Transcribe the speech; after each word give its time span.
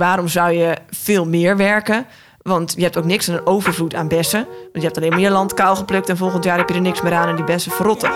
waarom 0.00 0.28
zou 0.28 0.52
je 0.52 0.76
veel 0.90 1.26
meer 1.26 1.56
werken? 1.56 2.06
Want 2.42 2.74
je 2.76 2.82
hebt 2.82 2.96
ook 2.96 3.04
niks 3.04 3.28
aan 3.28 3.34
een 3.34 3.46
overvloed 3.46 3.94
aan 3.94 4.08
bessen. 4.08 4.44
Want 4.44 4.70
je 4.72 4.80
hebt 4.80 4.96
alleen 4.96 5.10
maar 5.10 5.20
je 5.20 5.30
land 5.30 5.54
kaal 5.54 5.76
geplukt 5.76 6.08
en 6.08 6.16
volgend 6.16 6.44
jaar 6.44 6.58
heb 6.58 6.68
je 6.68 6.74
er 6.74 6.80
niks 6.80 7.02
meer 7.02 7.12
aan 7.12 7.28
en 7.28 7.36
die 7.36 7.44
bessen 7.44 7.72
verrotten. 7.72 8.10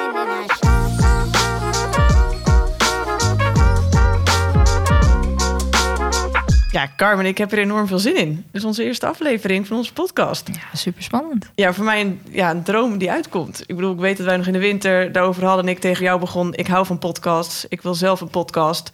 Ja, 6.70 6.88
Carmen, 6.96 7.26
ik 7.26 7.38
heb 7.38 7.52
er 7.52 7.58
enorm 7.58 7.86
veel 7.86 7.98
zin 7.98 8.16
in. 8.16 8.34
Dit 8.34 8.44
is 8.52 8.64
onze 8.64 8.84
eerste 8.84 9.06
aflevering 9.06 9.66
van 9.66 9.76
onze 9.76 9.92
podcast. 9.92 10.48
Ja, 10.52 10.76
super 10.76 11.02
spannend. 11.02 11.50
Ja, 11.54 11.72
voor 11.72 11.84
mij 11.84 12.00
een, 12.00 12.20
ja, 12.30 12.50
een 12.50 12.62
droom 12.62 12.98
die 12.98 13.10
uitkomt. 13.10 13.62
Ik 13.66 13.76
bedoel, 13.76 13.92
ik 13.92 13.98
weet 13.98 14.16
dat 14.16 14.26
wij 14.26 14.36
nog 14.36 14.46
in 14.46 14.52
de 14.52 14.58
winter 14.58 15.12
daarover 15.12 15.44
hadden... 15.44 15.64
en 15.64 15.70
ik 15.70 15.78
tegen 15.78 16.04
jou 16.04 16.20
begon, 16.20 16.54
ik 16.54 16.66
hou 16.66 16.86
van 16.86 16.98
podcasts. 16.98 17.66
Ik 17.68 17.82
wil 17.82 17.94
zelf 17.94 18.20
een 18.20 18.28
podcast. 18.28 18.90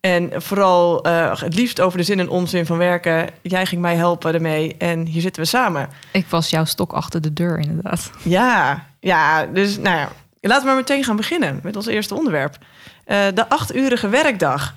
En 0.00 0.42
vooral 0.42 1.06
uh, 1.06 1.40
het 1.40 1.54
liefst 1.54 1.80
over 1.80 1.98
de 1.98 2.04
zin 2.04 2.20
en 2.20 2.28
onzin 2.28 2.66
van 2.66 2.78
werken. 2.78 3.28
Jij 3.42 3.66
ging 3.66 3.80
mij 3.80 3.96
helpen 3.96 4.34
ermee 4.34 4.76
en 4.76 5.06
hier 5.06 5.20
zitten 5.20 5.42
we 5.42 5.48
samen. 5.48 5.88
Ik 6.12 6.26
was 6.26 6.50
jouw 6.50 6.64
stok 6.64 6.92
achter 6.92 7.20
de 7.20 7.32
deur, 7.32 7.58
inderdaad. 7.58 8.10
Ja, 8.22 8.86
ja 9.00 9.46
dus 9.46 9.76
nou 9.78 9.96
ja, 9.96 10.08
laten 10.40 10.62
we 10.62 10.66
maar 10.66 10.76
meteen 10.76 11.04
gaan 11.04 11.16
beginnen 11.16 11.60
met 11.62 11.76
ons 11.76 11.86
eerste 11.86 12.14
onderwerp. 12.14 12.58
Uh, 13.06 13.18
de 13.34 13.48
achturige 13.48 14.08
werkdag. 14.08 14.74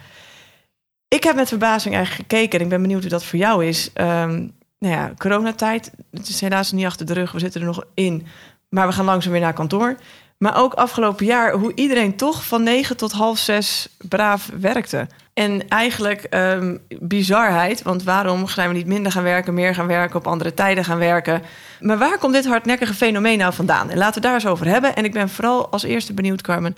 Ik 1.08 1.24
heb 1.24 1.36
met 1.36 1.48
verbazing 1.48 1.96
eigenlijk 1.96 2.30
gekeken 2.30 2.60
en 2.60 2.66
ik 2.66 2.72
ben 2.72 2.82
benieuwd 2.82 3.02
hoe 3.02 3.10
dat 3.10 3.26
voor 3.26 3.40
jou 3.40 3.66
is. 3.66 3.90
Um, 3.96 4.58
nou 4.80 4.94
ja, 4.94 5.14
coronatijd, 5.18 5.92
het 6.12 6.28
is 6.28 6.42
helaas 6.42 6.72
niet 6.72 6.86
achter 6.86 7.06
de 7.06 7.14
rug, 7.14 7.32
we 7.32 7.40
zitten 7.40 7.62
er 7.62 7.68
nog 7.68 7.84
in. 7.94 8.28
Maar 8.70 8.88
we 8.88 8.94
gaan 8.94 9.06
langzaam 9.06 9.32
weer 9.32 9.42
naar 9.42 9.54
kantoor. 9.54 9.96
Maar 10.40 10.58
ook 10.58 10.74
afgelopen 10.74 11.26
jaar, 11.26 11.52
hoe 11.52 11.72
iedereen 11.76 12.16
toch 12.16 12.46
van 12.46 12.64
negen 12.64 12.98
tot 12.98 13.12
half 13.12 13.38
zes 13.38 13.90
braaf 13.98 14.50
werkte. 14.60 15.08
En 15.34 15.68
eigenlijk 15.68 16.28
um, 16.30 16.80
bizarheid, 17.00 17.82
want 17.82 18.04
waarom 18.04 18.48
zijn 18.48 18.70
we 18.70 18.76
niet 18.76 18.86
minder 18.86 19.12
gaan 19.12 19.24
werken, 19.24 19.54
meer 19.54 19.76
gaan 19.76 19.88
werken, 19.88 20.16
op 20.16 20.28
andere 20.28 20.54
tijden 20.54 20.84
gaan 20.84 20.98
werken? 20.98 21.42
Maar 21.80 21.98
waar 21.98 22.18
komt 22.18 22.34
dit 22.34 22.46
hardnekkige 22.46 22.94
fenomeen 22.94 23.38
nou 23.38 23.54
vandaan? 23.54 23.90
En 23.90 23.98
laten 23.98 24.22
we 24.22 24.28
daar 24.28 24.34
eens 24.34 24.48
over 24.48 24.68
hebben. 24.68 24.96
En 24.96 25.06
ik 25.06 25.14
ben 25.14 25.30
vooral 25.30 25.70
als 25.70 25.84
eerste 25.84 26.14
benieuwd, 26.14 26.42
Carmen, 26.42 26.78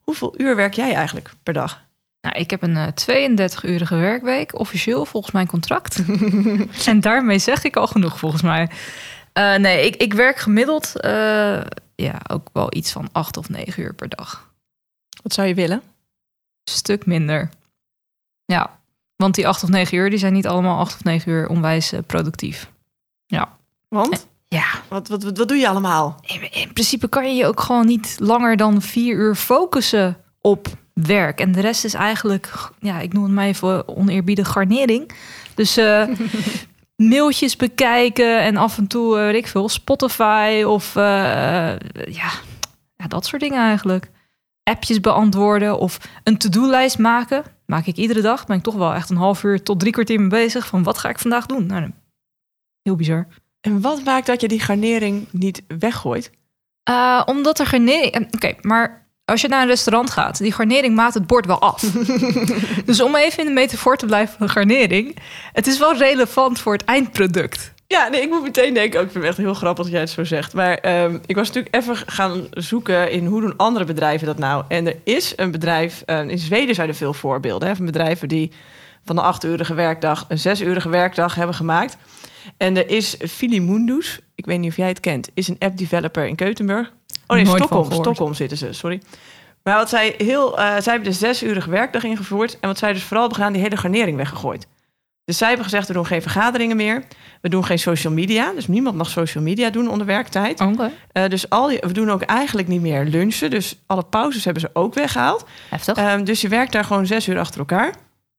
hoeveel 0.00 0.34
uur 0.36 0.56
werk 0.56 0.74
jij 0.74 0.94
eigenlijk 0.94 1.30
per 1.42 1.52
dag? 1.52 1.82
Nou, 2.20 2.34
ik 2.36 2.50
heb 2.50 2.62
een 2.62 2.76
uh, 2.76 2.86
32-urige 2.86 3.96
werkweek, 3.96 4.58
officieel 4.58 5.04
volgens 5.04 5.32
mijn 5.32 5.46
contract. 5.46 6.02
en 6.86 7.00
daarmee 7.00 7.38
zeg 7.38 7.64
ik 7.64 7.76
al 7.76 7.86
genoeg 7.86 8.18
volgens 8.18 8.42
mij. 8.42 8.70
Uh, 9.38 9.56
nee, 9.56 9.86
ik, 9.86 9.96
ik 9.96 10.14
werk 10.14 10.38
gemiddeld 10.38 10.92
uh, 11.00 11.60
ja, 12.02 12.20
ook 12.28 12.48
wel 12.52 12.74
iets 12.74 12.92
van 12.92 13.08
acht 13.12 13.36
of 13.36 13.48
negen 13.48 13.82
uur 13.82 13.94
per 13.94 14.08
dag. 14.08 14.50
Wat 15.22 15.32
zou 15.32 15.48
je 15.48 15.54
willen? 15.54 15.82
Een 16.64 16.72
stuk 16.72 17.06
minder. 17.06 17.50
Ja, 18.44 18.78
want 19.16 19.34
die 19.34 19.48
acht 19.48 19.62
of 19.62 19.68
negen 19.68 19.98
uur, 19.98 20.10
die 20.10 20.18
zijn 20.18 20.32
niet 20.32 20.46
allemaal 20.46 20.78
acht 20.78 20.94
of 20.94 21.04
negen 21.04 21.32
uur 21.32 21.48
onwijs 21.48 21.92
uh, 21.92 22.00
productief. 22.06 22.70
Ja. 23.26 23.56
Want? 23.88 24.26
Ja. 24.48 24.64
Wat, 24.88 25.08
wat, 25.08 25.22
wat, 25.22 25.38
wat 25.38 25.48
doe 25.48 25.56
je 25.56 25.68
allemaal? 25.68 26.20
In, 26.22 26.52
in, 26.52 26.72
principe 26.72 27.08
kan 27.08 27.28
je 27.28 27.34
je 27.34 27.46
ook 27.46 27.60
gewoon 27.60 27.86
niet 27.86 28.16
langer 28.18 28.56
dan 28.56 28.82
vier 28.82 29.16
uur 29.16 29.34
focussen 29.34 30.16
op 30.40 30.68
werk. 30.92 31.40
En 31.40 31.52
de 31.52 31.60
rest 31.60 31.84
is 31.84 31.94
eigenlijk, 31.94 32.70
ja, 32.80 33.00
ik 33.00 33.12
noem 33.12 33.22
het 33.22 33.32
maar 33.32 33.46
even 33.46 33.88
oneerbiedig 33.88 34.48
garnering. 34.48 35.12
Dus 35.54 35.78
uh, 35.78 36.08
mailtjes 37.08 37.56
bekijken 37.56 38.40
en 38.40 38.56
af 38.56 38.78
en 38.78 38.86
toe, 38.86 39.16
uh, 39.16 39.22
weet 39.22 39.34
ik 39.34 39.46
veel, 39.46 39.68
Spotify 39.68 40.62
of 40.66 40.96
uh, 40.96 41.02
ja, 42.06 42.30
ja, 42.96 43.06
dat 43.08 43.26
soort 43.26 43.42
dingen 43.42 43.60
eigenlijk. 43.60 44.10
Appjes 44.62 45.00
beantwoorden 45.00 45.78
of 45.78 45.98
een 46.24 46.38
to-do-lijst 46.38 46.98
maken. 46.98 47.44
Maak 47.66 47.86
ik 47.86 47.96
iedere 47.96 48.20
dag. 48.20 48.46
Ben 48.46 48.56
ik 48.56 48.62
toch 48.62 48.74
wel 48.74 48.94
echt 48.94 49.10
een 49.10 49.16
half 49.16 49.42
uur 49.42 49.62
tot 49.62 49.80
drie 49.80 49.92
kwartier 49.92 50.20
mee 50.20 50.28
bezig. 50.28 50.66
Van 50.66 50.82
wat 50.82 50.98
ga 50.98 51.08
ik 51.08 51.18
vandaag 51.18 51.46
doen? 51.46 51.66
Nou, 51.66 51.90
heel 52.82 52.96
bizar. 52.96 53.26
En 53.60 53.80
wat 53.80 54.04
maakt 54.04 54.26
dat 54.26 54.40
je 54.40 54.48
die 54.48 54.60
garnering 54.60 55.26
niet 55.30 55.62
weggooit? 55.78 56.30
Uh, 56.90 57.22
omdat 57.26 57.58
er 57.58 57.66
garnering... 57.66 58.14
Oké, 58.16 58.26
okay, 58.34 58.58
maar 58.60 59.01
als 59.32 59.40
je 59.40 59.48
naar 59.48 59.62
een 59.62 59.68
restaurant 59.68 60.10
gaat, 60.10 60.38
die 60.38 60.52
garnering 60.52 60.94
maakt 60.94 61.14
het 61.14 61.26
bord 61.26 61.46
wel 61.46 61.60
af. 61.60 61.80
dus 62.84 63.00
om 63.00 63.16
even 63.16 63.38
in 63.38 63.46
de 63.46 63.52
metafoor 63.52 63.96
te 63.96 64.06
blijven 64.06 64.34
van 64.38 64.48
garnering, 64.48 65.16
het 65.52 65.66
is 65.66 65.78
wel 65.78 65.96
relevant 65.96 66.60
voor 66.60 66.72
het 66.72 66.84
eindproduct. 66.84 67.72
Ja, 67.86 68.08
nee, 68.08 68.22
ik 68.22 68.28
moet 68.28 68.42
meteen 68.42 68.74
denken, 68.74 69.00
ook, 69.00 69.06
ik 69.06 69.12
vind 69.12 69.24
het 69.24 69.32
echt 69.32 69.42
heel 69.42 69.54
grappig 69.54 69.84
dat 69.84 69.92
jij 69.92 70.00
het 70.00 70.10
zo 70.10 70.24
zegt. 70.24 70.54
Maar 70.54 71.02
um, 71.04 71.20
ik 71.26 71.36
was 71.36 71.46
natuurlijk 71.46 71.74
even 71.74 71.96
gaan 71.96 72.46
zoeken 72.50 73.10
in 73.10 73.26
hoe 73.26 73.40
doen 73.40 73.56
andere 73.56 73.84
bedrijven 73.84 74.26
dat 74.26 74.38
nou. 74.38 74.64
En 74.68 74.86
er 74.86 74.96
is 75.04 75.32
een 75.36 75.50
bedrijf, 75.50 76.02
uh, 76.06 76.28
in 76.28 76.38
Zweden 76.38 76.74
zijn 76.74 76.88
er 76.88 76.94
veel 76.94 77.14
voorbeelden 77.14 77.68
hè, 77.68 77.76
van 77.76 77.84
bedrijven 77.84 78.28
die 78.28 78.50
van 79.04 79.16
de 79.16 79.22
achturige 79.22 79.74
werkdag 79.74 80.24
een 80.28 80.38
zesurige 80.38 80.88
werkdag 80.88 81.34
hebben 81.34 81.54
gemaakt. 81.54 81.96
En 82.56 82.76
er 82.76 82.90
is 82.90 83.16
Filimundus, 83.28 84.18
ik 84.34 84.46
weet 84.46 84.58
niet 84.58 84.70
of 84.70 84.76
jij 84.76 84.88
het 84.88 85.00
kent, 85.00 85.28
is 85.34 85.48
een 85.48 85.56
app 85.58 85.76
developer 85.76 86.26
in 86.26 86.36
Keutenburg. 86.36 86.92
Oh 87.38 87.44
nee, 87.44 87.56
Stockholm, 87.56 87.92
Stockholm 87.92 88.34
zitten 88.34 88.58
ze, 88.58 88.72
sorry. 88.72 89.00
Maar 89.62 89.76
wat 89.76 89.88
zij 89.88 90.14
heel, 90.16 90.58
uh, 90.58 90.66
zij 90.66 90.92
hebben 90.92 91.10
de 91.10 91.16
zesurige 91.16 91.70
werkdag 91.70 92.04
ingevoerd. 92.04 92.58
En 92.60 92.68
wat 92.68 92.78
zij 92.78 92.92
dus 92.92 93.02
vooral 93.02 93.20
hebben 93.20 93.36
gedaan, 93.36 93.52
die 93.52 93.62
hele 93.62 93.76
garnering 93.76 94.16
weggegooid. 94.16 94.66
Dus 95.24 95.38
zij 95.38 95.48
hebben 95.48 95.64
gezegd, 95.64 95.86
we 95.86 95.92
doen 95.92 96.06
geen 96.06 96.22
vergaderingen 96.22 96.76
meer. 96.76 97.04
We 97.40 97.48
doen 97.48 97.64
geen 97.64 97.78
social 97.78 98.12
media. 98.12 98.52
Dus 98.54 98.66
niemand 98.66 98.96
mag 98.96 99.08
social 99.08 99.44
media 99.44 99.70
doen 99.70 99.88
onder 99.88 100.06
werktijd. 100.06 100.60
Okay. 100.60 100.92
Uh, 101.12 101.28
dus 101.28 101.50
al 101.50 101.68
die, 101.68 101.78
we 101.80 101.92
doen 101.92 102.10
ook 102.10 102.22
eigenlijk 102.22 102.68
niet 102.68 102.80
meer 102.80 103.04
lunchen. 103.04 103.50
Dus 103.50 103.82
alle 103.86 104.02
pauzes 104.02 104.44
hebben 104.44 104.62
ze 104.62 104.70
ook 104.72 104.94
weggehaald. 104.94 105.44
Heftig. 105.68 105.98
Uh, 105.98 106.14
dus 106.24 106.40
je 106.40 106.48
werkt 106.48 106.72
daar 106.72 106.84
gewoon 106.84 107.06
zes 107.06 107.28
uur 107.28 107.38
achter 107.38 107.58
elkaar. 107.58 107.94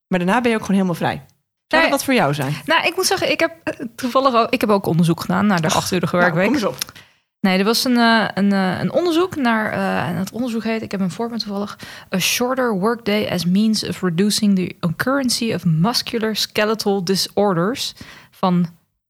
Maar 0.07 0.19
daarna 0.19 0.41
ben 0.41 0.51
je 0.51 0.57
ook 0.57 0.65
gewoon 0.65 0.81
helemaal 0.81 1.01
vrij. 1.01 1.25
Zou 1.67 1.81
dat 1.81 1.91
wat 1.91 2.03
voor 2.03 2.13
jou 2.13 2.33
zijn? 2.33 2.55
Nou, 2.65 2.85
ik 2.85 2.95
moet 2.95 3.05
zeggen, 3.05 3.31
ik 3.31 3.39
heb 3.39 3.51
toevallig 3.95 4.33
ook, 4.33 4.49
ik 4.49 4.61
heb 4.61 4.69
ook 4.69 4.85
onderzoek 4.85 5.21
gedaan 5.21 5.45
naar 5.45 5.61
de 5.61 5.69
achturige 5.69 6.17
werkweek. 6.17 6.49
Nou, 6.49 6.61
kom 6.61 6.69
eens 6.69 6.85
op. 6.85 6.91
Nee, 7.43 7.57
er 7.57 7.65
was 7.65 7.83
een, 7.83 7.95
uh, 7.95 8.27
een, 8.33 8.53
uh, 8.53 8.79
een 8.79 8.91
onderzoek 8.91 9.35
naar, 9.35 9.73
uh, 9.73 10.09
en 10.09 10.15
het 10.15 10.31
onderzoek 10.31 10.63
heet, 10.63 10.81
ik 10.81 10.91
heb 10.91 10.99
een 10.99 11.11
voorbeeld 11.11 11.41
toevallig, 11.41 11.77
A 12.15 12.19
Shorter 12.19 12.79
Workday 12.79 13.27
as 13.29 13.45
Means 13.45 13.87
of 13.87 14.01
Reducing 14.01 14.55
the 14.55 14.75
Occurrency 14.79 15.53
of 15.53 15.65
Muscular 15.65 16.35
Skeletal 16.35 17.03
Disorders 17.03 17.93
van 18.31 18.65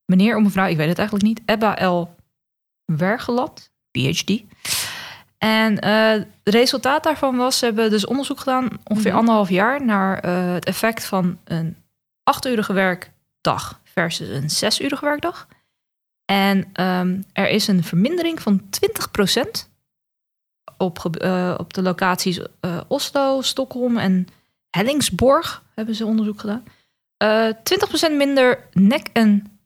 meneer 0.06 0.38
of 0.38 0.44
mevrouw, 0.44 0.68
ik 0.68 0.78
weet 0.78 0.88
het 0.88 0.98
eigenlijk 0.98 1.28
niet, 1.28 1.42
Ebba 1.46 1.88
L. 1.88 2.16
Wergelat, 2.86 3.72
PhD. 3.92 4.44
En 5.38 5.86
het 5.86 6.28
resultaat 6.44 7.04
daarvan 7.04 7.38
was, 7.38 7.58
ze 7.58 7.66
hebben 7.66 7.90
dus 7.90 8.06
onderzoek 8.06 8.40
gedaan, 8.40 8.70
ongeveer 8.84 9.12
mm 9.12 9.18
-hmm. 9.18 9.20
anderhalf 9.20 9.50
jaar, 9.50 9.86
naar 9.86 10.28
het 10.28 10.66
effect 10.66 11.06
van 11.06 11.38
een 11.44 11.76
achturige 12.24 12.74
werkdag 12.74 13.80
versus 13.84 14.30
een 14.30 14.50
zesurige 14.50 15.06
werkdag. 15.06 15.48
En 16.26 16.58
um, 16.82 17.26
er 17.34 17.50
is 17.50 17.68
een 17.68 17.84
vermindering 17.84 18.42
van 18.42 18.62
20% 18.62 19.72
op, 20.78 21.18
uh, 21.22 21.56
op 21.58 21.74
de 21.74 21.82
locaties 21.82 22.38
uh, 22.38 22.82
Oslo, 22.88 23.42
Stockholm 23.42 23.98
en 23.98 24.28
Hellingsborg 24.70 25.64
hebben 25.76 25.96
ze 25.96 26.06
onderzoek 26.06 26.40
gedaan. 26.40 26.64
Uh, 27.24 27.50
20% 28.12 28.18
minder 28.18 28.68
nek- 28.72 29.10
en 29.14 29.60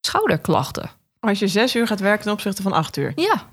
schouderklachten. 0.00 0.90
Als 1.20 1.38
je 1.38 1.48
zes 1.48 1.76
uur 1.76 1.86
gaat 1.86 2.00
werken 2.00 2.22
ten 2.22 2.32
opzichte 2.32 2.62
van 2.62 2.72
acht 2.72 2.96
uur? 2.96 3.12
Ja. 3.16 3.48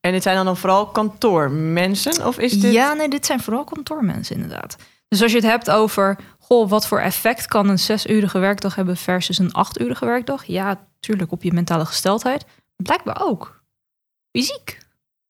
En 0.00 0.12
dit 0.12 0.22
zijn 0.22 0.36
dan, 0.36 0.44
dan 0.44 0.56
vooral 0.56 0.86
kantoormensen? 0.86 2.26
Of 2.26 2.38
is 2.38 2.60
dit... 2.60 2.72
Ja, 2.72 2.92
nee, 2.92 3.08
dit 3.08 3.26
zijn 3.26 3.40
vooral 3.40 3.64
kantoormensen 3.64 4.34
inderdaad. 4.34 4.76
Dus 5.08 5.22
als 5.22 5.30
je 5.30 5.38
het 5.38 5.46
hebt 5.46 5.70
over, 5.70 6.18
goh, 6.46 6.68
wat 6.68 6.86
voor 6.86 7.00
effect 7.00 7.46
kan 7.46 7.68
een 7.68 7.78
zesurige 7.78 8.38
werkdag 8.38 8.74
hebben 8.74 8.96
versus 8.96 9.38
een 9.38 9.52
achturige 9.52 10.04
werkdag? 10.04 10.44
Ja, 10.44 10.86
tuurlijk 11.00 11.32
op 11.32 11.42
je 11.42 11.52
mentale 11.52 11.84
gesteldheid. 11.84 12.44
Blijkbaar 12.76 13.20
ook. 13.22 13.62
Fysiek. 14.32 14.78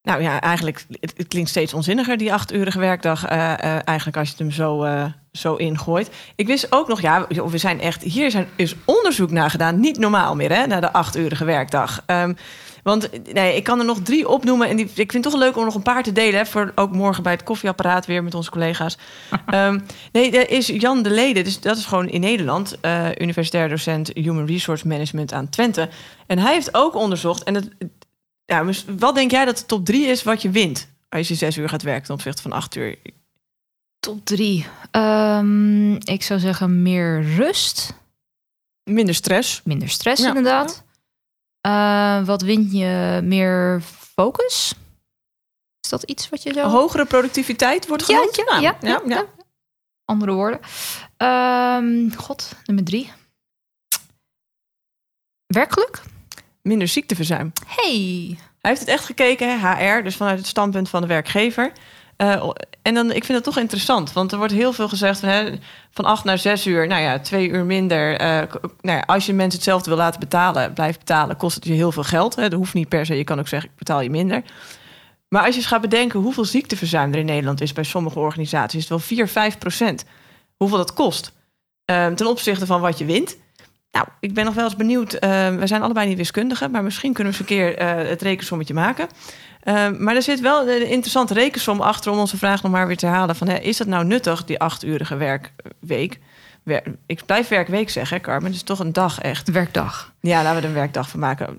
Nou 0.02 0.22
ja, 0.22 0.40
eigenlijk, 0.40 0.84
het, 1.00 1.14
het 1.16 1.28
klinkt 1.28 1.50
steeds 1.50 1.74
onzinniger, 1.74 2.16
die 2.16 2.32
achturige 2.32 2.78
werkdag. 2.78 3.30
Uh, 3.30 3.38
uh, 3.38 3.88
eigenlijk 3.88 4.16
als 4.16 4.26
je 4.28 4.34
het 4.34 4.42
hem 4.42 4.50
zo, 4.50 4.84
uh, 4.84 5.04
zo 5.32 5.54
ingooit. 5.54 6.10
Ik 6.34 6.46
wist 6.46 6.72
ook 6.72 6.88
nog, 6.88 7.00
ja, 7.00 7.26
we 7.28 7.58
zijn 7.58 7.80
echt, 7.80 8.02
hier 8.02 8.30
zijn, 8.30 8.48
is 8.56 8.74
onderzoek 8.84 9.30
naar 9.30 9.50
gedaan. 9.50 9.80
Niet 9.80 9.98
normaal 9.98 10.34
meer, 10.34 10.52
hè, 10.52 10.66
naar 10.66 10.80
de 10.80 10.92
achturige 10.92 11.44
werkdag. 11.44 12.02
Um, 12.06 12.36
want 12.86 13.32
nee, 13.32 13.56
ik 13.56 13.64
kan 13.64 13.78
er 13.78 13.84
nog 13.84 14.00
drie 14.02 14.28
opnoemen. 14.28 14.68
En 14.68 14.76
die, 14.76 14.84
ik 14.84 15.12
vind 15.12 15.12
het 15.12 15.22
toch 15.22 15.36
leuk 15.36 15.56
om 15.56 15.64
nog 15.64 15.74
een 15.74 15.82
paar 15.82 16.02
te 16.02 16.12
delen. 16.12 16.38
Hè, 16.38 16.46
voor 16.46 16.72
ook 16.74 16.92
morgen 16.92 17.22
bij 17.22 17.32
het 17.32 17.42
koffieapparaat 17.42 18.06
weer 18.06 18.24
met 18.24 18.34
onze 18.34 18.50
collega's. 18.50 18.98
um, 19.54 19.86
nee, 20.12 20.38
er 20.38 20.50
is 20.50 20.66
Jan 20.66 21.02
de 21.02 21.10
Lede. 21.10 21.42
Dus 21.42 21.60
dat 21.60 21.76
is 21.76 21.84
gewoon 21.84 22.08
in 22.08 22.20
Nederland. 22.20 22.76
Uh, 22.82 23.08
universitair 23.18 23.68
docent 23.68 24.10
Human 24.14 24.46
Resource 24.46 24.86
Management 24.86 25.32
aan 25.32 25.48
Twente. 25.48 25.88
En 26.26 26.38
hij 26.38 26.52
heeft 26.52 26.74
ook 26.74 26.94
onderzocht. 26.94 27.42
En 27.42 27.54
het, 27.54 27.68
ja, 28.44 28.64
wat 28.98 29.14
denk 29.14 29.30
jij 29.30 29.44
dat 29.44 29.58
de 29.58 29.66
top 29.66 29.84
drie 29.84 30.06
is 30.06 30.22
wat 30.22 30.42
je 30.42 30.50
wint? 30.50 30.88
Als 31.08 31.28
je 31.28 31.34
zes 31.34 31.56
uur 31.56 31.68
gaat 31.68 31.82
werken 31.82 32.04
ten 32.04 32.14
opzichte 32.14 32.42
van 32.42 32.52
acht 32.52 32.76
uur. 32.76 32.96
Top 34.00 34.24
drie. 34.24 34.66
Um, 34.90 35.94
ik 35.94 36.22
zou 36.22 36.40
zeggen 36.40 36.82
meer 36.82 37.22
rust. 37.36 37.94
Minder 38.82 39.14
stress. 39.14 39.60
Minder 39.64 39.88
stress, 39.88 40.22
ja. 40.22 40.28
inderdaad. 40.28 40.84
Uh, 41.66 42.24
wat 42.24 42.42
win 42.42 42.70
je? 42.70 43.20
Meer 43.22 43.80
focus? 44.14 44.74
Is 45.80 45.88
dat 45.88 46.02
iets 46.02 46.28
wat 46.28 46.42
je 46.42 46.52
zo... 46.52 46.68
Hogere 46.68 47.04
productiviteit 47.04 47.86
wordt 47.86 48.02
genoemd? 48.02 48.36
Ja, 48.36 48.58
ja, 48.58 48.76
ja, 48.80 49.02
ja, 49.06 49.24
andere 50.04 50.32
woorden. 50.32 50.60
Ehm, 51.16 52.10
God, 52.10 52.52
nummer 52.64 52.84
drie. 52.84 53.12
Werkgeluk? 55.46 56.02
Minder 56.62 56.88
ziekteverzuim. 56.88 57.52
Hey. 57.66 58.38
Hij 58.60 58.70
heeft 58.74 58.80
het 58.80 58.88
echt 58.88 59.04
gekeken, 59.04 59.60
hè, 59.60 59.68
HR, 59.68 60.02
dus 60.02 60.16
vanuit 60.16 60.38
het 60.38 60.46
standpunt 60.46 60.88
van 60.88 61.00
de 61.00 61.06
werkgever. 61.06 61.72
Uh, 62.16 62.50
en 62.82 62.94
dan, 62.94 63.06
ik 63.12 63.24
vind 63.24 63.38
het 63.38 63.44
toch 63.44 63.58
interessant, 63.58 64.12
want 64.12 64.32
er 64.32 64.38
wordt 64.38 64.52
heel 64.52 64.72
veel 64.72 64.88
gezegd 64.88 65.20
van, 65.20 65.28
hè, 65.28 65.58
van 65.90 66.04
acht 66.04 66.24
naar 66.24 66.38
zes 66.38 66.66
uur, 66.66 66.86
nou 66.86 67.02
ja, 67.02 67.18
twee 67.18 67.48
uur 67.48 67.64
minder. 67.64 68.12
Uh, 68.12 68.26
nou 68.80 68.98
ja, 68.98 69.00
als 69.06 69.26
je 69.26 69.32
mensen 69.32 69.58
hetzelfde 69.58 69.90
wil 69.90 69.98
laten 69.98 70.20
betalen, 70.20 70.72
blijf 70.72 70.98
betalen, 70.98 71.36
kost 71.36 71.54
het 71.54 71.64
je 71.64 71.72
heel 71.72 71.92
veel 71.92 72.02
geld. 72.02 72.36
Hè. 72.36 72.48
Dat 72.48 72.58
hoeft 72.58 72.74
niet 72.74 72.88
per 72.88 73.06
se, 73.06 73.14
je 73.14 73.24
kan 73.24 73.38
ook 73.38 73.48
zeggen, 73.48 73.70
ik 73.70 73.76
betaal 73.76 74.00
je 74.00 74.10
minder. 74.10 74.42
Maar 75.28 75.42
als 75.42 75.50
je 75.50 75.56
eens 75.56 75.66
gaat 75.66 75.80
bedenken 75.80 76.20
hoeveel 76.20 76.44
ziekteverzuim 76.44 77.12
er 77.12 77.18
in 77.18 77.26
Nederland 77.26 77.60
is 77.60 77.72
bij 77.72 77.84
sommige 77.84 78.18
organisaties, 78.18 78.74
is 78.74 78.80
het 78.80 78.88
wel 78.88 78.98
4, 78.98 79.28
5 79.28 79.58
procent. 79.58 80.04
Hoeveel 80.56 80.78
dat 80.78 80.92
kost 80.92 81.32
uh, 81.90 82.06
ten 82.06 82.26
opzichte 82.26 82.66
van 82.66 82.80
wat 82.80 82.98
je 82.98 83.04
wint. 83.04 83.36
Nou, 83.96 84.08
ik 84.20 84.34
ben 84.34 84.44
nog 84.44 84.54
wel 84.54 84.64
eens 84.64 84.76
benieuwd. 84.76 85.12
we 85.58 85.62
zijn 85.64 85.82
allebei 85.82 86.08
niet 86.08 86.16
wiskundigen, 86.16 86.70
maar 86.70 86.82
misschien 86.82 87.12
kunnen 87.12 87.32
we 87.32 87.38
eens 87.38 87.50
een 87.50 87.56
keer 87.56 87.86
het 88.08 88.22
rekensommetje 88.22 88.74
maken. 88.74 89.08
Ehm, 89.62 90.02
maar 90.02 90.14
er 90.14 90.22
zit 90.22 90.40
wel 90.40 90.68
een 90.68 90.88
interessante 90.88 91.34
rekensom 91.34 91.80
achter 91.80 92.12
om 92.12 92.18
onze 92.18 92.36
vraag 92.36 92.62
nog 92.62 92.72
maar 92.72 92.86
weer 92.86 92.96
te 92.96 93.06
halen. 93.06 93.36
Van, 93.36 93.48
hè, 93.48 93.56
is 93.56 93.76
dat 93.76 93.86
nou 93.86 94.04
nuttig, 94.04 94.44
die 94.44 94.58
achturige 94.58 95.16
werkweek? 95.16 96.18
ik 97.06 97.24
blijf 97.26 97.48
werkweek 97.48 97.90
zeggen, 97.90 98.20
Carmen. 98.20 98.46
Het 98.46 98.54
is 98.54 98.62
toch 98.62 98.78
een 98.78 98.92
dag 98.92 99.20
echt. 99.20 99.50
Werkdag. 99.50 100.12
Ja, 100.20 100.42
laten 100.42 100.56
we 100.56 100.62
er 100.62 100.68
een 100.68 100.74
werkdag 100.74 101.08
van 101.08 101.20
maken. 101.20 101.58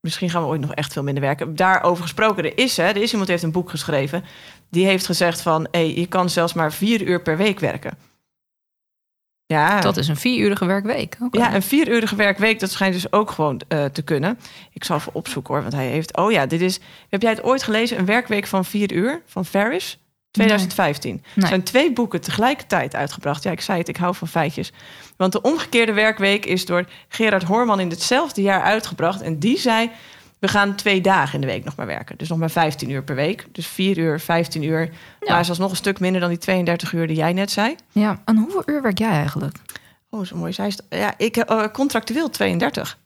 Misschien 0.00 0.30
gaan 0.30 0.42
we 0.42 0.48
ooit 0.48 0.60
nog 0.60 0.74
echt 0.74 0.92
veel 0.92 1.02
minder 1.02 1.22
werken. 1.22 1.56
Daarover 1.56 2.02
gesproken, 2.02 2.44
er 2.44 2.58
is, 2.58 2.76
hè, 2.76 2.82
er 2.82 2.96
is 2.96 3.10
iemand 3.10 3.22
die 3.22 3.30
heeft 3.30 3.42
een 3.42 3.52
boek 3.52 3.70
geschreven. 3.70 4.24
Die 4.70 4.86
heeft 4.86 5.06
gezegd 5.06 5.42
van, 5.42 5.68
hey, 5.70 5.94
je 5.94 6.06
kan 6.06 6.30
zelfs 6.30 6.52
maar 6.52 6.72
vier 6.72 7.02
uur 7.02 7.22
per 7.22 7.36
week 7.36 7.60
werken. 7.60 7.98
Ja. 9.48 9.80
Dat 9.80 9.96
is 9.96 10.08
een 10.08 10.16
vierurige 10.16 10.64
werkweek. 10.64 11.16
Ja, 11.30 11.54
een 11.54 11.62
vierurige 11.62 12.16
werkweek, 12.16 12.60
dat 12.60 12.70
schijnt 12.70 12.94
dus 12.94 13.12
ook 13.12 13.30
gewoon 13.30 13.60
uh, 13.68 13.84
te 13.84 14.02
kunnen. 14.02 14.38
Ik 14.72 14.84
zal 14.84 14.96
even 14.96 15.14
opzoeken 15.14 15.54
hoor, 15.54 15.62
want 15.62 15.74
hij 15.74 15.86
heeft... 15.86 16.16
Oh 16.16 16.32
ja, 16.32 16.46
dit 16.46 16.60
is... 16.60 16.80
Heb 17.08 17.22
jij 17.22 17.30
het 17.30 17.42
ooit 17.42 17.62
gelezen? 17.62 17.98
Een 17.98 18.04
werkweek 18.04 18.46
van 18.46 18.64
vier 18.64 18.92
uur 18.92 19.22
van 19.26 19.44
Ferris? 19.44 19.98
2015. 20.30 21.10
Nee. 21.12 21.22
Er 21.34 21.48
zijn 21.48 21.62
twee 21.62 21.92
boeken 21.92 22.20
tegelijkertijd 22.20 22.94
uitgebracht. 22.94 23.42
Ja, 23.42 23.50
ik 23.50 23.60
zei 23.60 23.78
het, 23.78 23.88
ik 23.88 23.96
hou 23.96 24.14
van 24.14 24.28
feitjes. 24.28 24.72
Want 25.16 25.32
de 25.32 25.40
omgekeerde 25.40 25.92
werkweek 25.92 26.46
is 26.46 26.66
door 26.66 26.84
Gerard 27.08 27.42
Horman 27.42 27.80
in 27.80 27.88
hetzelfde 27.88 28.42
jaar 28.42 28.62
uitgebracht. 28.62 29.20
En 29.20 29.38
die 29.38 29.58
zei, 29.58 29.90
we 30.40 30.48
gaan 30.48 30.74
twee 30.74 31.00
dagen 31.00 31.34
in 31.34 31.40
de 31.40 31.46
week 31.46 31.64
nog 31.64 31.76
maar 31.76 31.86
werken. 31.86 32.16
Dus 32.16 32.28
nog 32.28 32.38
maar 32.38 32.50
15 32.50 32.90
uur 32.90 33.02
per 33.02 33.14
week. 33.14 33.46
Dus 33.52 33.66
4 33.66 33.98
uur, 33.98 34.20
15 34.20 34.62
uur. 34.62 34.80
Ja. 35.20 35.32
Maar 35.32 35.40
is 35.40 35.58
nog 35.58 35.70
een 35.70 35.76
stuk 35.76 36.00
minder 36.00 36.20
dan 36.20 36.30
die 36.30 36.38
32 36.38 36.92
uur 36.92 37.06
die 37.06 37.16
jij 37.16 37.32
net 37.32 37.50
zei. 37.50 37.76
Ja, 37.92 38.22
en 38.24 38.36
hoeveel 38.36 38.62
uur 38.66 38.82
werk 38.82 38.98
jij 38.98 39.10
eigenlijk? 39.10 39.56
Oh, 40.10 40.24
zo 40.24 40.36
mooi. 40.36 40.52
Zij 40.52 40.72
ja, 40.88 41.14
ik 41.16 41.36
uh, 41.36 41.64
contractueel 41.72 42.30
32. 42.30 42.98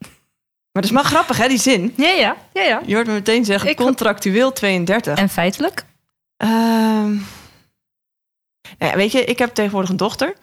Maar 0.72 0.82
dat 0.82 0.84
is 0.84 0.90
maar 0.90 1.04
grappig, 1.04 1.36
hè, 1.36 1.48
die 1.48 1.58
zin? 1.58 1.94
Ja, 1.96 2.08
ja. 2.08 2.36
ja, 2.52 2.62
ja. 2.62 2.82
Je 2.86 2.94
hoort 2.94 3.06
me 3.06 3.12
meteen 3.12 3.44
zeggen, 3.44 3.70
ik... 3.70 3.76
contractueel 3.76 4.52
32. 4.52 5.18
En 5.18 5.28
feitelijk? 5.28 5.84
Um, 6.36 7.26
nou 8.78 8.90
ja, 8.90 8.96
weet 8.96 9.12
je, 9.12 9.24
ik 9.24 9.38
heb 9.38 9.54
tegenwoordig 9.54 9.90
een 9.90 9.96
dochter. 9.96 10.34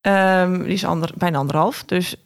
Um, 0.00 0.62
die 0.62 0.72
is 0.72 0.84
ander, 0.84 1.10
bijna 1.14 1.38
anderhalf. 1.38 1.84
Dus 1.84 2.16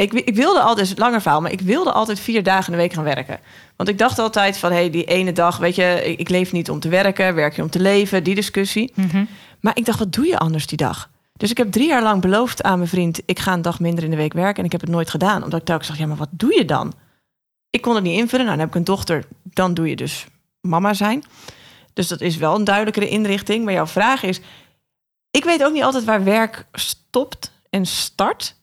ik, 0.00 0.12
ik 0.12 0.34
wilde 0.34 0.60
altijd, 0.60 0.88
het 0.88 0.98
langer 0.98 1.20
verhaal, 1.20 1.40
maar 1.40 1.52
ik 1.52 1.60
wilde 1.60 1.92
altijd 1.92 2.20
vier 2.20 2.42
dagen 2.42 2.66
in 2.66 2.72
de 2.72 2.84
week 2.84 2.92
gaan 2.92 3.04
werken. 3.04 3.40
Want 3.76 3.88
ik 3.88 3.98
dacht 3.98 4.18
altijd 4.18 4.58
van, 4.58 4.70
hé, 4.70 4.76
hey, 4.76 4.90
die 4.90 5.04
ene 5.04 5.32
dag, 5.32 5.56
weet 5.56 5.74
je, 5.74 6.02
ik, 6.04 6.18
ik, 6.18 6.28
leef 6.28 6.52
niet 6.52 6.70
om 6.70 6.80
te 6.80 6.88
werken, 6.88 7.34
werk 7.34 7.56
je 7.56 7.62
om 7.62 7.70
te 7.70 7.80
leven, 7.80 8.24
die 8.24 8.34
discussie. 8.34 8.92
Mhm. 8.94 9.24
Maar 9.60 9.76
ik 9.76 9.84
dacht, 9.84 9.98
wat 9.98 10.12
doe 10.12 10.26
je 10.26 10.38
anders 10.38 10.66
die 10.66 10.78
dag? 10.78 11.10
Dus 11.32 11.50
ik 11.50 11.56
heb 11.56 11.72
drie 11.72 11.88
jaar 11.88 12.02
lang 12.02 12.20
beloofd 12.20 12.62
aan 12.62 12.78
mijn 12.78 12.90
vriend, 12.90 13.20
ik 13.26 13.38
ga 13.38 13.52
een 13.52 13.62
dag 13.62 13.80
minder 13.80 14.04
in 14.04 14.10
de 14.10 14.16
week 14.16 14.32
werken. 14.32 14.58
En 14.58 14.64
ik 14.64 14.72
heb 14.72 14.80
het 14.80 14.90
nooit 14.90 15.10
gedaan, 15.10 15.44
omdat 15.44 15.60
ik 15.60 15.66
telkens 15.66 15.88
zag, 15.88 15.98
ja, 15.98 16.06
maar 16.06 16.16
wat 16.16 16.28
doe 16.30 16.54
je 16.54 16.64
dan? 16.64 16.92
Ik 17.70 17.82
kon 17.82 17.94
het 17.94 18.04
niet 18.04 18.18
invullen. 18.18 18.46
Nou, 18.46 18.56
dan 18.56 18.66
heb 18.66 18.74
ik 18.74 18.80
een 18.80 18.94
dochter, 18.94 19.24
dan 19.42 19.74
doe 19.74 19.88
je 19.88 19.96
dus 19.96 20.26
mama 20.60 20.94
zijn. 20.94 21.24
Dus 21.92 22.08
dat 22.08 22.20
is 22.20 22.36
wel 22.36 22.54
een 22.54 22.64
duidelijkere 22.64 23.08
inrichting. 23.08 23.64
Maar 23.64 23.74
jouw 23.74 23.86
vraag 23.86 24.22
is, 24.22 24.40
ik 25.30 25.44
weet 25.44 25.64
ook 25.64 25.72
niet 25.72 25.82
altijd 25.82 26.04
waar 26.04 26.24
werk 26.24 26.66
stopt 26.72 27.52
en 27.70 27.86
start. 27.86 28.56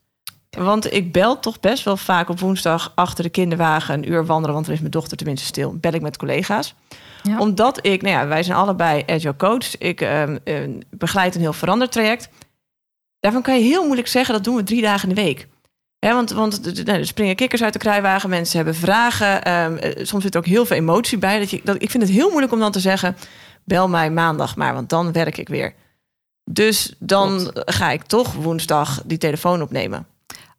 Want 0.57 0.93
ik 0.93 1.11
bel 1.11 1.39
toch 1.39 1.59
best 1.59 1.83
wel 1.83 1.97
vaak 1.97 2.29
op 2.29 2.39
woensdag 2.39 2.91
achter 2.95 3.23
de 3.23 3.29
kinderwagen 3.29 3.93
een 3.93 4.11
uur 4.11 4.25
wandelen, 4.25 4.53
want 4.53 4.65
dan 4.65 4.75
is 4.75 4.79
mijn 4.79 4.91
dochter 4.91 5.17
tenminste 5.17 5.45
stil. 5.45 5.77
Bel 5.79 5.93
ik 5.93 6.01
met 6.01 6.17
collega's. 6.17 6.75
Ja. 7.23 7.39
Omdat 7.39 7.85
ik, 7.85 8.01
nou 8.01 8.15
ja, 8.15 8.27
wij 8.27 8.43
zijn 8.43 8.57
allebei 8.57 9.03
agile 9.07 9.35
coach. 9.35 9.77
Ik 9.77 10.01
uh, 10.01 10.23
begeleid 10.89 11.35
een 11.35 11.41
heel 11.41 11.53
veranderd 11.53 11.91
traject. 11.91 12.29
Daarvan 13.19 13.41
kan 13.41 13.55
je 13.55 13.63
heel 13.63 13.83
moeilijk 13.83 14.07
zeggen 14.07 14.33
dat 14.33 14.43
doen 14.43 14.55
we 14.55 14.63
drie 14.63 14.81
dagen 14.81 15.09
in 15.09 15.15
de 15.15 15.21
week. 15.21 15.47
Ja, 15.99 16.13
want 16.13 16.31
want 16.31 16.85
nou, 16.85 16.99
er 16.99 17.05
springen 17.05 17.35
kikkers 17.35 17.63
uit 17.63 17.73
de 17.73 17.79
kruiwagen, 17.79 18.29
mensen 18.29 18.55
hebben 18.55 18.75
vragen. 18.75 19.43
Ehm, 19.43 19.75
eh, 19.75 20.05
soms 20.05 20.23
zit 20.23 20.33
er 20.33 20.39
ook 20.39 20.45
heel 20.45 20.65
veel 20.65 20.77
emotie 20.77 21.17
bij. 21.17 21.39
Dat 21.39 21.49
je, 21.49 21.61
dat, 21.63 21.81
ik 21.81 21.89
vind 21.89 22.03
het 22.03 22.11
heel 22.11 22.29
moeilijk 22.29 22.53
om 22.53 22.59
dan 22.59 22.71
te 22.71 22.79
zeggen: 22.79 23.17
bel 23.63 23.87
mij 23.87 24.11
maandag 24.11 24.55
maar, 24.55 24.73
want 24.73 24.89
dan 24.89 25.11
werk 25.11 25.37
ik 25.37 25.47
weer. 25.47 25.73
Dus 26.51 26.95
dan 26.99 27.51
ga 27.53 27.91
ik 27.91 28.03
toch 28.03 28.33
woensdag 28.33 29.01
die 29.05 29.17
telefoon 29.17 29.61
opnemen. 29.61 30.07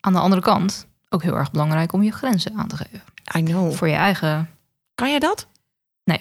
Aan 0.06 0.12
de 0.12 0.18
andere 0.18 0.42
kant 0.42 0.86
ook 1.08 1.22
heel 1.22 1.36
erg 1.36 1.50
belangrijk 1.50 1.92
om 1.92 2.02
je 2.02 2.12
grenzen 2.12 2.52
aan 2.56 2.68
te 2.68 2.76
geven. 2.76 3.02
I 3.36 3.42
know. 3.42 3.72
Voor 3.72 3.88
je 3.88 3.94
eigen. 3.94 4.50
Kan 4.94 5.10
jij 5.10 5.18
dat? 5.18 5.46
Nee. 6.04 6.20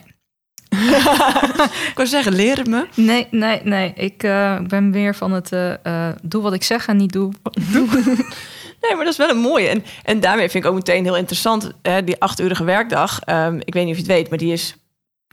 ik 1.90 1.92
wou 1.96 2.08
zeggen, 2.08 2.34
leer 2.34 2.58
het 2.58 2.68
me. 2.68 2.88
Nee, 2.96 3.28
nee, 3.32 3.62
nee. 3.64 3.94
Ik 3.94 4.24
uh, 4.24 4.60
ben 4.60 4.92
weer 4.92 5.16
van 5.16 5.32
het 5.32 5.52
uh, 5.52 6.10
doe 6.22 6.42
wat 6.42 6.54
ik 6.54 6.64
zeg 6.64 6.88
en 6.88 6.98
niet 6.98 7.12
doe. 7.12 7.32
nee, 8.82 8.96
maar 8.96 9.04
dat 9.04 9.08
is 9.08 9.18
wel 9.18 9.30
een 9.30 9.38
mooie. 9.38 9.68
En, 9.68 9.84
en 10.04 10.20
daarmee 10.20 10.50
vind 10.50 10.64
ik 10.64 10.70
ook 10.70 10.76
meteen 10.76 11.04
heel 11.04 11.18
interessant. 11.18 11.72
Hè, 11.82 12.04
die 12.04 12.22
achturige 12.22 12.64
werkdag. 12.64 13.20
Um, 13.30 13.60
ik 13.64 13.74
weet 13.74 13.86
niet 13.86 13.96
of 13.96 14.00
je 14.00 14.08
het 14.08 14.18
weet, 14.18 14.30
maar 14.30 14.40
die 14.40 14.54
is 14.54 14.76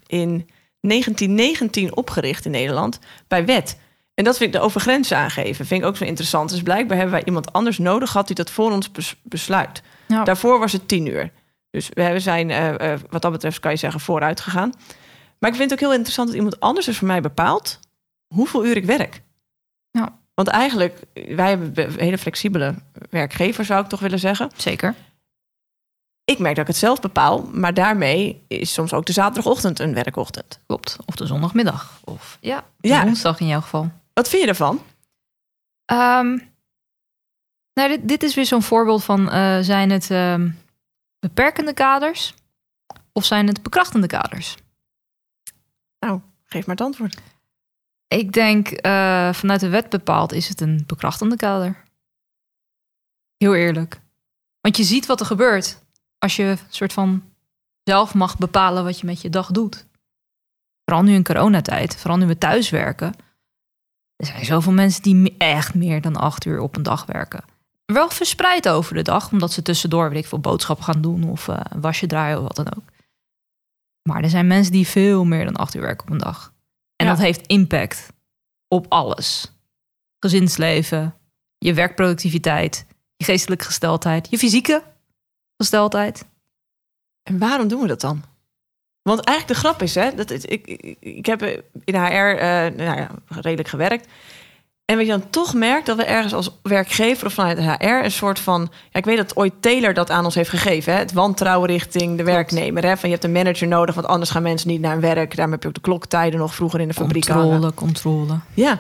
in 0.07 0.49
1919 0.81 1.97
opgericht 1.97 2.45
in 2.45 2.51
Nederland 2.51 2.99
bij 3.29 3.45
wet. 3.45 3.79
En 4.15 4.25
dat 4.25 4.37
vind 4.37 4.55
ik 4.55 4.61
de 4.61 4.65
overgrenzen 4.65 5.17
aangeven. 5.17 5.67
Vind 5.67 5.83
ik 5.83 5.87
ook 5.87 5.97
zo 5.97 6.05
interessant. 6.05 6.51
Dus 6.51 6.63
blijkbaar 6.63 6.97
hebben 6.97 7.15
wij 7.15 7.25
iemand 7.25 7.53
anders 7.53 7.79
nodig 7.79 8.11
gehad 8.11 8.27
die 8.27 8.37
dat 8.37 8.51
voor 8.51 8.73
ons 8.73 8.91
besluit. 9.23 9.83
Daarvoor 10.07 10.59
was 10.59 10.73
het 10.73 10.89
tien 10.89 11.07
uur. 11.07 11.31
Dus 11.71 11.89
we 11.95 12.21
zijn, 12.21 12.51
uh, 12.51 12.95
wat 13.11 13.23
dat 13.23 13.33
betreft, 13.33 13.61
kan 13.61 13.71
je 13.71 13.77
zeggen, 13.77 14.01
vooruit 14.01 14.41
gegaan. 14.41 14.73
Maar 15.39 15.51
ik 15.51 15.57
vind 15.57 15.71
het 15.71 15.73
ook 15.73 15.87
heel 15.87 15.97
interessant 15.97 16.29
dat 16.29 16.37
iemand 16.37 16.61
anders 16.61 16.87
dus 16.87 16.99
voor 16.99 17.07
mij 17.07 17.21
bepaalt 17.21 17.79
hoeveel 18.35 18.67
uur 18.67 18.77
ik 18.77 18.85
werk. 18.85 19.23
Ja. 19.91 20.19
Want 20.35 20.49
eigenlijk, 20.49 21.01
wij 21.15 21.49
hebben 21.49 21.99
hele 21.99 22.19
flexibele 22.19 22.75
werkgever, 23.11 23.65
zou 23.65 23.83
ik 23.83 23.89
toch 23.89 24.01
willen 24.01 24.19
zeggen. 24.19 24.51
Zeker. 24.57 24.95
Ik 26.25 26.39
merk 26.39 26.55
dat 26.55 26.65
ik 26.65 26.71
het 26.71 26.81
zelf 26.81 27.01
bepaal, 27.01 27.49
maar 27.53 27.75
daarmee 27.75 28.45
is 28.49 28.73
soms 28.73 28.93
ook 28.93 29.07
de 29.07 29.13
zaterdagochtend 29.13 29.79
een 29.79 29.95
werkochtend. 29.95 30.61
Klopt. 30.67 30.97
Of 31.05 31.15
de 31.15 31.27
zondagmiddag. 31.27 32.01
Of 32.05 32.39
ja, 32.41 32.65
de 32.77 32.89
ja. 32.89 33.05
woensdag 33.05 33.41
in 33.41 33.47
jouw 33.47 33.61
geval. 33.61 33.91
Wat 34.15 34.29
vind 34.29 34.43
je 34.43 34.49
ervan? 34.49 34.83
Um, 35.93 36.51
nou, 37.75 37.89
dit, 37.89 38.09
dit, 38.09 38.23
is 38.23 38.35
weer 38.35 38.47
zo'n 38.47 38.63
voorbeeld 38.63 39.05
van: 39.05 39.21
uh, 39.21 39.59
zijn 39.61 39.91
het 39.91 40.11
uh, 40.11 40.45
beperkende 41.19 41.75
kaders 41.75 42.35
of 43.13 43.25
zijn 43.25 43.47
het 43.47 43.63
bekrachtende 43.63 44.07
kaders? 44.07 44.57
Nou, 45.99 46.21
geef 46.45 46.67
maar 46.67 46.77
het 46.77 46.85
antwoord. 46.85 47.21
Ik 48.09 48.33
denk 48.33 48.87
uh, 48.87 49.33
vanuit 49.33 49.61
de 49.61 49.69
wet 49.69 49.89
bepaald 49.89 50.33
is 50.33 50.49
het 50.49 50.61
een 50.61 50.85
bekrachtende 50.87 51.37
kader. 51.37 51.83
Heel 53.37 53.55
eerlijk. 53.55 54.01
Want 54.61 54.77
je 54.77 54.83
ziet 54.83 55.07
wat 55.07 55.21
er 55.21 55.27
gebeurt 55.27 55.83
als 56.19 56.37
je 56.37 56.57
soort 56.69 56.93
van 56.93 57.33
zelf 57.85 58.15
mag 58.15 58.39
bepalen 58.39 58.85
wat 58.85 59.01
je 59.01 59.07
met 59.07 59.21
je 59.21 59.31
dag 59.31 59.51
doet. 59.51 59.87
Vooral 60.85 61.05
nu 61.05 61.15
in 61.15 61.25
coronatijd, 61.25 61.97
vooral 61.97 62.19
nu 62.19 62.27
we 62.27 62.39
thuiswerken 62.39 63.15
er 64.23 64.29
zijn 64.29 64.45
zoveel 64.45 64.73
mensen 64.73 65.03
die 65.03 65.35
echt 65.39 65.75
meer 65.75 66.01
dan 66.01 66.17
acht 66.17 66.45
uur 66.45 66.61
op 66.61 66.77
een 66.77 66.83
dag 66.83 67.07
werken. 67.07 67.45
Wel 67.85 68.11
verspreid 68.11 68.69
over 68.69 68.95
de 68.95 69.03
dag, 69.03 69.33
omdat 69.33 69.53
ze 69.53 69.63
tussendoor, 69.63 70.09
weet 70.09 70.19
ik 70.19 70.27
veel, 70.27 70.39
boodschappen 70.39 70.85
gaan 70.85 71.01
doen 71.01 71.31
of 71.31 71.49
uh, 71.49 71.61
wasje 71.77 72.07
draaien 72.07 72.37
of 72.39 72.43
wat 72.43 72.57
dan 72.57 72.75
ook. 72.77 72.85
Maar 74.09 74.23
er 74.23 74.31
zijn 74.31 74.47
mensen 74.47 74.73
die 74.73 74.87
veel 74.87 75.25
meer 75.25 75.45
dan 75.45 75.57
acht 75.57 75.75
uur 75.75 75.83
werken 75.83 76.07
op 76.07 76.13
een 76.13 76.19
dag. 76.19 76.53
En 76.97 77.07
dat 77.07 77.19
heeft 77.19 77.47
impact 77.47 78.13
op 78.69 78.87
alles. 78.89 79.53
Gezinsleven, 80.19 81.15
je 81.59 81.75
werkproductiviteit, 81.75 82.87
je 83.17 83.25
geestelijke 83.25 83.65
gesteldheid, 83.65 84.31
je 84.31 84.39
fysieke 84.39 84.83
gesteldheid. 85.57 86.27
En 87.23 87.39
waarom 87.39 87.69
doen 87.69 87.81
we 87.81 87.87
dat 87.87 88.01
dan? 88.01 88.25
Want 89.03 89.25
eigenlijk 89.25 89.59
de 89.59 89.67
grap 89.67 89.83
is, 89.83 89.95
hè, 89.95 90.15
dat 90.15 90.31
ik, 90.31 90.67
ik, 90.67 90.97
ik 91.01 91.27
heb 91.27 91.43
in 91.85 91.95
HR 91.95 92.05
uh, 92.05 92.43
nou 92.77 92.97
ja, 92.97 93.09
redelijk 93.29 93.69
gewerkt. 93.69 94.09
En 94.85 94.97
weet 94.97 95.07
je 95.07 95.13
dan 95.13 95.31
toch 95.31 95.55
merkt 95.55 95.87
dat 95.87 95.97
we 95.97 96.05
ergens 96.05 96.35
als 96.35 96.59
werkgever 96.63 97.27
of 97.27 97.33
vanuit 97.33 97.59
HR 97.59 97.87
een 97.87 98.11
soort 98.11 98.39
van. 98.39 98.69
Ja, 98.91 98.99
ik 98.99 99.05
weet 99.05 99.17
dat 99.17 99.37
ooit 99.37 99.53
Taylor 99.61 99.95
dat 99.95 100.11
aan 100.11 100.25
ons 100.25 100.35
heeft 100.35 100.51
gegeven. 100.51 100.93
Hè? 100.93 100.99
Het 100.99 101.13
wantrouwen 101.13 101.69
richting 101.69 102.17
de 102.17 102.25
werknemer. 102.25 102.85
Hè? 102.85 102.97
Van 102.97 103.09
je 103.09 103.15
hebt 103.15 103.27
een 103.27 103.33
manager 103.33 103.69
nodig, 103.69 103.95
want 103.95 104.07
anders 104.07 104.31
gaan 104.31 104.43
mensen 104.43 104.69
niet 104.69 104.81
naar 104.81 104.93
hun 104.93 105.01
werk. 105.01 105.35
Daarom 105.35 105.53
heb 105.53 105.63
je 105.63 105.69
ook 105.69 105.75
de 105.75 105.81
kloktijden 105.81 106.39
nog 106.39 106.55
vroeger 106.55 106.81
in 106.81 106.89
de 106.89 106.95
fabriek. 106.95 107.27
Controle, 107.27 107.75
controle. 107.75 108.39
Ja. 108.55 108.79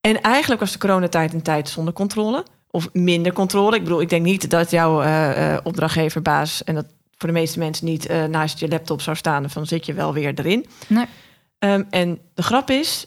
En 0.00 0.20
eigenlijk 0.20 0.60
was 0.60 0.72
de 0.72 0.78
coronatijd 0.78 1.32
een 1.32 1.42
tijd 1.42 1.68
zonder 1.68 1.94
controle. 1.94 2.44
Of 2.70 2.88
minder 2.92 3.32
controle. 3.32 3.76
Ik 3.76 3.82
bedoel, 3.82 4.00
ik 4.00 4.08
denk 4.08 4.24
niet 4.24 4.50
dat 4.50 4.70
jouw 4.70 5.02
uh, 5.02 5.56
opdrachtgever, 5.62 6.22
baas... 6.22 6.64
en 6.64 6.74
dat 6.74 6.86
voor 7.20 7.28
de 7.28 7.34
meeste 7.34 7.58
mensen 7.58 7.86
niet 7.86 8.10
uh, 8.10 8.24
naast 8.24 8.58
je 8.58 8.68
laptop 8.68 9.00
zou 9.00 9.16
staan... 9.16 9.50
van 9.50 9.66
zit 9.66 9.86
je 9.86 9.92
wel 9.92 10.12
weer 10.12 10.32
erin. 10.34 10.66
Nee. 10.86 11.06
Um, 11.58 11.86
en 11.90 12.18
de 12.34 12.42
grap 12.42 12.70
is, 12.70 13.06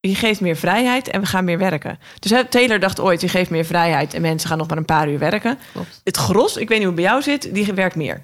je 0.00 0.14
geeft 0.14 0.40
meer 0.40 0.56
vrijheid 0.56 1.08
en 1.08 1.20
we 1.20 1.26
gaan 1.26 1.44
meer 1.44 1.58
werken. 1.58 1.98
Dus 2.18 2.30
hè, 2.30 2.44
Taylor 2.44 2.80
dacht 2.80 3.00
ooit, 3.00 3.20
je 3.20 3.28
geeft 3.28 3.50
meer 3.50 3.64
vrijheid... 3.64 4.14
en 4.14 4.22
mensen 4.22 4.48
gaan 4.48 4.58
nog 4.58 4.68
maar 4.68 4.76
een 4.76 4.84
paar 4.84 5.08
uur 5.08 5.18
werken. 5.18 5.58
Klopt. 5.72 6.00
Het 6.04 6.16
gros, 6.16 6.56
ik 6.56 6.68
weet 6.68 6.78
niet 6.78 6.86
hoe 6.86 6.96
het 6.96 7.02
bij 7.02 7.04
jou 7.04 7.22
zit, 7.22 7.54
die 7.54 7.72
werkt 7.72 7.96
meer. 7.96 8.22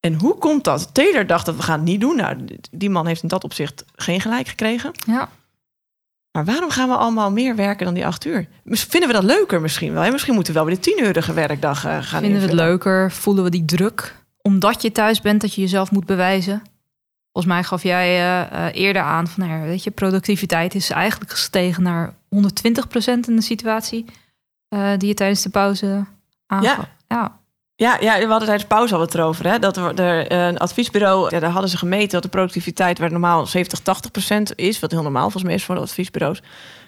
En 0.00 0.14
hoe 0.14 0.38
komt 0.38 0.64
dat? 0.64 0.94
Taylor 0.94 1.26
dacht 1.26 1.46
dat 1.46 1.56
we 1.56 1.62
gaan 1.62 1.78
het 1.78 1.88
niet 1.88 2.00
doen. 2.00 2.16
Nou, 2.16 2.44
die 2.70 2.90
man 2.90 3.06
heeft 3.06 3.22
in 3.22 3.28
dat 3.28 3.44
opzicht 3.44 3.84
geen 3.94 4.20
gelijk 4.20 4.48
gekregen. 4.48 4.90
Ja. 5.06 5.28
Maar 6.32 6.44
waarom 6.44 6.70
gaan 6.70 6.88
we 6.88 6.96
allemaal 6.96 7.30
meer 7.30 7.56
werken 7.56 7.84
dan 7.84 7.94
die 7.94 8.06
acht 8.06 8.24
uur? 8.24 8.48
Vinden 8.64 9.08
we 9.08 9.14
dat 9.14 9.24
leuker 9.24 9.60
misschien 9.60 9.92
wel? 9.92 10.02
Hè? 10.02 10.10
Misschien 10.10 10.34
moeten 10.34 10.52
we 10.52 10.58
wel 10.58 10.68
weer 10.68 10.76
de 10.76 10.82
tien-urige 10.82 11.32
werkdag 11.32 11.84
uh, 11.84 11.90
gaan 12.02 12.20
Vinden 12.20 12.40
we 12.40 12.46
het 12.46 12.54
leuker? 12.54 13.12
Voelen 13.12 13.44
we 13.44 13.50
die 13.50 13.64
druk? 13.64 14.14
Omdat 14.46 14.82
je 14.82 14.92
thuis 14.92 15.20
bent, 15.20 15.40
dat 15.40 15.54
je 15.54 15.60
jezelf 15.60 15.90
moet 15.90 16.06
bewijzen? 16.06 16.62
Volgens 17.32 17.54
mij 17.54 17.64
gaf 17.64 17.82
jij 17.82 18.18
uh, 18.18 18.52
uh, 18.52 18.66
eerder 18.72 19.02
aan 19.02 19.26
van, 19.26 19.48
nou 19.48 19.66
weet 19.66 19.84
je, 19.84 19.90
productiviteit 19.90 20.74
is 20.74 20.90
eigenlijk 20.90 21.30
gestegen 21.30 21.82
naar 21.82 22.12
120% 22.12 22.14
in 23.04 23.36
de 23.36 23.40
situatie 23.40 24.04
uh, 24.68 24.90
die 24.98 25.08
je 25.08 25.14
tijdens 25.14 25.42
de 25.42 25.48
pauze 25.48 26.04
aangaf. 26.46 26.76
Ja. 26.76 26.88
ja. 27.08 27.38
Ja, 27.76 27.96
ja, 28.00 28.18
we 28.18 28.26
hadden 28.26 28.48
tijdens 28.48 28.68
pauze 28.68 28.94
al 28.94 29.00
wat 29.00 29.14
erover. 29.14 29.46
Hè? 29.46 29.58
Dat 29.58 29.76
er 29.76 30.32
een 30.32 30.58
adviesbureau, 30.58 31.34
ja, 31.34 31.40
daar 31.40 31.50
hadden 31.50 31.70
ze 31.70 31.76
gemeten 31.76 32.10
dat 32.10 32.22
de 32.22 32.28
productiviteit, 32.28 32.98
waar 32.98 33.10
normaal 33.10 33.46
70, 33.46 33.80
80 33.80 34.10
procent 34.10 34.52
is, 34.56 34.80
wat 34.80 34.90
heel 34.90 35.02
normaal 35.02 35.22
volgens 35.22 35.42
mij 35.42 35.54
is 35.54 35.64
voor 35.64 35.74
de 35.74 35.80
adviesbureaus, 35.80 36.42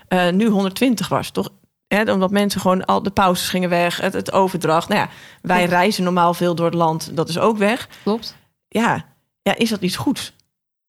uh, 0.08 0.30
nu 0.30 0.46
120 0.46 1.08
was. 1.08 1.30
Toch? 1.30 1.48
Omdat 1.88 2.30
mensen 2.30 2.60
gewoon 2.60 2.84
al 2.84 3.02
de 3.02 3.10
pauzes 3.10 3.48
gingen 3.48 3.68
weg, 3.68 4.00
het, 4.00 4.12
het 4.12 4.32
overdracht. 4.32 4.88
Nou 4.88 5.00
ja, 5.00 5.08
wij 5.42 5.56
Klopt. 5.56 5.72
reizen 5.72 6.04
normaal 6.04 6.34
veel 6.34 6.54
door 6.54 6.66
het 6.66 6.74
land, 6.74 7.16
dat 7.16 7.28
is 7.28 7.38
ook 7.38 7.56
weg. 7.56 7.88
Klopt. 8.02 8.36
Ja, 8.68 9.04
ja 9.42 9.56
is 9.56 9.70
dat 9.70 9.80
iets 9.80 9.96
goeds? 9.96 10.26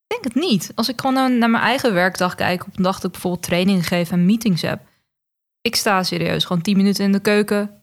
Ik 0.07 0.21
denk 0.21 0.23
het 0.23 0.43
niet. 0.43 0.71
Als 0.75 0.89
ik 0.89 0.99
gewoon 1.01 1.37
naar, 1.37 1.49
mijn 1.49 1.63
eigen 1.63 1.93
werkdag 1.93 2.35
kijk, 2.35 2.65
op 2.67 2.77
een 2.77 2.83
dag 2.83 2.95
dat 2.95 3.03
ik 3.03 3.11
bijvoorbeeld 3.11 3.43
trainingen 3.43 3.83
geef 3.83 4.11
en 4.11 4.25
meetings 4.25 4.61
heb. 4.61 4.81
Ik 5.61 5.75
sta 5.75 6.03
serieus 6.03 6.45
gewoon 6.45 6.61
10 6.61 6.77
minuten 6.77 7.03
in 7.03 7.11
de 7.11 7.19
keuken 7.19 7.79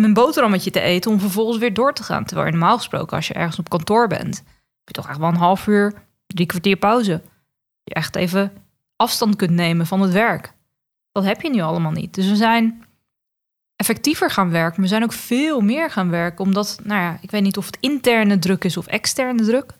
mijn 0.00 0.14
boterhammetje 0.14 0.70
te 0.70 0.80
eten 0.80 1.10
om 1.10 1.20
vervolgens 1.20 1.58
weer 1.58 1.74
door 1.74 1.92
te 1.92 2.02
gaan. 2.02 2.24
Terwijl 2.24 2.50
normaal 2.50 2.76
gesproken, 2.76 3.16
als 3.16 3.28
je 3.28 3.34
ergens 3.34 3.58
op 3.58 3.68
kantoor 3.68 4.08
bent, 4.08 4.36
heb 4.36 4.84
je 4.84 4.92
toch 4.92 5.08
echt 5.08 5.18
wel 5.18 5.28
een 5.28 5.36
half 5.36 5.66
uur, 5.66 5.94
drie 6.26 6.46
kwartier 6.46 6.76
pauze. 6.76 7.22
Je 7.82 7.94
echt 7.94 8.16
even 8.16 8.52
afstand 8.96 9.36
kunt 9.36 9.50
nemen 9.50 9.86
van 9.86 10.00
het 10.00 10.12
werk. 10.12 10.52
Dat 11.16 11.24
heb 11.24 11.40
je 11.40 11.50
nu 11.50 11.60
allemaal 11.60 11.92
niet. 11.92 12.14
Dus 12.14 12.28
we 12.28 12.36
zijn 12.36 12.84
effectiever 13.76 14.30
gaan 14.30 14.50
werken. 14.50 14.82
We 14.82 14.88
zijn 14.88 15.02
ook 15.02 15.12
veel 15.12 15.60
meer 15.60 15.90
gaan 15.90 16.10
werken. 16.10 16.44
Omdat, 16.44 16.78
nou 16.84 17.00
ja, 17.00 17.18
ik 17.20 17.30
weet 17.30 17.42
niet 17.42 17.56
of 17.56 17.66
het 17.66 17.76
interne 17.80 18.38
druk 18.38 18.64
is 18.64 18.76
of 18.76 18.86
externe 18.86 19.44
druk. 19.44 19.72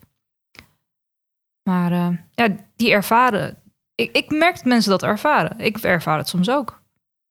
Maar 1.69 1.91
uh, 1.91 2.17
ja, 2.31 2.55
die 2.75 2.91
ervaren. 2.91 3.57
Ik, 3.95 4.15
ik 4.15 4.29
merk 4.29 4.55
dat 4.55 4.65
mensen 4.65 4.91
dat 4.91 5.03
ervaren. 5.03 5.59
Ik 5.59 5.77
ervaar 5.77 6.17
het 6.17 6.27
soms 6.27 6.49
ook. 6.49 6.81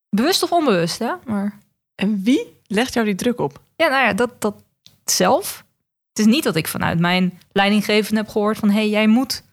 Bewust 0.08 0.42
of 0.42 0.52
onbewust, 0.52 0.98
hè? 0.98 1.12
Maar... 1.24 1.58
En 1.94 2.22
wie 2.22 2.60
legt 2.66 2.94
jou 2.94 3.06
die 3.06 3.14
druk 3.14 3.38
op? 3.38 3.60
Ja, 3.76 3.88
nou 3.88 4.06
ja, 4.06 4.12
dat, 4.12 4.40
dat 4.40 4.64
zelf. 5.04 5.64
Het 6.08 6.18
is 6.18 6.32
niet 6.32 6.44
dat 6.44 6.56
ik 6.56 6.68
vanuit 6.68 6.98
mijn 6.98 7.38
leidinggevende 7.52 8.20
heb 8.20 8.28
gehoord 8.28 8.58
van... 8.58 8.68
hé, 8.68 8.74
hey, 8.74 8.88
jij 8.88 9.06
moet 9.06 9.44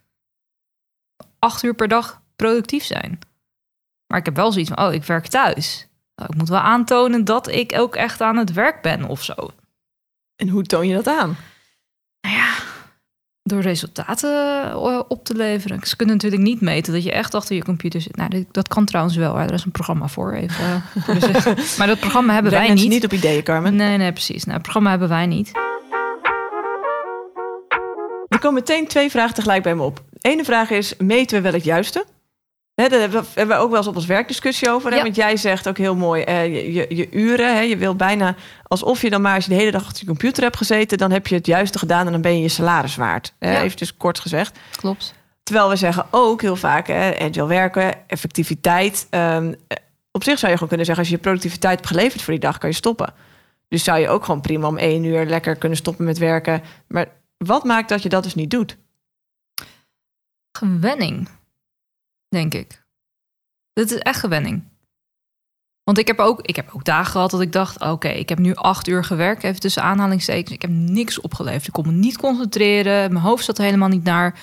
acht 1.39 1.63
uur 1.63 1.73
per 1.73 1.87
dag 1.87 2.21
productief 2.35 2.83
zijn. 2.83 3.19
Maar 4.13 4.21
ik 4.21 4.27
heb 4.27 4.37
wel 4.37 4.51
zoiets 4.51 4.71
van, 4.73 4.85
oh, 4.85 4.93
ik 4.93 5.03
werk 5.03 5.27
thuis. 5.27 5.87
Nou, 6.15 6.29
ik 6.31 6.37
moet 6.37 6.49
wel 6.49 6.59
aantonen 6.59 7.25
dat 7.25 7.47
ik 7.47 7.73
ook 7.77 7.95
echt 7.95 8.21
aan 8.21 8.37
het 8.37 8.53
werk 8.53 8.81
ben 8.81 9.07
of 9.07 9.23
zo. 9.23 9.33
En 10.35 10.49
hoe 10.49 10.63
toon 10.63 10.87
je 10.87 10.95
dat 10.95 11.07
aan? 11.07 11.37
Nou 12.21 12.35
ja, 12.35 12.53
door 13.43 13.61
resultaten 13.61 14.65
eh, 14.71 14.99
op 15.07 15.25
te 15.25 15.35
leveren. 15.35 15.79
Ze 15.83 15.95
kunnen 15.95 16.15
natuurlijk 16.15 16.41
niet 16.41 16.61
meten 16.61 16.93
dat 16.93 17.03
je 17.03 17.11
echt 17.11 17.33
achter 17.33 17.55
je 17.55 17.63
computer 17.63 18.01
zit. 18.01 18.15
Nou, 18.15 18.45
dat 18.51 18.67
kan 18.67 18.85
trouwens 18.85 19.15
wel. 19.15 19.39
Er 19.39 19.53
is 19.53 19.63
een 19.65 19.71
programma 19.71 20.07
voor. 20.07 20.33
Even, 20.33 20.83
dus, 21.05 21.75
maar 21.77 21.87
dat 21.87 21.99
programma 21.99 22.33
hebben 22.33 22.51
wij 22.51 22.73
niet. 22.73 22.89
niet 22.89 23.05
op 23.05 23.13
ideeën, 23.13 23.43
Carmen. 23.43 23.75
Nee, 23.75 23.97
nee, 23.97 24.11
precies. 24.11 24.43
Nou, 24.43 24.53
het 24.53 24.61
programma 24.61 24.89
hebben 24.89 25.09
wij 25.09 25.25
niet. 25.25 25.51
Er 28.27 28.39
komen 28.39 28.53
meteen 28.53 28.87
twee 28.87 29.09
vragen 29.09 29.35
tegelijk 29.35 29.63
bij 29.63 29.75
me 29.75 29.83
op. 29.83 30.03
De 30.09 30.29
ene 30.29 30.43
vraag 30.43 30.69
is, 30.69 30.97
meten 30.97 31.37
we 31.37 31.43
wel 31.43 31.53
het 31.53 31.63
juiste? 31.63 32.05
He, 32.75 32.87
daar 32.87 32.99
hebben 32.99 33.47
we 33.47 33.55
ook 33.55 33.69
wel 33.69 33.77
eens 33.77 33.87
op 33.87 33.95
ons 33.95 34.05
werkdiscussie 34.05 34.69
over. 34.69 34.95
Ja. 34.95 35.03
Want 35.03 35.15
jij 35.15 35.37
zegt 35.37 35.67
ook 35.67 35.77
heel 35.77 35.95
mooi, 35.95 36.23
uh, 36.27 36.45
je, 36.45 36.73
je, 36.73 36.95
je, 36.95 37.11
uren. 37.11 37.55
Hè, 37.55 37.61
je 37.61 37.77
wil 37.77 37.95
bijna 37.95 38.35
alsof 38.63 39.01
je 39.01 39.09
dan 39.09 39.21
maar 39.21 39.35
als 39.35 39.43
je 39.43 39.49
de 39.49 39.57
hele 39.57 39.71
dag 39.71 39.83
achter 39.83 39.99
je 39.99 40.07
computer 40.07 40.43
hebt 40.43 40.57
gezeten... 40.57 40.97
dan 40.97 41.11
heb 41.11 41.27
je 41.27 41.35
het 41.35 41.45
juiste 41.45 41.77
gedaan 41.79 42.05
en 42.05 42.11
dan 42.11 42.21
ben 42.21 42.35
je 42.35 42.41
je 42.41 42.49
salaris 42.49 42.95
waard. 42.95 43.33
Ja. 43.39 43.61
Even 43.61 43.77
dus 43.77 43.97
kort 43.97 44.19
gezegd. 44.19 44.59
Klopt. 44.75 45.13
Terwijl 45.43 45.69
we 45.69 45.75
zeggen 45.75 46.05
ook 46.09 46.41
heel 46.41 46.55
vaak, 46.55 46.87
hè, 46.87 47.19
agile 47.19 47.47
werken, 47.47 48.07
effectiviteit. 48.07 49.07
Um, 49.09 49.55
op 50.11 50.23
zich 50.23 50.39
zou 50.39 50.51
je 50.51 50.57
gewoon 50.57 50.67
kunnen 50.67 50.85
zeggen... 50.85 51.03
als 51.03 51.07
je 51.07 51.15
je 51.15 51.21
productiviteit 51.21 51.75
hebt 51.75 51.87
geleverd 51.87 52.21
voor 52.21 52.33
die 52.33 52.41
dag, 52.41 52.57
kan 52.57 52.69
je 52.69 52.75
stoppen. 52.75 53.13
Dus 53.67 53.83
zou 53.83 53.99
je 53.99 54.09
ook 54.09 54.25
gewoon 54.25 54.41
prima 54.41 54.67
om 54.67 54.77
één 54.77 55.03
uur 55.03 55.25
lekker 55.25 55.55
kunnen 55.55 55.77
stoppen 55.77 56.05
met 56.05 56.17
werken. 56.17 56.61
Maar 56.87 57.07
wat 57.37 57.63
maakt 57.63 57.89
dat 57.89 58.03
je 58.03 58.09
dat 58.09 58.23
dus 58.23 58.35
niet 58.35 58.51
doet? 58.51 58.77
Gewenning, 60.57 61.29
denk 62.33 62.53
ik. 62.53 62.83
Dit 63.73 63.91
is 63.91 63.97
echt 63.97 64.19
gewenning. 64.19 64.63
Want 65.83 65.97
ik 65.97 66.07
heb 66.07 66.19
ook, 66.19 66.41
ik 66.41 66.55
heb 66.55 66.69
ook 66.73 66.85
dagen 66.85 67.11
gehad 67.11 67.31
dat 67.31 67.41
ik 67.41 67.51
dacht: 67.51 67.75
oké, 67.75 67.89
okay, 67.89 68.13
ik 68.13 68.29
heb 68.29 68.39
nu 68.39 68.55
acht 68.55 68.87
uur 68.87 69.03
gewerkt, 69.03 69.43
even 69.43 69.59
tussen 69.59 69.83
aanhalingstekens. 69.83 70.55
Ik 70.55 70.61
heb 70.61 70.71
niks 70.71 71.21
opgeleverd. 71.21 71.67
Ik 71.67 71.73
kon 71.73 71.87
me 71.87 71.91
niet 71.91 72.17
concentreren. 72.17 73.11
Mijn 73.13 73.25
hoofd 73.25 73.45
zat 73.45 73.57
helemaal 73.57 73.89
niet 73.89 74.03
naar. 74.03 74.39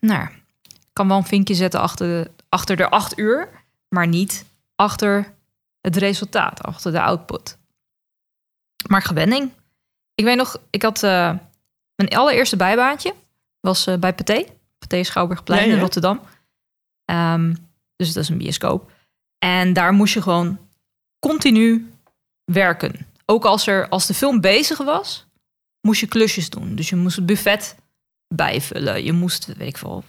Nou, 0.00 0.28
ik 0.62 0.92
kan 0.92 1.08
wel 1.08 1.16
een 1.16 1.24
vinkje 1.24 1.54
zetten 1.54 1.80
achter 1.80 2.06
de, 2.06 2.30
achter 2.48 2.76
de 2.76 2.88
acht 2.90 3.18
uur, 3.18 3.48
maar 3.88 4.06
niet 4.06 4.44
achter 4.76 5.34
het 5.80 5.96
resultaat, 5.96 6.62
achter 6.62 6.92
de 6.92 7.00
output. 7.00 7.58
Maar 8.88 9.02
gewenning. 9.02 9.50
Ik 10.14 10.24
weet 10.24 10.36
nog, 10.36 10.56
ik 10.70 10.82
had 10.82 11.02
uh, 11.02 11.10
mijn 11.94 12.08
allereerste 12.08 12.56
bijbaantje 12.56 13.14
was 13.60 13.86
uh, 13.86 13.96
bij 13.96 14.14
Pathé, 14.14 14.44
Pathé 14.78 15.02
Schouwburgplein 15.02 15.60
Ja, 15.60 15.66
ja. 15.68 15.74
in 15.74 15.80
Rotterdam. 15.80 16.20
Um, 17.04 17.56
dus 17.96 18.12
dat 18.12 18.22
is 18.22 18.28
een 18.28 18.38
bioscoop. 18.38 18.92
En 19.38 19.72
daar 19.72 19.92
moest 19.92 20.14
je 20.14 20.22
gewoon 20.22 20.58
continu 21.18 21.92
werken. 22.44 23.06
Ook 23.24 23.44
als, 23.44 23.66
er, 23.66 23.88
als 23.88 24.06
de 24.06 24.14
film 24.14 24.40
bezig 24.40 24.78
was, 24.78 25.26
moest 25.80 26.00
je 26.00 26.06
klusjes 26.06 26.50
doen. 26.50 26.74
Dus 26.74 26.88
je 26.88 26.96
moest 26.96 27.16
het 27.16 27.26
buffet 27.26 27.76
bijvullen. 28.34 29.04
Je 29.04 29.12
moest, 29.12 29.46
weet 29.46 29.68
ik 29.68 29.78
veel, 29.78 30.04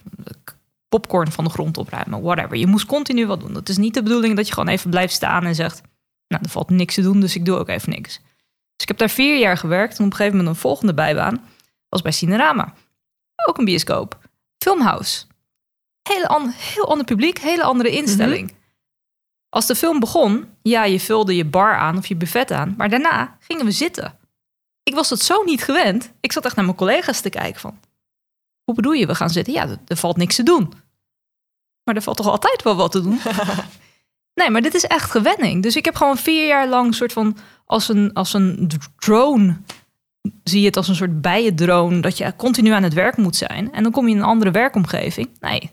popcorn 0.89 1.31
van 1.31 1.43
de 1.43 1.49
grond 1.49 1.77
opruimen, 1.77 2.21
whatever. 2.21 2.57
Je 2.57 2.67
moest 2.67 2.85
continu 2.85 3.27
wat 3.27 3.39
doen. 3.39 3.53
Dat 3.53 3.69
is 3.69 3.77
niet 3.77 3.93
de 3.93 4.03
bedoeling 4.03 4.35
dat 4.35 4.47
je 4.47 4.53
gewoon 4.53 4.69
even 4.69 4.89
blijft 4.89 5.13
staan 5.13 5.43
en 5.43 5.55
zegt... 5.55 5.81
nou, 6.27 6.43
er 6.43 6.49
valt 6.49 6.69
niks 6.69 6.93
te 6.93 7.01
doen, 7.01 7.19
dus 7.19 7.35
ik 7.35 7.45
doe 7.45 7.57
ook 7.57 7.69
even 7.69 7.89
niks. 7.89 8.19
Dus 8.75 8.83
ik 8.83 8.87
heb 8.87 8.97
daar 8.97 9.09
vier 9.09 9.39
jaar 9.39 9.57
gewerkt. 9.57 9.97
En 9.97 10.05
op 10.05 10.11
een 10.11 10.17
gegeven 10.17 10.37
moment 10.37 10.55
een 10.55 10.61
volgende 10.61 10.93
bijbaan 10.93 11.45
was 11.89 12.01
bij 12.01 12.11
Cinerama. 12.11 12.73
Ook 13.47 13.57
een 13.57 13.65
bioscoop. 13.65 14.19
Filmhouse. 14.57 15.25
Hele 16.09 16.27
an 16.27 16.53
heel 16.57 16.89
ander 16.89 17.05
publiek, 17.05 17.39
hele 17.39 17.63
andere 17.63 17.89
instelling. 17.89 18.41
Mm 18.41 18.47
-hmm. 18.47 18.63
Als 19.50 19.65
de 19.65 19.75
film 19.75 20.00
begon, 20.00 20.50
ja, 20.62 20.83
je 20.83 21.00
vulde 21.00 21.35
je 21.35 21.45
bar 21.45 21.75
aan 21.75 21.97
of 21.97 22.05
je 22.05 22.15
buffet 22.15 22.51
aan, 22.51 22.74
maar 22.77 22.89
daarna 22.89 23.38
gingen 23.39 23.65
we 23.65 23.71
zitten. 23.71 24.17
Ik 24.83 24.95
was 24.95 25.09
het 25.09 25.21
zo 25.21 25.43
niet 25.43 25.63
gewend. 25.63 26.12
Ik 26.19 26.31
zat 26.31 26.45
echt 26.45 26.55
naar 26.55 26.65
mijn 26.65 26.77
collega's 26.77 27.21
te 27.21 27.29
kijken 27.29 27.62
van, 27.62 27.79
hoe 28.63 28.75
bedoel 28.75 28.91
je, 28.91 29.07
we 29.07 29.15
gaan 29.15 29.29
zitten? 29.29 29.53
Ja, 29.53 29.77
er 29.88 29.97
valt 29.97 30.17
niks 30.17 30.35
te 30.35 30.43
doen. 30.43 30.74
Maar 31.83 31.95
er 31.95 32.01
valt 32.01 32.17
toch 32.17 32.27
altijd 32.27 32.63
wel 32.63 32.75
wat 32.75 32.91
te 32.91 33.01
doen? 33.01 33.19
nee, 34.39 34.50
maar 34.50 34.62
dit 34.62 34.74
is 34.74 34.83
echt 34.83 35.12
gewenning. 35.12 35.63
Dus 35.63 35.75
ik 35.75 35.85
heb 35.85 35.95
gewoon 35.95 36.17
vier 36.17 36.47
jaar 36.47 36.67
lang 36.67 36.95
soort 36.95 37.13
van 37.13 37.38
als 37.65 37.89
een, 37.89 38.13
als 38.13 38.33
een 38.33 38.71
drone 38.95 39.57
zie 40.43 40.59
je 40.59 40.65
het 40.65 40.77
als 40.77 40.88
een 40.88 40.95
soort 40.95 41.21
bijendrone 41.21 42.00
dat 42.00 42.17
je 42.17 42.35
continu 42.35 42.69
aan 42.69 42.83
het 42.83 42.93
werk 42.93 43.17
moet 43.17 43.35
zijn. 43.35 43.74
En 43.74 43.83
dan 43.83 43.91
kom 43.91 44.07
je 44.07 44.13
in 44.13 44.19
een 44.19 44.27
andere 44.27 44.51
werkomgeving. 44.51 45.29
Nee, 45.39 45.71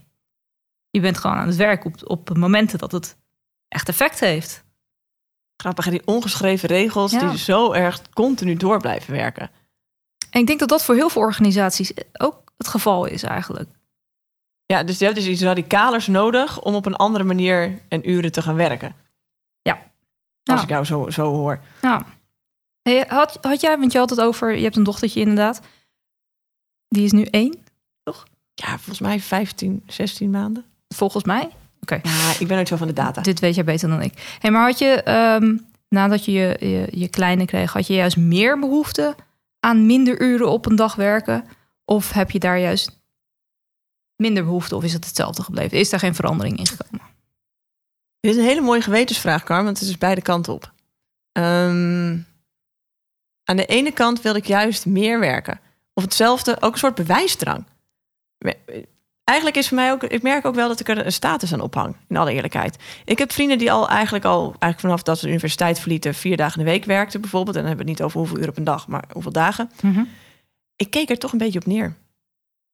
je 0.92 1.00
bent 1.00 1.18
gewoon 1.18 1.36
aan 1.36 1.46
het 1.46 1.56
werk 1.56 1.84
op, 1.84 1.96
op 2.04 2.36
momenten 2.36 2.78
dat 2.78 2.92
het 2.92 3.16
echt 3.68 3.88
effect 3.88 4.20
heeft. 4.20 4.64
Grappig, 5.56 5.88
die 5.88 6.06
ongeschreven 6.06 6.68
regels 6.68 7.12
ja. 7.12 7.28
die 7.28 7.38
zo 7.38 7.72
erg 7.72 8.10
continu 8.10 8.56
door 8.56 8.80
blijven 8.80 9.12
werken. 9.12 9.50
En 10.30 10.40
ik 10.40 10.46
denk 10.46 10.58
dat 10.58 10.68
dat 10.68 10.84
voor 10.84 10.94
heel 10.94 11.08
veel 11.08 11.22
organisaties 11.22 11.92
ook 12.12 12.52
het 12.56 12.68
geval 12.68 13.04
is 13.04 13.22
eigenlijk. 13.22 13.68
Ja, 14.66 14.82
dus 14.82 14.98
je 14.98 15.04
hebt 15.04 15.16
dus 15.16 15.26
iets 15.26 15.42
radicalers 15.42 16.06
nodig 16.06 16.60
om 16.62 16.74
op 16.74 16.86
een 16.86 16.96
andere 16.96 17.24
manier 17.24 17.80
en 17.88 18.10
uren 18.10 18.32
te 18.32 18.42
gaan 18.42 18.54
werken. 18.54 18.94
Ja. 19.62 19.72
Als 20.44 20.58
ja. 20.58 20.62
ik 20.62 20.68
jou 20.68 20.84
zo, 20.84 21.10
zo 21.10 21.32
hoor. 21.32 21.60
Ja. 21.82 22.06
Hey, 22.82 23.04
had, 23.08 23.38
had 23.40 23.60
jij, 23.60 23.78
want 23.78 23.92
je 23.92 23.98
had 23.98 24.10
het 24.10 24.20
over, 24.20 24.56
je 24.56 24.62
hebt 24.62 24.76
een 24.76 24.82
dochtertje 24.82 25.20
inderdaad. 25.20 25.60
Die 26.88 27.04
is 27.04 27.12
nu 27.12 27.24
één, 27.24 27.62
toch? 28.02 28.26
Ja, 28.54 28.66
volgens 28.68 29.00
mij 29.00 29.20
15, 29.20 29.82
16 29.86 30.30
maanden. 30.30 30.71
Volgens 30.92 31.24
mij. 31.24 31.48
Oké. 31.80 32.00
Ja, 32.02 32.32
ik 32.38 32.46
ben 32.46 32.58
ook 32.58 32.66
zo 32.66 32.76
van 32.76 32.86
de 32.86 32.92
data. 32.92 33.22
Dit 33.22 33.40
weet 33.40 33.54
jij 33.54 33.64
beter 33.64 33.88
dan 33.88 34.02
ik. 34.02 34.36
Hey, 34.38 34.50
maar 34.50 34.66
had 34.66 34.78
je, 34.78 35.02
ehm, 35.02 35.56
nadat 35.88 36.24
je 36.24 36.32
je, 36.32 36.56
je 36.60 36.88
je 36.90 37.08
kleine 37.08 37.44
kreeg, 37.44 37.72
had 37.72 37.86
je 37.86 37.94
juist 37.94 38.16
meer 38.16 38.58
behoefte 38.58 39.14
aan 39.60 39.86
minder 39.86 40.22
uren 40.22 40.50
op 40.50 40.66
een 40.66 40.76
dag 40.76 40.94
werken? 40.94 41.44
Of 41.84 42.12
heb 42.12 42.30
je 42.30 42.38
daar 42.38 42.58
juist 42.58 43.00
minder 44.16 44.44
behoefte 44.44 44.76
of 44.76 44.84
is 44.84 44.92
het 44.92 45.04
hetzelfde 45.04 45.42
gebleven? 45.42 45.78
Is 45.78 45.90
daar 45.90 46.00
geen 46.00 46.14
verandering 46.14 46.58
in 46.58 46.66
gekomen? 46.66 47.06
Dit 48.20 48.30
is 48.30 48.36
een 48.36 48.48
hele 48.48 48.60
mooie 48.60 48.82
gewetensvraag, 48.82 49.42
Kar, 49.42 49.64
want 49.64 49.78
het 49.78 49.88
is 49.88 49.98
beide 49.98 50.22
kanten 50.22 50.52
op. 50.52 50.72
Ehm, 51.32 52.18
aan 53.44 53.56
de 53.56 53.66
ene 53.66 53.92
kant 53.92 54.22
wilde 54.22 54.38
ik 54.38 54.46
juist 54.46 54.86
meer 54.86 55.20
werken. 55.20 55.60
Of 55.94 56.02
hetzelfde, 56.02 56.56
ook 56.60 56.72
een 56.72 56.78
soort 56.78 56.94
bewijsdrang. 56.94 57.64
Eigenlijk 59.24 59.58
is 59.58 59.68
voor 59.68 59.76
mij 59.76 59.92
ook, 59.92 60.02
ik 60.02 60.22
merk 60.22 60.46
ook 60.46 60.54
wel 60.54 60.68
dat 60.68 60.80
ik 60.80 60.88
er 60.88 61.06
een 61.06 61.12
status 61.12 61.52
aan 61.52 61.60
ophang, 61.60 61.96
in 62.08 62.16
alle 62.16 62.32
eerlijkheid. 62.32 62.76
Ik 63.04 63.18
heb 63.18 63.32
vrienden 63.32 63.58
die 63.58 63.72
al 63.72 63.88
eigenlijk 63.88 64.24
al, 64.24 64.42
eigenlijk 64.42 64.80
vanaf 64.80 65.02
dat 65.02 65.18
ze 65.18 65.24
de 65.24 65.30
universiteit 65.30 65.78
verlieten, 65.78 66.14
vier 66.14 66.36
dagen 66.36 66.58
in 66.58 66.64
de 66.64 66.70
week 66.70 66.84
werkten 66.84 67.20
bijvoorbeeld. 67.20 67.56
En 67.56 67.62
dan 67.62 67.68
hebben 67.68 67.86
we 67.86 67.92
het 67.92 68.00
niet 68.00 68.08
over 68.08 68.20
hoeveel 68.20 68.38
uur 68.38 68.48
op 68.48 68.56
een 68.56 68.64
dag, 68.64 68.88
maar 68.88 69.04
hoeveel 69.12 69.32
dagen. 69.32 69.70
Ik 70.76 70.90
keek 70.90 71.10
er 71.10 71.18
toch 71.18 71.32
een 71.32 71.38
beetje 71.38 71.58
op 71.58 71.66
neer. 71.66 71.96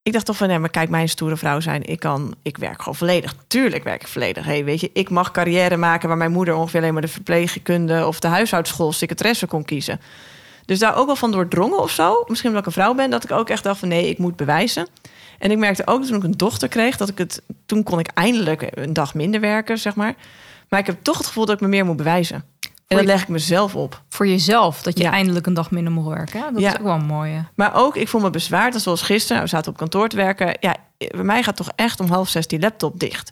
Ik 0.01 0.13
dacht 0.13 0.25
toch 0.25 0.37
van, 0.37 0.47
nee, 0.47 0.59
maar 0.59 0.69
kijk, 0.69 0.89
mijn 0.89 1.09
stoere 1.09 1.37
vrouw 1.37 1.59
zijn. 1.59 1.83
Ik 1.83 1.99
kan, 1.99 2.35
ik 2.41 2.57
werk 2.57 2.79
gewoon 2.79 2.95
volledig. 2.95 3.35
Tuurlijk 3.47 3.83
werk 3.83 4.01
ik 4.01 4.07
volledig. 4.07 4.45
Hey, 4.45 4.63
weet 4.63 4.79
je, 4.79 4.89
ik 4.93 5.09
mag 5.09 5.31
carrière 5.31 5.77
maken 5.77 6.07
waar 6.07 6.17
mijn 6.17 6.31
moeder 6.31 6.55
ongeveer 6.55 6.79
alleen 6.79 6.93
maar 6.93 7.01
de 7.01 7.07
verpleegkunde 7.07 8.07
of 8.07 8.19
de 8.19 8.27
huishoudschool 8.27 8.91
secretaresse 8.91 9.47
kon 9.47 9.65
kiezen. 9.65 10.01
Dus 10.65 10.79
daar 10.79 10.95
ook 10.95 11.05
wel 11.05 11.15
van 11.15 11.31
doordrongen 11.31 11.79
of 11.79 11.91
zo. 11.91 12.23
Misschien 12.27 12.49
omdat 12.49 12.67
ik 12.67 12.75
een 12.75 12.81
vrouw 12.81 12.93
ben, 12.93 13.09
dat 13.09 13.23
ik 13.23 13.31
ook 13.31 13.49
echt 13.49 13.63
dacht 13.63 13.79
van 13.79 13.87
nee, 13.87 14.09
ik 14.09 14.17
moet 14.17 14.35
bewijzen. 14.35 14.87
En 15.39 15.51
ik 15.51 15.57
merkte 15.57 15.87
ook 15.87 16.03
toen 16.05 16.15
ik 16.17 16.23
een 16.23 16.37
dochter 16.37 16.67
kreeg, 16.67 16.97
dat 16.97 17.09
ik 17.09 17.17
het. 17.17 17.41
Toen 17.65 17.83
kon 17.83 17.99
ik 17.99 18.07
eindelijk 18.13 18.67
een 18.73 18.93
dag 18.93 19.13
minder 19.13 19.39
werken, 19.41 19.77
zeg 19.77 19.95
maar. 19.95 20.15
Maar 20.69 20.79
ik 20.79 20.85
heb 20.85 20.97
toch 21.03 21.17
het 21.17 21.25
gevoel 21.27 21.45
dat 21.45 21.55
ik 21.55 21.61
me 21.61 21.67
meer 21.67 21.85
moet 21.85 21.97
bewijzen. 21.97 22.43
En 22.87 22.97
dat 22.97 23.05
leg 23.05 23.21
ik 23.21 23.27
mezelf 23.27 23.75
op. 23.75 24.01
Voor 24.09 24.27
jezelf, 24.27 24.81
dat 24.81 24.97
je 24.97 25.03
Ja. 25.03 25.11
eindelijk 25.11 25.45
een 25.45 25.53
dag 25.53 25.71
minder 25.71 25.93
moet 25.93 26.07
werken. 26.07 26.39
hè? 26.39 26.51
Dat 26.51 26.61
Ja. 26.61 26.69
is 26.69 26.77
ook 26.77 26.83
wel 26.83 26.93
een 26.95 27.05
mooie. 27.05 27.43
Maar 27.55 27.75
ook, 27.75 27.95
ik 27.95 28.07
voel 28.07 28.21
me 28.21 28.29
bezwaard. 28.29 28.73
Dat 28.73 28.81
zoals 28.81 29.01
gisteren, 29.01 29.41
we 29.41 29.47
zaten 29.47 29.71
op 29.71 29.77
kantoor 29.77 30.07
te 30.09 30.15
werken. 30.15 30.57
Ja, 30.59 30.75
bij 30.97 31.23
mij 31.23 31.43
gaat 31.43 31.55
toch 31.55 31.69
echt 31.75 31.99
om 31.99 32.09
half 32.09 32.29
zes 32.29 32.47
die 32.47 32.59
laptop 32.59 32.99
dicht. 32.99 33.31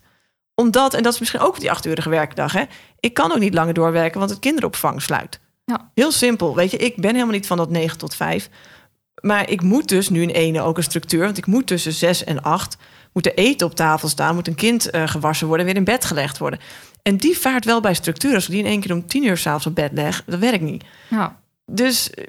Omdat, 0.55 0.93
en 0.93 1.03
dat 1.03 1.13
is 1.13 1.19
misschien 1.19 1.39
ook 1.41 1.59
die 1.59 1.71
achturige 1.71 2.09
werkdag. 2.09 2.51
Hè, 2.51 2.63
ik 2.99 3.13
kan 3.13 3.31
ook 3.31 3.39
niet 3.39 3.53
langer 3.53 3.73
doorwerken, 3.73 4.19
want 4.19 4.31
het 4.31 4.39
kinderopvang 4.39 5.01
sluit. 5.01 5.39
Ja. 5.65 5.91
Heel 5.93 6.11
simpel. 6.11 6.55
Weet 6.55 6.71
je, 6.71 6.77
ik 6.77 6.95
ben 6.95 7.11
helemaal 7.13 7.33
niet 7.33 7.47
van 7.47 7.57
dat 7.57 7.69
9 7.69 7.97
tot 7.97 8.15
5. 8.15 8.49
Maar 9.21 9.50
ik 9.50 9.62
moet 9.62 9.88
dus 9.88 10.09
nu 10.09 10.21
in 10.21 10.29
ene 10.29 10.62
ook 10.62 10.77
een 10.77 10.83
structuur. 10.83 11.24
Want 11.24 11.38
ik 11.38 11.45
moet 11.45 11.67
tussen 11.67 11.93
6 11.93 12.24
en 12.24 12.41
8 12.41 12.77
moet 13.13 13.25
er 13.25 13.33
eten 13.33 13.67
op 13.67 13.75
tafel 13.75 14.07
staan. 14.07 14.36
Moet 14.36 14.47
een 14.47 14.55
kind 14.55 14.89
eh, 14.89 15.07
gewassen 15.07 15.47
worden 15.47 15.65
en 15.65 15.71
weer 15.71 15.81
in 15.81 15.91
bed 15.91 16.05
gelegd 16.05 16.38
worden. 16.38 16.59
En 17.01 17.17
die 17.17 17.38
vaart 17.38 17.65
wel 17.65 17.81
bij 17.81 17.93
structuur. 17.93 18.33
Als 18.33 18.45
ik 18.45 18.51
die 18.51 18.59
in 18.59 18.65
één 18.65 18.79
keer 18.79 18.93
om 18.93 19.07
10 19.07 19.24
uur 19.24 19.38
s'avonds 19.38 19.65
op 19.65 19.75
bed 19.75 19.91
leg, 19.93 20.24
dat 20.25 20.39
werkt 20.39 20.63
niet. 20.63 20.83
Ja. 21.09 21.39
Dus 21.65 22.09
eh, 22.09 22.25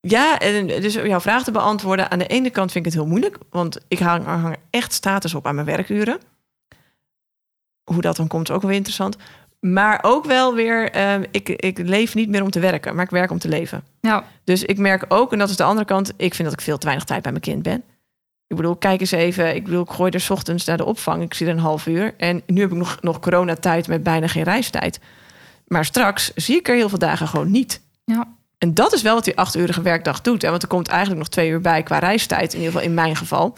ja, 0.00 0.38
en 0.38 0.66
dus 0.66 0.96
om 0.96 1.06
jouw 1.06 1.20
vraag 1.20 1.44
te 1.44 1.50
beantwoorden. 1.50 2.10
Aan 2.10 2.18
de 2.18 2.26
ene 2.26 2.50
kant 2.50 2.72
vind 2.72 2.86
ik 2.86 2.92
het 2.92 3.00
heel 3.00 3.10
moeilijk. 3.10 3.38
Want 3.50 3.78
ik 3.88 3.98
hang, 3.98 4.24
hang 4.24 4.56
echt 4.70 4.92
status 4.92 5.34
op 5.34 5.46
aan 5.46 5.54
mijn 5.54 5.66
werkuren. 5.66 6.18
Hoe 7.84 8.00
dat 8.00 8.16
dan 8.16 8.28
komt 8.28 8.48
is 8.48 8.54
ook 8.54 8.60
wel 8.60 8.70
weer 8.70 8.78
interessant. 8.78 9.16
Maar 9.66 9.98
ook 10.02 10.24
wel 10.24 10.54
weer, 10.54 10.90
eh, 10.90 11.14
ik, 11.30 11.48
ik 11.48 11.78
leef 11.78 12.14
niet 12.14 12.28
meer 12.28 12.42
om 12.42 12.50
te 12.50 12.60
werken. 12.60 12.94
Maar 12.94 13.04
ik 13.04 13.10
werk 13.10 13.30
om 13.30 13.38
te 13.38 13.48
leven. 13.48 13.84
ja, 14.00 14.24
Dus 14.44 14.62
ik 14.62 14.78
merk 14.78 15.04
ook, 15.08 15.32
en 15.32 15.38
dat 15.38 15.50
is 15.50 15.56
de 15.56 15.62
andere 15.62 15.86
kant... 15.86 16.12
ik 16.16 16.34
vind 16.34 16.48
dat 16.48 16.58
ik 16.58 16.64
veel 16.64 16.78
te 16.78 16.84
weinig 16.86 17.06
tijd 17.06 17.22
bij 17.22 17.30
mijn 17.32 17.44
kind 17.44 17.62
ben. 17.62 17.82
Ik 18.46 18.56
bedoel, 18.56 18.76
kijk 18.76 19.00
eens 19.00 19.10
even. 19.10 19.54
Ik 19.54 19.64
bedoel, 19.64 19.82
ik 19.82 19.90
gooi 19.90 20.10
er 20.10 20.26
ochtends 20.28 20.64
naar 20.64 20.76
de 20.76 20.84
opvang. 20.84 21.22
Ik 21.22 21.34
zie 21.34 21.46
er 21.46 21.52
een 21.52 21.58
half 21.58 21.86
uur. 21.86 22.14
En 22.16 22.42
nu 22.46 22.60
heb 22.60 22.70
ik 22.70 22.76
nog, 22.76 22.98
nog 23.00 23.20
coronatijd 23.20 23.88
met 23.88 24.02
bijna 24.02 24.26
geen 24.26 24.42
reistijd. 24.42 25.00
Maar 25.66 25.84
straks 25.84 26.32
zie 26.34 26.56
ik 26.58 26.68
er 26.68 26.74
heel 26.74 26.88
veel 26.88 26.98
dagen 26.98 27.28
gewoon 27.28 27.50
niet. 27.50 27.80
ja. 28.04 28.28
En 28.58 28.74
dat 28.74 28.92
is 28.92 29.02
wel 29.02 29.14
wat 29.14 29.24
die 29.24 29.36
achturige 29.36 29.82
werkdag 29.82 30.20
doet. 30.20 30.42
Hè? 30.42 30.50
Want 30.50 30.62
er 30.62 30.68
komt 30.68 30.88
eigenlijk 30.88 31.18
nog 31.18 31.28
twee 31.28 31.48
uur 31.50 31.60
bij 31.60 31.82
qua 31.82 31.98
reistijd. 31.98 32.52
In 32.52 32.58
ieder 32.58 32.72
geval 32.72 32.88
in 32.88 32.94
mijn 32.94 33.16
geval. 33.16 33.54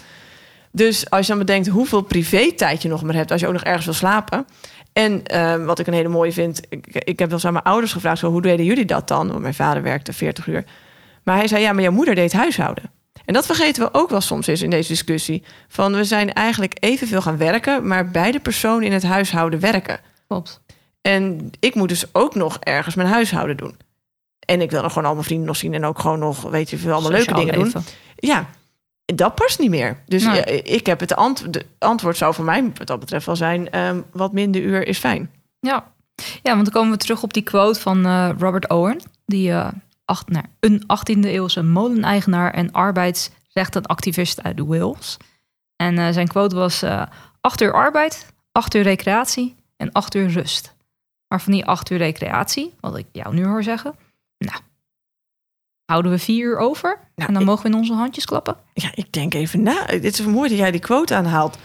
Dus 0.72 1.10
als 1.10 1.26
je 1.26 1.32
dan 1.32 1.38
bedenkt 1.38 1.68
hoeveel 1.68 2.00
privé-tijd 2.02 2.82
je 2.82 2.88
nog 2.88 3.02
maar 3.02 3.14
hebt... 3.14 3.30
als 3.30 3.40
je 3.40 3.46
ook 3.46 3.52
nog 3.52 3.64
ergens 3.64 3.84
wil 3.84 3.94
slapen... 3.94 4.46
En 4.94 5.26
eh, 5.26 5.64
wat 5.64 5.78
ik 5.78 5.86
een 5.86 5.92
hele 5.92 6.08
mooie 6.08 6.32
vind... 6.32 6.60
Ik, 6.68 6.86
ik 6.86 7.18
heb 7.18 7.28
wel 7.28 7.36
eens 7.36 7.46
aan 7.46 7.52
mijn 7.52 7.64
ouders 7.64 7.92
gevraagd... 7.92 8.18
Zo, 8.18 8.30
hoe 8.30 8.42
deden 8.42 8.64
jullie 8.64 8.84
dat 8.84 9.08
dan? 9.08 9.28
Want 9.28 9.40
mijn 9.40 9.54
vader 9.54 9.82
werkte 9.82 10.12
40 10.12 10.46
uur. 10.46 10.64
Maar 11.22 11.36
hij 11.36 11.48
zei, 11.48 11.62
ja, 11.62 11.72
maar 11.72 11.82
jouw 11.82 11.92
moeder 11.92 12.14
deed 12.14 12.32
huishouden. 12.32 12.90
En 13.24 13.34
dat 13.34 13.46
vergeten 13.46 13.82
we 13.82 13.94
ook 13.98 14.10
wel 14.10 14.20
soms 14.20 14.46
eens 14.46 14.62
in 14.62 14.70
deze 14.70 14.88
discussie. 14.88 15.42
Van 15.68 15.94
we 15.94 16.04
zijn 16.04 16.32
eigenlijk 16.32 16.76
evenveel 16.80 17.22
gaan 17.22 17.36
werken... 17.36 17.86
maar 17.86 18.10
beide 18.10 18.40
personen 18.40 18.82
in 18.82 18.92
het 18.92 19.02
huishouden 19.02 19.60
werken. 19.60 20.00
Klopt. 20.26 20.60
En 21.00 21.50
ik 21.60 21.74
moet 21.74 21.88
dus 21.88 22.14
ook 22.14 22.34
nog 22.34 22.58
ergens 22.60 22.94
mijn 22.94 23.08
huishouden 23.08 23.56
doen. 23.56 23.76
En 24.46 24.60
ik 24.60 24.70
wil 24.70 24.82
nog 24.82 24.92
gewoon 24.92 25.08
al 25.08 25.14
mijn 25.14 25.26
vrienden 25.26 25.46
nog 25.46 25.56
zien... 25.56 25.74
en 25.74 25.84
ook 25.84 25.98
gewoon 25.98 26.18
nog, 26.18 26.42
weet 26.42 26.70
je, 26.70 26.76
veel 26.76 26.92
allemaal 26.92 27.10
leuke 27.10 27.34
dingen 27.34 27.54
doen. 27.54 27.72
Ja, 28.16 28.46
dat 29.04 29.34
past 29.34 29.58
niet 29.58 29.70
meer. 29.70 30.02
Dus 30.06 30.24
ja, 30.24 30.44
ik 30.62 30.86
heb 30.86 31.00
het 31.00 31.14
ant 31.14 31.52
de 31.52 31.66
antwoord 31.78 32.16
zou 32.16 32.34
voor 32.34 32.44
mij 32.44 32.72
wat 32.74 32.86
dat 32.86 33.00
betreft 33.00 33.26
wel 33.26 33.36
zijn... 33.36 33.70
ehm, 33.70 34.00
wat 34.12 34.32
minder 34.32 34.62
uur 34.62 34.86
is 34.86 34.98
fijn. 34.98 35.30
Ja. 35.60 35.92
ja, 36.42 36.52
want 36.52 36.64
dan 36.64 36.74
komen 36.74 36.92
we 36.92 36.98
terug 36.98 37.22
op 37.22 37.32
die 37.32 37.42
quote 37.42 37.80
van 37.80 38.06
eh, 38.06 38.30
Robert 38.38 38.68
Owen. 38.68 39.00
Die 39.26 39.50
eh, 39.50 39.68
acht, 40.04 40.28
nou, 40.28 40.44
een 40.60 40.82
18e 40.82 41.20
eeuwse 41.20 41.62
moleneigenaar 41.62 42.52
en 42.52 42.72
arbeidsrechtenactivist 42.72 44.42
uit 44.42 44.60
Wales. 44.60 45.16
En 45.76 45.98
eh, 45.98 46.12
zijn 46.12 46.28
quote 46.28 46.56
was 46.56 46.82
eh 46.82 47.02
acht 47.40 47.60
uur 47.60 47.72
arbeid, 47.72 48.32
acht 48.52 48.74
uur 48.74 48.82
recreatie 48.82 49.56
en 49.76 49.92
acht 49.92 50.14
uur 50.14 50.28
rust. 50.28 50.74
Maar 51.28 51.40
van 51.40 51.52
die 51.52 51.64
acht 51.64 51.90
uur 51.90 51.98
recreatie, 51.98 52.74
wat 52.80 52.96
ik 52.96 53.06
jou 53.12 53.34
nu 53.34 53.46
hoor 53.46 53.62
zeggen... 53.62 53.94
Nou, 54.38 54.60
houden 55.84 56.10
we 56.10 56.18
vier 56.18 56.44
uur 56.46 56.56
over 56.58 56.88
Nou, 57.14 57.28
en 57.28 57.32
dan 57.32 57.42
ik- 57.42 57.48
mogen 57.48 57.62
we 57.62 57.68
in 57.68 57.74
onze 57.76 57.92
handjes 57.94 58.24
klappen? 58.24 58.56
Ja, 58.74 58.90
ik 58.94 59.12
denk 59.12 59.34
even 59.34 59.62
na. 59.62 59.82
Het 59.86 60.04
is 60.04 60.20
mooi 60.24 60.48
dat 60.48 60.58
jij 60.58 60.70
die 60.70 60.80
quote 60.80 61.14
aanhaalt. 61.14 61.58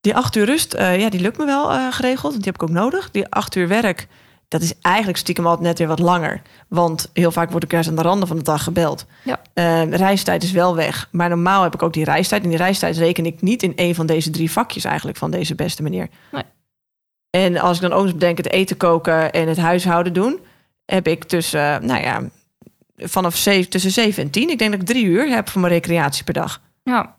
Die 0.00 0.16
acht 0.16 0.36
uur 0.36 0.44
rust, 0.44 0.74
eh, 0.74 1.00
ja, 1.00 1.10
die 1.10 1.20
lukt 1.20 1.38
me 1.38 1.44
wel 1.44 1.70
eh, 1.70 1.86
geregeld. 1.92 2.32
want 2.32 2.44
Die 2.44 2.52
heb 2.52 2.62
ik 2.62 2.62
ook 2.62 2.76
nodig. 2.76 3.10
Die 3.10 3.28
acht 3.28 3.54
uur 3.54 3.68
werk, 3.68 4.06
dat 4.48 4.62
is 4.62 4.72
eigenlijk 4.80 5.16
stiekem 5.18 5.46
altijd 5.46 5.66
net 5.66 5.78
weer 5.78 5.88
wat 5.88 5.98
langer. 5.98 6.42
Want 6.68 7.10
heel 7.12 7.30
vaak 7.32 7.50
word 7.50 7.62
ik 7.64 7.70
juist 7.72 7.88
aan 7.88 7.94
de 7.96 8.02
randen 8.02 8.28
van 8.28 8.36
de 8.36 8.42
dag 8.42 8.62
gebeld. 8.64 9.06
Ja. 9.22 9.40
Eh, 9.54 9.90
reistijd 9.92 10.42
is 10.42 10.52
wel 10.52 10.74
weg. 10.76 11.08
Maar 11.12 11.28
normaal 11.28 11.62
heb 11.62 11.74
ik 11.74 11.82
ook 11.82 11.92
die 11.92 12.04
reistijd. 12.04 12.42
En 12.42 12.48
die 12.48 12.58
reistijd 12.58 12.96
reken 12.96 13.26
ik 13.26 13.40
niet 13.42 13.62
in 13.62 13.72
een 13.76 13.94
van 13.94 14.06
deze 14.06 14.30
drie 14.30 14.50
vakjes 14.50 14.84
eigenlijk 14.84 15.18
van 15.18 15.30
deze 15.30 15.54
beste 15.54 15.82
manier. 15.82 16.08
Nee. 16.32 16.42
En 17.30 17.56
als 17.58 17.76
ik 17.76 17.82
dan 17.82 17.92
ook 17.92 18.02
eens 18.04 18.12
bedenk 18.12 18.36
het 18.36 18.50
eten 18.50 18.76
koken 18.76 19.32
en 19.32 19.48
het 19.48 19.56
huishouden 19.58 20.12
doen... 20.12 20.38
heb 20.84 21.08
ik 21.08 21.24
tussen, 21.24 21.60
eh, 21.74 21.80
nou 21.88 22.02
ja, 22.02 22.22
vanaf 22.96 23.36
zeven, 23.36 23.70
tussen 23.70 23.90
zeven 23.90 24.22
en 24.22 24.30
tien... 24.30 24.48
ik 24.50 24.58
denk 24.58 24.70
dat 24.72 24.80
ik 24.80 24.86
drie 24.86 25.04
uur 25.04 25.28
heb 25.28 25.48
voor 25.48 25.60
mijn 25.60 25.72
recreatie 25.72 26.24
per 26.24 26.32
dag. 26.34 26.62
Ja, 26.82 27.18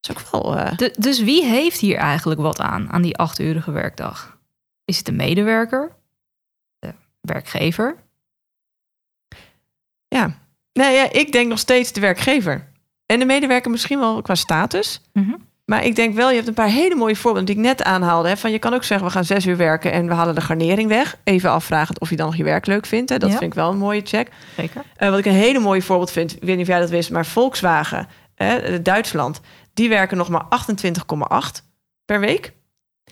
Dat 0.00 0.16
is 0.16 0.22
ook 0.22 0.30
wel... 0.42 0.56
eh, 0.56 0.76
De- 0.76 0.94
dus 0.98 1.20
wie 1.20 1.44
heeft 1.44 1.80
hier 1.80 1.96
eigenlijk 1.96 2.40
wat 2.40 2.60
aan, 2.60 2.90
aan 2.92 3.02
die 3.02 3.16
achtuurige 3.16 3.70
werkdag? 3.70 4.38
Is 4.84 4.96
het 4.96 5.06
de 5.06 5.12
medewerker? 5.12 5.96
De 6.78 6.94
werkgever? 7.20 7.96
Ja. 10.08 10.38
Nee, 10.72 10.94
ja, 10.96 11.12
ik 11.12 11.32
denk 11.32 11.48
nog 11.48 11.58
steeds 11.58 11.92
de 11.92 12.00
werkgever. 12.00 12.72
En 13.06 13.18
de 13.18 13.24
medewerker 13.24 13.70
misschien 13.70 13.98
wel 13.98 14.22
qua 14.22 14.34
status. 14.34 15.00
Mhm. 15.12 15.34
Maar 15.68 15.84
ik 15.84 15.96
denk 15.96 16.14
wel, 16.14 16.28
je 16.28 16.34
hebt 16.34 16.48
een 16.48 16.54
paar 16.54 16.68
hele 16.68 16.94
mooie 16.94 17.16
voorbeelden 17.16 17.44
die 17.54 17.54
ik 17.64 17.68
net 17.68 17.82
aanhaalde. 17.82 18.28
Hè, 18.28 18.36
van 18.36 18.50
je 18.50 18.58
kan 18.58 18.74
ook 18.74 18.84
zeggen, 18.84 19.06
we 19.06 19.12
gaan 19.12 19.24
zes 19.24 19.46
uur 19.46 19.56
werken 19.56 19.92
en 19.92 20.06
we 20.08 20.14
halen 20.14 20.34
de 20.34 20.40
garnering 20.40 20.88
weg. 20.88 21.16
Even 21.24 21.50
afvragend 21.50 22.00
of 22.00 22.10
je 22.10 22.16
dan 22.16 22.26
nog 22.26 22.36
je 22.36 22.44
werk 22.44 22.66
leuk 22.66 22.86
vindt. 22.86 23.10
Hè. 23.10 23.18
Dat 23.18 23.30
Ja. 23.30 23.36
vind 23.36 23.50
ik 23.50 23.56
wel 23.58 23.70
een 23.70 23.78
mooie 23.78 24.00
check. 24.04 24.28
Zeker. 24.56 24.82
Eh, 24.96 25.10
wat 25.10 25.18
ik 25.18 25.24
een 25.24 25.32
hele 25.32 25.58
mooie 25.58 25.82
voorbeeld 25.82 26.10
vind, 26.10 26.32
ik 26.36 26.42
weet 26.42 26.50
niet 26.56 26.60
of 26.60 26.66
jij 26.72 26.80
dat 26.80 26.90
wist, 26.90 27.10
maar 27.10 27.26
Volkswagen, 27.26 28.08
hè, 28.34 28.82
Duitsland, 28.82 29.40
die 29.74 29.88
werken 29.88 30.16
nog 30.16 30.28
maar 30.28 30.44
28,8 30.48 31.62
per 32.04 32.20
week. 32.20 32.52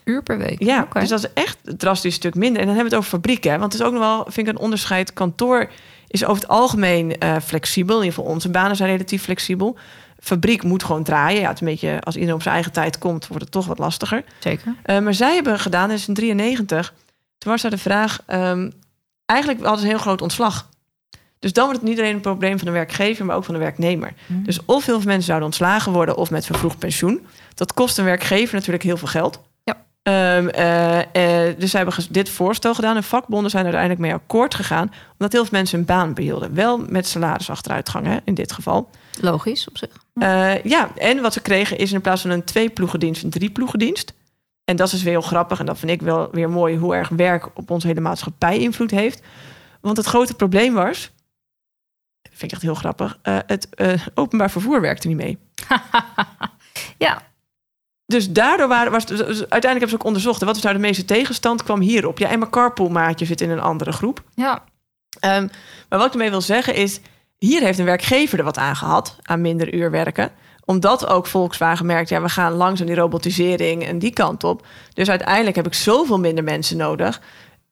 Uur 0.04 0.22
per 0.22 0.38
week. 0.38 0.62
Ja, 0.62 0.86
dus 0.92 1.08
dat 1.08 1.18
is 1.18 1.32
echt 1.34 1.58
een 1.64 1.76
drastisch 1.76 2.14
stuk 2.14 2.34
minder. 2.34 2.60
En 2.60 2.66
dan 2.66 2.74
hebben 2.76 2.92
we 2.92 2.96
het 2.96 3.06
over 3.06 3.18
fabrieken. 3.18 3.50
Hè? 3.52 3.58
Want 3.58 3.72
het 3.72 3.80
is 3.80 3.86
ook 3.86 3.92
nog 3.94 4.02
wel, 4.02 4.24
vind 4.28 4.48
ik, 4.48 4.54
een 4.54 4.60
onderscheid. 4.60 5.12
Kantoor 5.12 5.70
is 6.08 6.24
over 6.24 6.42
het 6.42 6.50
algemeen 6.50 7.18
eh, 7.18 7.36
flexibel. 7.44 7.96
In 7.96 8.02
ieder 8.04 8.18
geval 8.18 8.32
onze 8.32 8.50
banen 8.50 8.76
zijn 8.76 8.90
relatief 8.90 9.22
flexibel. 9.22 9.76
Fabriek 10.26 10.62
moet 10.62 10.84
gewoon 10.84 11.02
draaien. 11.02 11.40
Ja, 11.40 11.46
het 11.46 11.54
is 11.54 11.60
een 11.60 11.66
beetje, 11.66 12.00
als 12.00 12.14
iedereen 12.14 12.34
op 12.34 12.42
zijn 12.42 12.54
eigen 12.54 12.72
tijd 12.72 12.98
komt, 12.98 13.26
wordt 13.26 13.42
het 13.42 13.52
toch 13.52 13.66
wat 13.66 13.78
lastiger. 13.78 14.24
Zeker. 14.38 14.74
Eh, 14.82 14.98
maar 14.98 15.14
zij 15.14 15.34
hebben 15.34 15.58
gedaan, 15.58 15.90
in 15.90 16.14
93. 16.14 16.94
Toen 17.38 17.52
was 17.52 17.62
daar 17.62 17.70
de 17.70 17.78
vraag, 17.78 18.18
ehm, 18.26 18.70
eigenlijk 19.26 19.60
hadden 19.60 19.78
ze 19.78 19.84
een 19.84 19.90
heel 19.90 20.00
groot 20.00 20.22
ontslag. 20.22 20.68
Dus 21.38 21.52
dan 21.52 21.64
wordt 21.64 21.80
het 21.80 21.88
niet 21.88 21.98
alleen 21.98 22.14
een 22.14 22.20
probleem 22.20 22.58
van 22.58 22.66
de 22.66 22.72
werkgever, 22.72 23.24
maar 23.24 23.36
ook 23.36 23.44
van 23.44 23.54
de 23.54 23.60
werknemer. 23.60 24.12
Mhm. 24.26 24.42
Dus 24.42 24.64
of 24.64 24.86
heel 24.86 24.96
veel 24.96 25.08
mensen 25.08 25.26
zouden 25.26 25.46
ontslagen 25.46 25.92
worden 25.92 26.16
of 26.16 26.30
met 26.30 26.46
vervroegd 26.46 26.78
pensioen. 26.78 27.26
Dat 27.54 27.74
kost 27.74 27.98
een 27.98 28.04
werkgever 28.04 28.54
natuurlijk 28.54 28.84
heel 28.84 28.96
veel 28.96 29.08
geld. 29.08 29.40
Ja. 29.64 29.76
Ehm, 30.02 30.48
eh, 30.48 30.98
eh, 30.98 31.58
dus 31.58 31.70
zij 31.70 31.80
hebben 31.82 32.04
dit 32.10 32.28
voorstel 32.28 32.74
gedaan. 32.74 32.96
En 32.96 33.02
vakbonden 33.02 33.50
zijn 33.50 33.66
er 33.66 33.74
uiteindelijk 33.74 34.08
mee 34.10 34.20
akkoord 34.22 34.54
gegaan. 34.54 34.92
Omdat 35.12 35.32
heel 35.32 35.44
veel 35.44 35.58
mensen 35.58 35.76
hun 35.76 35.86
baan 35.86 36.14
behielden. 36.14 36.54
Wel 36.54 36.78
met 36.78 37.06
salarisachteruitgang 37.06 38.06
hè, 38.06 38.16
in 38.24 38.34
dit 38.34 38.52
geval. 38.52 38.88
Logisch 39.20 39.68
op 39.68 39.78
zich. 39.78 39.90
Eh, 40.14 40.62
ja, 40.64 40.90
en 40.96 41.20
wat 41.20 41.32
ze 41.32 41.40
kregen 41.40 41.78
is 41.78 41.92
in 41.92 42.00
plaats 42.00 42.22
van 42.22 42.30
een 42.30 42.44
twee 42.44 42.70
ploegendienst 42.70 43.22
een 43.22 43.30
drie 43.30 43.50
ploegendienst. 43.50 44.14
En 44.64 44.76
dat 44.76 44.86
is 44.86 44.92
dus 44.92 45.02
weer 45.02 45.12
heel 45.12 45.20
grappig. 45.20 45.58
En 45.58 45.66
dat 45.66 45.78
vind 45.78 45.90
ik 45.90 46.02
wel 46.02 46.28
weer 46.32 46.50
mooi 46.50 46.76
hoe 46.76 46.94
erg 46.94 47.08
werk 47.08 47.48
op 47.54 47.70
onze 47.70 47.86
hele 47.86 48.00
maatschappij 48.00 48.58
invloed 48.58 48.90
heeft. 48.90 49.22
Want 49.80 49.96
het 49.96 50.06
grote 50.06 50.34
probleem 50.34 50.74
was, 50.74 51.10
vind 52.22 52.42
ik 52.42 52.52
echt 52.52 52.62
heel 52.62 52.74
grappig, 52.74 53.18
eh, 53.22 53.38
het 53.46 53.68
eh, 53.74 54.06
openbaar 54.14 54.50
vervoer 54.50 54.80
werkte 54.80 55.08
niet 55.08 55.16
mee. 55.16 55.38
Ja, 56.98 57.22
Dus 58.06 58.32
daardoor 58.32 58.68
waren, 58.68 58.92
was 58.92 59.06
dus 59.06 59.18
uiteindelijk 59.20 59.62
hebben 59.62 59.88
ze 59.88 59.94
ook 59.94 60.04
onderzocht. 60.04 60.42
Wat 60.42 60.56
is 60.56 60.62
nou 60.62 60.74
de 60.74 60.80
meeste 60.80 61.04
tegenstand? 61.04 61.62
kwam 61.62 61.80
hierop. 61.80 62.18
Ja, 62.18 62.28
en 62.28 62.38
mijn 62.38 62.50
carpoolmaatje 62.50 63.26
zit 63.26 63.40
in 63.40 63.50
een 63.50 63.60
andere 63.60 63.92
groep. 63.92 64.22
ja. 64.34 64.64
Ehm, 65.20 65.48
maar 65.88 65.98
wat 65.98 66.06
ik 66.06 66.12
ermee 66.12 66.30
wil 66.30 66.40
zeggen 66.40 66.74
is... 66.74 67.00
hier 67.46 67.62
heeft 67.62 67.78
een 67.78 67.84
werkgever 67.84 68.38
er 68.38 68.44
wat 68.44 68.58
aan 68.58 68.76
gehad... 68.76 69.16
aan 69.22 69.40
minder 69.40 69.74
uur 69.74 69.90
werken. 69.90 70.30
Omdat 70.64 71.06
ook 71.06 71.26
Volkswagen 71.26 71.86
merkt... 71.86 72.08
ja, 72.08 72.22
we 72.22 72.28
gaan 72.28 72.52
langzaam 72.52 72.86
die 72.86 72.96
robotisering 72.96 73.84
en 73.84 73.98
die 73.98 74.12
kant 74.12 74.44
op. 74.44 74.66
Dus 74.92 75.10
uiteindelijk 75.10 75.56
heb 75.56 75.66
ik 75.66 75.74
zoveel 75.74 76.18
minder 76.18 76.44
mensen 76.44 76.76
nodig... 76.76 77.20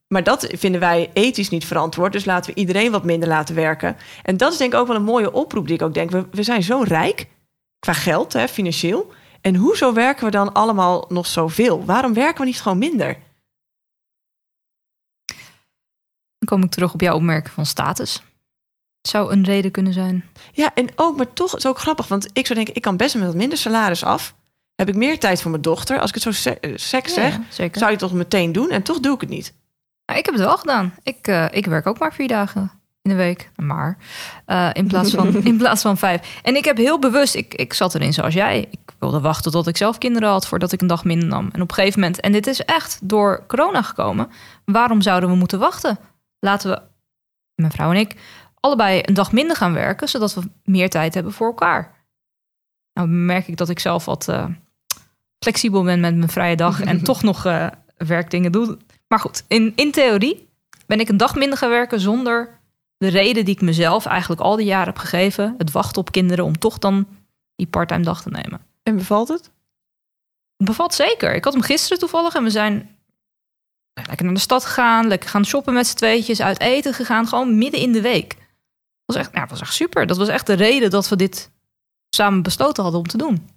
Maar 0.08 0.24
dat 0.24 0.46
vinden 0.50 0.80
wij 0.80 1.10
ethisch 1.12 1.48
niet 1.48 1.64
verantwoord. 1.64 2.12
Dus 2.12 2.24
laten 2.24 2.54
we 2.54 2.60
iedereen 2.60 2.90
wat 2.90 3.04
minder 3.04 3.28
laten 3.28 3.54
werken. 3.54 3.96
En 4.22 4.37
dat 4.37 4.52
is 4.52 4.58
denk 4.58 4.72
ik 4.72 4.78
ook 4.78 4.87
wel 4.87 4.96
een 4.96 5.02
mooie 5.02 5.32
oproep 5.32 5.66
die 5.66 5.76
ik 5.76 5.82
ook 5.82 5.94
denk. 5.94 6.10
We, 6.10 6.26
we 6.30 6.42
zijn 6.42 6.62
zo 6.62 6.82
rijk, 6.82 7.28
qua 7.78 7.92
geld, 7.92 8.32
hè, 8.32 8.48
financieel. 8.48 9.12
En 9.40 9.56
hoezo 9.56 9.92
werken 9.92 10.24
we 10.24 10.30
dan 10.30 10.52
allemaal 10.52 11.04
nog 11.08 11.26
zoveel? 11.26 11.84
Waarom 11.84 12.14
werken 12.14 12.40
we 12.40 12.46
niet 12.46 12.60
gewoon 12.60 12.78
minder? 12.78 13.16
Dan 16.38 16.48
kom 16.48 16.62
ik 16.62 16.70
terug 16.70 16.94
op 16.94 17.00
jouw 17.00 17.14
opmerking 17.14 17.54
van 17.54 17.66
status. 17.66 18.22
Zou 19.08 19.32
een 19.32 19.44
reden 19.44 19.70
kunnen 19.70 19.92
zijn. 19.92 20.24
Ja, 20.52 20.70
en 20.74 20.88
ook, 20.94 21.16
maar 21.16 21.32
toch 21.32 21.56
is 21.56 21.66
ook 21.66 21.78
grappig. 21.78 22.08
Want 22.08 22.28
ik 22.32 22.46
zou 22.46 22.54
denken, 22.58 22.74
ik 22.74 22.82
kan 22.82 22.96
best 22.96 23.14
met 23.14 23.26
wat 23.26 23.34
minder 23.34 23.58
salaris 23.58 24.04
af. 24.04 24.34
Heb 24.74 24.88
ik 24.88 24.94
meer 24.94 25.18
tijd 25.18 25.42
voor 25.42 25.50
mijn 25.50 25.62
dochter. 25.62 25.98
Als 26.00 26.08
ik 26.08 26.14
het 26.14 26.22
zo 26.22 26.32
se- 26.32 26.58
eh, 26.60 26.72
seks 26.76 27.14
zeg, 27.14 27.38
zeker. 27.48 27.78
zou 27.78 27.90
je 27.90 27.96
het 27.96 28.06
toch 28.08 28.12
meteen 28.18 28.52
doen. 28.52 28.70
En 28.70 28.82
toch 28.82 29.00
doe 29.00 29.14
ik 29.14 29.20
het 29.20 29.30
niet. 29.30 29.54
Nou, 30.06 30.18
ik 30.18 30.24
heb 30.24 30.34
het 30.34 30.44
wel 30.44 30.56
gedaan. 30.56 30.94
Ik, 31.02 31.26
eh, 31.26 31.46
ik 31.50 31.66
werk 31.66 31.86
ook 31.86 31.98
maar 31.98 32.14
vier 32.14 32.28
dagen 32.28 32.70
in 33.02 33.10
de 33.10 33.16
week. 33.16 33.50
Maar 33.56 33.96
eh, 34.46 34.70
in, 34.72 34.86
plaats 34.86 35.10
van, 35.10 35.34
in 35.44 35.56
plaats 35.56 35.82
van 35.82 35.96
vijf. 35.98 36.40
En 36.42 36.56
ik 36.56 36.64
heb 36.64 36.76
heel 36.76 36.98
bewust, 36.98 37.34
ik, 37.34 37.54
ik 37.54 37.72
zat 37.72 37.94
erin 37.94 38.12
zoals 38.12 38.34
jij. 38.34 38.66
Ik 38.70 38.80
wilde 38.98 39.20
wachten 39.20 39.52
tot 39.52 39.66
ik 39.66 39.76
zelf 39.76 39.98
kinderen 39.98 40.28
had 40.28 40.46
voordat 40.46 40.72
ik 40.72 40.80
een 40.80 40.86
dag 40.86 41.04
minder 41.04 41.28
nam. 41.28 41.48
En 41.52 41.62
op 41.62 41.68
een 41.68 41.74
gegeven 41.74 42.00
moment, 42.00 42.20
en 42.20 42.32
dit 42.32 42.46
is 42.46 42.60
echt 42.64 42.98
door 43.02 43.44
corona 43.46 43.82
gekomen. 43.82 44.30
Waarom 44.64 45.02
zouden 45.02 45.30
we 45.30 45.36
moeten 45.36 45.58
wachten? 45.58 45.98
Laten 46.38 46.70
we, 46.70 46.82
mijn 47.54 47.72
vrouw 47.72 47.90
en 47.90 47.96
ik, 47.96 48.14
allebei 48.64 49.00
een 49.03 49.14
dag 49.14 49.33
minder 49.33 49.57
gaan 49.57 49.72
werken, 49.72 50.09
zodat 50.09 50.35
we 50.35 50.42
meer 50.64 50.90
tijd 50.90 51.14
hebben 51.14 51.33
voor 51.33 51.46
elkaar. 51.46 51.94
Nou 52.92 53.09
merk 53.09 53.48
ik 53.48 53.57
dat 53.57 53.68
ik 53.68 53.79
zelf 53.79 54.05
wat 54.05 54.29
eh, 54.29 54.46
flexibel 55.38 55.83
ben 55.83 56.00
met 56.00 56.16
mijn 56.16 56.31
vrije 56.31 56.57
dag 56.57 56.81
en 56.81 57.03
toch 57.11 57.22
nog 57.22 57.44
eh, 57.44 57.66
werkdingen 57.96 58.53
doe. 58.53 58.79
Maar 59.09 59.18
goed, 59.18 59.44
in, 59.48 59.72
in 59.77 59.90
theorie 59.90 60.48
ben 60.87 61.00
ik 61.00 61.09
een 61.09 61.16
dag 61.16 61.35
minder 61.35 61.59
gaan 61.59 61.68
werken 61.68 62.00
zonder 62.00 62.61
de 62.96 63.09
reden 63.09 63.44
die 63.44 63.55
ik 63.55 63.61
mezelf 63.61 64.07
eigenlijk 64.07 64.40
al 64.40 64.57
die 64.57 64.66
jaren 64.66 64.87
heb 64.87 64.98
gegeven. 64.98 65.55
Het 65.59 65.70
wachten 65.70 66.00
op 66.00 66.12
kinderen 66.12 66.44
om 66.44 66.59
toch 66.59 66.79
dan 66.79 67.07
die 67.57 67.66
parttime 67.66 68.05
dag 68.05 68.22
te 68.22 68.31
nemen. 68.31 68.61
En 68.83 68.96
bevalt 68.96 69.29
het? 69.29 69.50
Het 70.57 70.66
bevalt 70.66 70.94
zeker. 70.94 71.35
Ik 71.35 71.44
had 71.44 71.53
hem 71.53 71.62
gisteren 71.62 71.98
toevallig 71.98 72.35
en 72.35 72.42
we 72.42 72.50
zijn 72.50 72.96
lekker 73.92 74.24
naar 74.24 74.35
de 74.35 74.40
stad 74.40 74.64
gegaan. 74.64 75.09
Lekker 75.09 75.29
gaan 75.29 75.44
shoppen 75.46 75.74
met 75.74 75.87
z'n 75.87 75.96
tweetjes. 75.96 76.40
Uit 76.40 76.61
eten 76.61 76.94
gegaan. 76.94 77.29
Gewoon 77.29 77.59
midden 77.59 77.81
in 77.81 77.92
de 77.92 78.00
week. 78.00 78.42
Dat 79.04 79.16
was 79.16 79.24
echt, 79.24 79.32
nou, 79.32 79.46
was 79.48 79.60
echt 79.60 79.74
super. 79.74 80.06
Dat 80.06 80.16
was 80.16 80.28
echt 80.28 80.46
de 80.46 80.52
reden 80.52 80.90
dat 80.90 81.08
we 81.08 81.16
dit 81.16 81.50
samen 82.10 82.42
besloten 82.42 82.82
hadden 82.82 83.00
om 83.00 83.06
te 83.06 83.16
doen. 83.16 83.48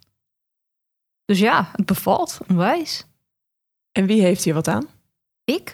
Dus 1.25 1.39
ja, 1.39 1.69
het 1.71 1.86
bevalt. 1.86 2.39
Onwijs. 2.47 3.05
En 3.91 4.05
wie 4.05 4.21
heeft 4.21 4.43
hier 4.43 4.53
wat 4.53 4.67
aan? 4.67 4.88
Ik. 5.43 5.73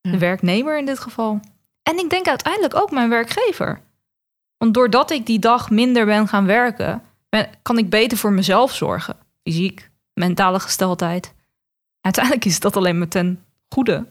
Ja. 0.00 0.10
De 0.10 0.18
werknemer 0.18 0.78
in 0.78 0.86
dit 0.86 0.98
geval. 0.98 1.40
En 1.82 1.98
ik 1.98 2.10
denk 2.10 2.28
uiteindelijk 2.28 2.74
ook 2.74 2.90
mijn 2.90 3.08
werkgever. 3.08 3.80
Want 4.56 4.74
doordat 4.74 5.10
ik 5.10 5.26
die 5.26 5.38
dag 5.38 5.70
minder 5.70 6.06
ben 6.06 6.28
gaan 6.28 6.46
werken, 6.46 7.02
kan 7.62 7.78
ik 7.78 7.90
beter 7.90 8.18
voor 8.18 8.32
mezelf 8.32 8.74
zorgen. 8.74 9.16
Fysiek, 9.42 9.90
mentale 10.12 10.60
gesteldheid. 10.60 11.34
Uiteindelijk 12.00 12.44
is 12.44 12.60
dat 12.60 12.76
alleen 12.76 12.98
maar 12.98 13.08
ten 13.08 13.44
goede 13.68 14.06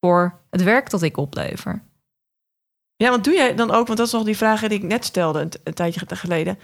voor 0.00 0.40
het 0.50 0.62
werk 0.62 0.90
dat 0.90 1.02
ik 1.02 1.16
oplever. 1.16 1.82
Ja, 2.96 3.10
want 3.10 3.24
doe 3.24 3.34
jij 3.34 3.54
dan 3.54 3.70
ook, 3.70 3.86
want 3.86 3.98
dat 3.98 4.06
is 4.06 4.12
nog 4.12 4.24
die 4.24 4.36
vraag 4.36 4.60
die 4.60 4.78
ik 4.78 4.82
net 4.82 5.04
stelde 5.04 5.40
een, 5.40 5.52
een 5.64 5.74
tijdje 5.74 6.00
geleden. 6.08 6.58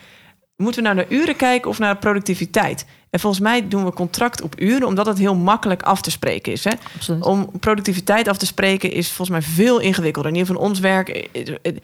Moeten 0.56 0.82
we 0.82 0.88
nou 0.88 1.00
naar 1.00 1.18
uren 1.18 1.36
kijken 1.36 1.70
of 1.70 1.78
naar 1.78 1.96
productiviteit? 1.96 2.86
En 3.10 3.20
volgens 3.20 3.42
mij 3.42 3.68
doen 3.68 3.84
we 3.84 3.92
contract 3.92 4.42
op 4.42 4.60
uren, 4.60 4.86
omdat 4.86 5.06
het 5.06 5.18
heel 5.18 5.34
makkelijk 5.34 5.82
af 5.82 6.02
te 6.02 6.10
spreken 6.10 6.52
is. 6.52 6.64
Hè? 6.64 6.72
Absoluut. 6.94 7.24
Om 7.24 7.58
productiviteit 7.58 8.28
af 8.28 8.38
te 8.38 8.46
spreken 8.46 8.92
is 8.92 9.12
volgens 9.12 9.38
mij 9.38 9.54
veel 9.54 9.78
ingewikkelder. 9.78 10.30
In 10.30 10.36
ieder 10.36 10.54
geval 10.54 10.68
ons 10.68 10.78
werk. 10.80 11.08
eh, 11.08 11.54
eh, 11.62 11.76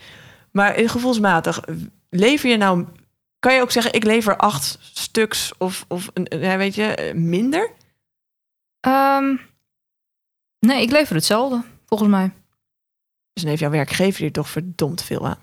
Maar 0.51 0.73
gevoelsmatig, 0.75 1.61
lever 2.09 2.49
je 2.49 2.57
nou... 2.57 2.85
Kan 3.39 3.53
je 3.53 3.61
ook 3.61 3.71
zeggen, 3.71 3.93
ik 3.93 4.03
lever 4.03 4.37
acht 4.37 4.77
stuks 4.81 5.51
of, 5.57 5.85
of 5.87 6.09
weet 6.39 6.75
je, 6.75 6.83
eh, 6.83 7.13
minder? 7.13 7.71
Ehm, 8.79 9.35
nee, 10.59 10.81
ik 10.81 10.91
lever 10.91 11.15
hetzelfde, 11.15 11.63
volgens 11.85 12.09
mij. 12.09 12.31
Dus 13.37 13.45
dan 13.45 13.55
heeft 13.55 13.71
jouw 13.71 13.77
werkgever 13.77 14.21
hier 14.21 14.31
toch 14.31 14.49
verdomd 14.49 15.03
veel 15.03 15.27
aan. 15.27 15.37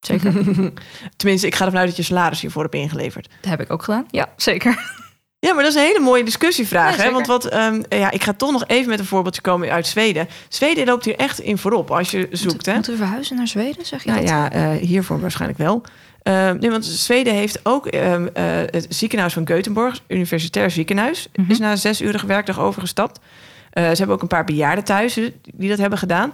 Zeker. 0.00 0.32
Tenminste, 1.16 1.46
ik 1.46 1.54
ga 1.54 1.64
ervan 1.64 1.80
uit 1.80 1.88
dat 1.88 1.96
je 1.96 2.02
salaris 2.02 2.40
hiervoor 2.40 2.62
hebt 2.62 2.74
ingeleverd. 2.74 3.28
dat 3.40 3.50
heb 3.50 3.60
ik 3.60 3.72
ook 3.72 3.82
gedaan. 3.82 4.06
Ja, 4.10 4.28
zeker. 4.36 4.92
Ja, 5.38 5.52
maar 5.54 5.62
dat 5.62 5.72
is 5.74 5.78
een 5.80 5.86
hele 5.86 6.00
mooie 6.00 6.24
discussievraag. 6.24 6.96
Ja, 6.96 7.02
hè? 7.02 7.10
Want 7.10 7.26
wat, 7.26 7.44
ehm, 7.44 7.82
ja, 7.88 8.10
ik 8.10 8.22
ga 8.24 8.32
toch 8.32 8.52
nog 8.52 8.64
even 8.66 8.88
met 8.90 8.98
een 8.98 9.04
voorbeeldje 9.04 9.40
komen 9.40 9.70
uit 9.70 9.86
Zweden. 9.86 10.28
Zweden 10.48 10.86
loopt 10.86 11.04
hier 11.04 11.16
echt 11.16 11.38
in 11.40 11.58
voorop 11.58 11.90
als 11.90 12.10
je 12.10 12.28
zoekt. 12.30 12.52
Moeten, 12.52 12.68
Hè? 12.70 12.74
moeten 12.74 12.92
we 12.92 12.98
verhuizen 12.98 13.36
naar 13.36 13.48
Zweden, 13.48 13.86
zeg 13.86 14.02
je 14.04 14.08
Nou 14.10 14.20
dat? 14.20 14.28
ja, 14.30 14.52
eh, 14.52 14.70
hiervoor 14.70 15.20
waarschijnlijk 15.20 15.58
wel. 15.60 15.82
Ehm, 16.22 16.56
nee, 16.58 16.70
want 16.70 16.84
Zweden 16.84 17.34
heeft 17.34 17.60
ook 17.62 17.86
ehm, 17.86 18.26
eh, 18.32 18.44
het 18.46 18.86
ziekenhuis 18.88 19.32
van 19.32 19.48
Göteborg, 19.50 20.06
universitair 20.08 20.70
ziekenhuis, 20.70 21.28
Mhm. 21.34 21.50
is 21.50 21.58
na 21.58 21.70
een 21.70 21.78
zesurige 21.78 22.26
werkdag 22.26 22.60
overgestapt. 22.60 23.20
Eh, 23.74 23.82
ze 23.82 23.96
hebben 23.96 24.16
ook 24.16 24.22
een 24.22 24.28
paar 24.28 24.44
bejaarden 24.44 24.84
thuis 24.84 25.14
die 25.54 25.68
dat 25.68 25.78
hebben 25.78 25.98
gedaan. 25.98 26.32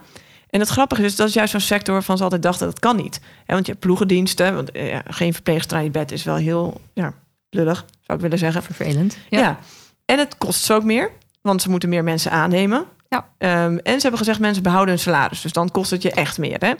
En 0.50 0.60
het 0.60 0.68
grappige 0.68 1.02
is, 1.02 1.16
dat 1.16 1.28
is 1.28 1.34
juist 1.34 1.50
zo'n 1.50 1.60
sector 1.60 1.94
waarvan 1.94 2.16
ze 2.16 2.22
altijd 2.22 2.42
dachten 2.42 2.66
dat 2.66 2.78
kan 2.78 2.96
niet. 2.96 3.20
Want 3.46 3.66
je 3.66 3.72
hebt 3.72 3.84
ploegendiensten, 3.84 4.54
want 4.54 4.72
eh, 4.72 4.90
ja, 4.90 5.02
geen 5.06 5.32
verpleegster 5.32 5.76
aan 5.76 5.84
je 5.84 5.90
bed 5.90 6.12
is 6.12 6.24
wel 6.24 6.36
heel 6.36 6.80
ja, 6.94 7.14
lullig, 7.50 7.84
zou 8.00 8.18
ik 8.18 8.20
willen 8.20 8.38
zeggen. 8.38 8.62
Vervelend. 8.62 9.16
Ja. 9.28 9.58
En 10.04 10.18
het 10.18 10.38
kost 10.38 10.64
ze 10.64 10.74
ook 10.74 10.84
meer, 10.84 11.10
want 11.40 11.62
ze 11.62 11.70
moeten 11.70 11.88
meer 11.88 12.04
mensen 12.04 12.30
aannemen. 12.30 12.84
Ja. 13.08 13.28
Ehm, 13.38 13.76
en 13.76 13.94
ze 13.94 14.00
hebben 14.00 14.18
gezegd, 14.18 14.38
mensen 14.38 14.62
behouden 14.62 14.94
hun 14.94 15.02
salaris. 15.02 15.40
Dus 15.40 15.52
dan 15.52 15.70
kost 15.70 15.90
het 15.90 16.02
je 16.02 16.10
echt 16.10 16.38
meer. 16.38 16.58
Hè? 16.58 16.72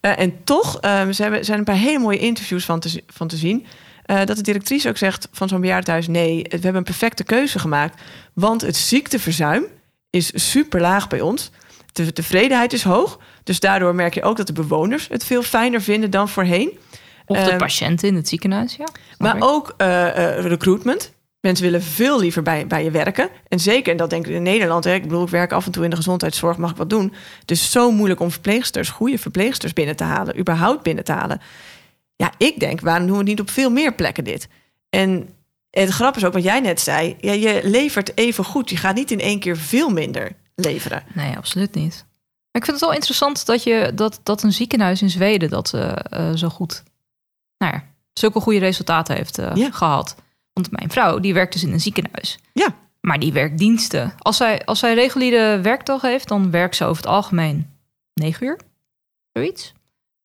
Eh, 0.00 0.18
en 0.18 0.44
toch 0.44 0.80
ehm, 0.80 1.12
ze 1.12 1.22
hebben, 1.22 1.44
zijn 1.44 1.58
een 1.58 1.64
paar 1.64 1.74
hele 1.74 1.98
mooie 1.98 2.18
interviews 2.18 2.64
van 2.64 2.80
te, 2.80 3.02
van 3.06 3.28
te 3.28 3.36
zien. 3.36 3.66
dat 4.24 4.36
de 4.36 4.42
directrice 4.42 4.88
ook 4.88 4.96
zegt 4.96 5.28
van 5.32 5.48
zo'n 5.48 5.60
bejaardenhuis... 5.60 6.08
nee, 6.08 6.42
we 6.42 6.48
hebben 6.50 6.74
een 6.74 6.82
perfecte 6.82 7.24
keuze 7.24 7.58
gemaakt. 7.58 8.02
Want 8.32 8.60
het 8.60 8.76
ziekteverzuim 8.76 9.64
is 10.10 10.50
super 10.50 10.80
laag 10.80 11.08
bij 11.08 11.20
ons. 11.20 11.50
De 11.92 12.12
tevredenheid 12.12 12.72
is 12.72 12.82
hoog. 12.82 13.18
Dus 13.44 13.60
daardoor 13.60 13.94
merk 13.94 14.14
je 14.14 14.22
ook 14.22 14.36
dat 14.36 14.46
de 14.46 14.52
bewoners 14.52 15.08
het 15.08 15.24
veel 15.24 15.42
fijner 15.42 15.82
vinden 15.82 16.10
dan 16.10 16.28
voorheen. 16.28 16.78
Of 17.26 17.36
de 17.38 17.50
Ehm, 17.50 17.58
patiënten 17.58 18.08
in 18.08 18.14
het 18.14 18.28
ziekenhuis, 18.28 18.76
ja. 18.76 18.88
Maar 19.18 19.36
ik. 19.36 19.44
ook 19.44 19.74
eh, 19.76 20.36
eh, 20.36 20.44
recruitment. 20.44 21.12
Mensen 21.40 21.64
willen 21.64 21.82
veel 21.82 22.20
liever 22.20 22.42
bij, 22.42 22.66
bij 22.66 22.84
je 22.84 22.90
werken. 22.90 23.28
En 23.48 23.60
zeker, 23.60 23.92
en 23.92 23.96
dat 23.98 24.10
denk 24.10 24.26
ik 24.26 24.34
in 24.34 24.42
Nederland. 24.42 24.84
Hè, 24.84 24.94
ik 24.94 25.02
bedoel, 25.02 25.22
ik 25.22 25.28
werk 25.28 25.52
af 25.52 25.66
en 25.66 25.72
toe 25.72 25.84
in 25.84 25.90
de 25.90 25.96
gezondheidszorg, 25.96 26.56
mag 26.56 26.70
ik 26.70 26.76
wat 26.76 26.90
doen. 26.90 27.12
Dus 27.44 27.70
zo 27.70 27.90
moeilijk 27.90 28.20
om 28.20 28.30
verpleegsters, 28.30 28.88
goede 28.88 29.18
verpleegsters 29.18 29.72
binnen 29.72 29.96
te 29.96 30.04
halen. 30.04 30.38
überhaupt 30.38 30.82
binnen 30.82 31.04
te 31.04 31.12
halen. 31.12 31.40
Ja, 32.16 32.32
ik 32.38 32.60
denk, 32.60 32.80
waarom 32.80 33.06
doen 33.06 33.16
we 33.16 33.22
niet 33.22 33.40
op 33.40 33.50
veel 33.50 33.70
meer 33.70 33.94
plekken 33.94 34.24
dit? 34.24 34.48
En 34.90 35.28
het 35.70 35.88
grap 35.88 36.16
is 36.16 36.24
ook 36.24 36.32
wat 36.32 36.42
jij 36.42 36.60
net 36.60 36.80
zei. 36.80 37.16
Ja, 37.20 37.32
je 37.32 37.60
levert 37.64 38.16
even 38.16 38.44
goed. 38.44 38.70
Je 38.70 38.76
gaat 38.76 38.94
niet 38.94 39.10
in 39.10 39.20
één 39.20 39.38
keer 39.40 39.56
veel 39.56 39.88
minder 39.90 40.32
leveren. 40.54 41.02
Nee, 41.14 41.36
absoluut 41.36 41.74
niet. 41.74 42.04
Maar 42.52 42.62
ik 42.62 42.64
vind 42.64 42.76
het 42.76 42.80
wel 42.80 42.92
interessant 42.94 43.46
dat, 43.46 43.62
je, 43.62 43.92
dat, 43.94 44.20
dat 44.22 44.42
een 44.42 44.52
ziekenhuis 44.52 45.02
in 45.02 45.10
Zweden 45.10 45.50
dat 45.50 45.74
eh, 45.74 46.32
zo 46.34 46.48
goed, 46.48 46.82
nou 47.58 47.72
ja, 47.72 47.84
zulke 48.12 48.40
goede 48.40 48.58
resultaten 48.58 49.16
heeft 49.16 49.38
eh, 49.38 49.54
Ja. 49.54 49.70
gehad. 49.70 50.14
Want 50.52 50.70
mijn 50.70 50.90
vrouw, 50.90 51.18
die 51.18 51.34
werkt 51.34 51.52
dus 51.52 51.62
in 51.62 51.72
een 51.72 51.80
ziekenhuis. 51.80 52.38
Ja. 52.52 52.74
Maar 53.00 53.18
die 53.18 53.32
werkt 53.32 53.58
diensten. 53.58 54.14
Als 54.18 54.36
zij, 54.36 54.64
als 54.64 54.78
zij 54.78 54.94
reguliere 54.94 55.60
werkdag 55.60 56.02
heeft, 56.02 56.28
dan 56.28 56.50
werkt 56.50 56.76
ze 56.76 56.84
over 56.84 57.02
het 57.02 57.12
algemeen 57.12 57.70
9 58.14 58.46
uur. 58.46 58.58
Zoiets. 59.32 59.72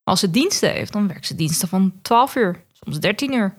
Maar 0.03 0.13
als 0.13 0.19
ze 0.19 0.31
diensten 0.31 0.71
heeft, 0.71 0.93
dan 0.93 1.07
werkt 1.07 1.25
ze 1.25 1.35
diensten 1.35 1.67
van 1.67 1.93
12 2.01 2.35
uur. 2.35 2.63
Soms 2.83 2.99
13 2.99 3.33
uur. 3.33 3.57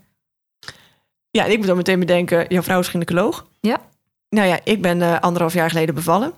Ja, 1.37 1.44
en 1.44 1.51
ik 1.51 1.59
moet 1.59 1.66
dan 1.66 1.77
meteen 1.77 1.99
bedenken, 1.99 2.46
jouw 2.49 2.62
vrouw 2.62 2.81
is 2.81 2.88
gynaecoloog. 2.88 3.46
Ja. 3.61 3.81
Nou 4.29 4.49
ja, 4.49 4.59
ik 4.64 4.83
ben 4.83 5.03
eh, 5.03 5.20
anderhalf 5.20 5.55
jaar 5.55 5.70
geleden 5.70 5.94
bevallen. 5.94 6.33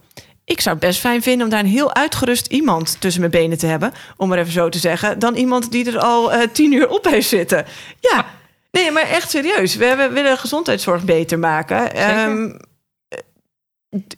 Ik 0.45 0.61
zou 0.61 0.77
het 0.77 0.85
best 0.85 1.01
fijn 1.01 1.23
vinden 1.23 1.45
om 1.45 1.51
daar 1.51 1.61
een 1.61 1.67
heel 1.67 1.95
uitgerust 1.95 2.47
iemand 2.47 3.01
tussen 3.01 3.21
mijn 3.21 3.33
benen 3.33 3.59
te 3.59 3.67
hebben. 3.67 3.93
Om 4.17 4.29
maar 4.29 4.39
even 4.39 4.53
zo 4.53 4.69
te 4.69 4.79
zeggen. 4.79 5.19
Dan 5.19 5.35
iemand 5.35 5.71
die 5.71 5.93
er 5.93 5.99
al 5.99 6.33
eh, 6.33 6.49
tien 6.53 6.73
uur 6.73 6.89
op 6.89 7.05
heeft 7.05 7.29
zitten. 7.29 7.67
Ja, 8.01 8.27
Nee, 8.71 8.91
maar 8.91 9.09
echt 9.09 9.31
serieus. 9.31 9.77
We, 9.77 9.95
we 9.97 10.09
willen 10.09 10.39
gezondheidszorg 10.39 11.05
beter 11.05 11.39
maken. 11.39 11.95
Ehm, 11.95 12.59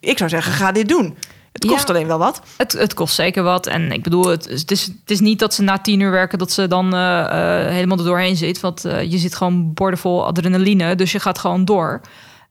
ik 0.01 0.19
zou 0.19 0.31
zeggen, 0.31 0.53
ga 0.53 0.73
dit 0.73 0.89
doen. 0.89 1.17
Het 1.53 1.67
kost 1.67 1.89
Ja. 1.89 1.95
alleen 1.95 2.07
wel 2.07 2.19
wat. 2.19 2.43
Het, 2.57 2.73
het 2.73 2.95
kost 2.95 3.15
zeker 3.15 3.43
wat. 3.43 3.67
En 3.67 3.93
ik 3.93 4.03
bedoel, 4.03 4.27
het, 4.27 4.47
is- 4.49 4.61
het, 4.61 4.71
is, 4.71 4.87
het 4.87 5.11
is 5.11 5.21
niet 5.21 5.39
dat 5.39 5.55
ze 5.55 5.63
na 5.63 5.79
tien 5.79 6.01
uur 6.01 6.11
werken... 6.11 6.39
dat 6.39 6.53
ze 6.53 6.67
dan 6.69 6.95
eh, 6.95 7.21
eh, 7.21 7.73
helemaal 7.73 7.99
er 7.99 8.05
doorheen 8.05 8.37
zit. 8.37 8.61
Want 8.61 8.85
eh, 8.85 9.11
je 9.11 9.19
zit 9.19 9.35
gewoon 9.35 9.75
bordenvol 9.75 10.27
adrenaline. 10.27 10.95
Dus 10.95 11.13
je 11.13 11.21
gaat 11.21 11.39
gewoon 11.39 11.65
door. 11.65 12.01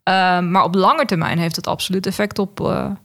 Eh, 0.04 0.40
maar 0.40 0.64
op 0.64 0.76
lange 0.76 1.06
termijn 1.06 1.38
heeft 1.40 1.56
het 1.56 1.68
absoluut 1.68 2.06
effect 2.06 2.40
op, 2.40 2.60
nou 2.60 2.96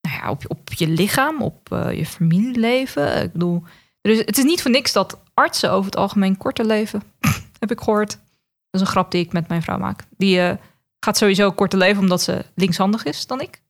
ja, 0.00 0.30
op, 0.30 0.42
op 0.48 0.72
je 0.72 0.88
lichaam. 0.88 1.42
Op 1.42 1.68
je 1.94 2.06
familieleven. 2.06 3.22
Ik 3.22 3.32
bedoel, 3.32 3.62
is, 4.00 4.18
het 4.18 4.38
is 4.38 4.44
niet 4.44 4.62
voor 4.62 4.70
niks 4.70 4.92
dat 4.92 5.20
artsen 5.34 5.70
over 5.70 5.84
het 5.84 5.96
algemeen 5.96 6.36
korter 6.36 6.64
leven. 6.64 7.02
heb 7.60 7.70
ik 7.70 7.80
gehoord. 7.80 8.10
Dat 8.70 8.80
is 8.80 8.80
een 8.80 8.86
grap 8.86 9.10
die 9.10 9.24
ik 9.24 9.32
met 9.32 9.48
mijn 9.48 9.62
vrouw 9.62 9.78
maak. 9.78 10.04
Die 10.16 10.58
gaat 11.00 11.16
sowieso 11.16 11.50
korter 11.52 11.78
leven 11.78 12.02
omdat 12.02 12.22
ze 12.22 12.44
linkshandig 12.54 13.04
is 13.04 13.26
dan 13.26 13.40
ik. 13.40 13.62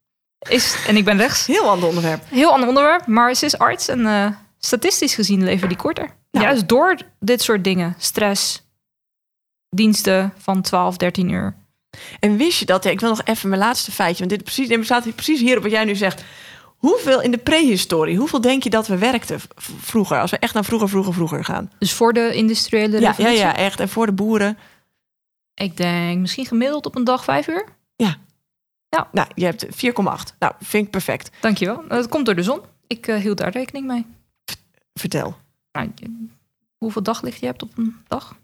Is, 0.49 0.77
en 0.87 0.97
ik 0.97 1.05
ben 1.05 1.17
rechts. 1.17 1.47
Heel 1.47 1.69
ander 1.69 1.89
onderwerp. 1.89 2.23
Heel 2.29 2.53
ander 2.53 2.69
onderwerp, 2.69 3.07
maar 3.07 3.35
ze 3.35 3.45
is 3.45 3.59
arts 3.59 3.89
en 3.89 4.07
eh, 4.07 4.27
statistisch 4.59 5.15
gezien 5.15 5.45
leven 5.45 5.69
die 5.69 5.77
korter. 5.77 6.09
Nou. 6.31 6.45
Juist 6.45 6.69
door 6.69 6.97
dit 7.21 7.43
soort 7.43 7.65
dingen. 7.65 7.95
Stress, 7.99 8.63
diensten 9.69 10.33
van 10.39 10.63
12, 10.63 10.97
13 10.97 11.29
uur. 11.29 11.55
En 12.21 12.37
wist 12.37 12.59
je 12.59 12.65
dat? 12.65 12.85
Ja, 12.85 12.91
ik 12.91 13.01
wil 13.01 13.09
nog 13.09 13.23
even 13.25 13.49
mijn 13.49 13.61
laatste 13.61 13.93
feitje. 13.93 14.19
Want 14.19 14.31
dit 14.31 14.43
precies, 14.45 14.69
dit 14.69 14.85
staat 14.85 15.05
hier 15.05 15.13
precies 15.13 15.41
hier 15.41 15.57
op 15.57 15.63
wat 15.63 15.73
jij 15.73 15.85
nu 15.85 15.95
zegt. 15.95 16.25
Hoeveel 16.77 17.21
in 17.23 17.31
de 17.31 17.39
prehistorie, 17.39 18.17
hoeveel 18.17 18.41
denk 18.41 18.63
je 18.63 18.71
dat 18.71 18.87
we 18.87 18.99
werkten 18.99 19.41
vroeger? 19.57 20.21
Als 20.21 20.31
we 20.31 20.39
echt 20.39 20.55
naar 20.55 20.65
vroeger, 20.65 20.89
vroeger, 20.89 21.13
vroeger 21.15 21.45
gaan. 21.45 21.73
Dus 21.79 21.93
voor 21.93 22.13
de 22.13 22.35
industriële 22.35 22.93
Ja, 22.95 23.01
ja, 23.01 23.11
revolutie. 23.11 23.39
ja, 23.39 23.57
echt. 23.57 23.81
En 23.81 23.89
voor 23.89 24.07
de 24.07 24.13
boeren. 24.13 24.59
Ik 25.55 25.77
denk 25.77 26.21
misschien 26.21 26.47
gemiddeld 26.47 26.87
op 26.87 26.97
een 26.97 27.05
dag 27.05 27.25
5 27.25 27.49
uur. 27.49 27.65
Nou, 29.13 29.29
je 29.35 29.45
hebt 29.45 29.67
4,8. 29.67 29.71
Nou, 30.39 30.53
vind 30.61 30.85
ik 30.85 30.91
perfect. 30.91 31.31
Dankjewel. 31.41 31.85
Dat 31.89 32.09
komt 32.09 32.27
door 32.27 32.35
de 32.35 32.43
zon. 32.43 32.61
Ik 32.87 33.07
eh, 33.07 33.17
hield 33.17 33.39
daar 33.39 33.51
rekening 33.53 33.87
mee. 33.87 34.07
Vertel. 34.95 35.37
Nou, 35.73 35.91
je- 35.95 36.27
hoeveel 36.79 37.03
daglicht 37.03 37.41
je 37.41 37.47
hebt 37.47 37.63
op 37.63 37.79
een 37.79 37.97
dag? 38.09 38.37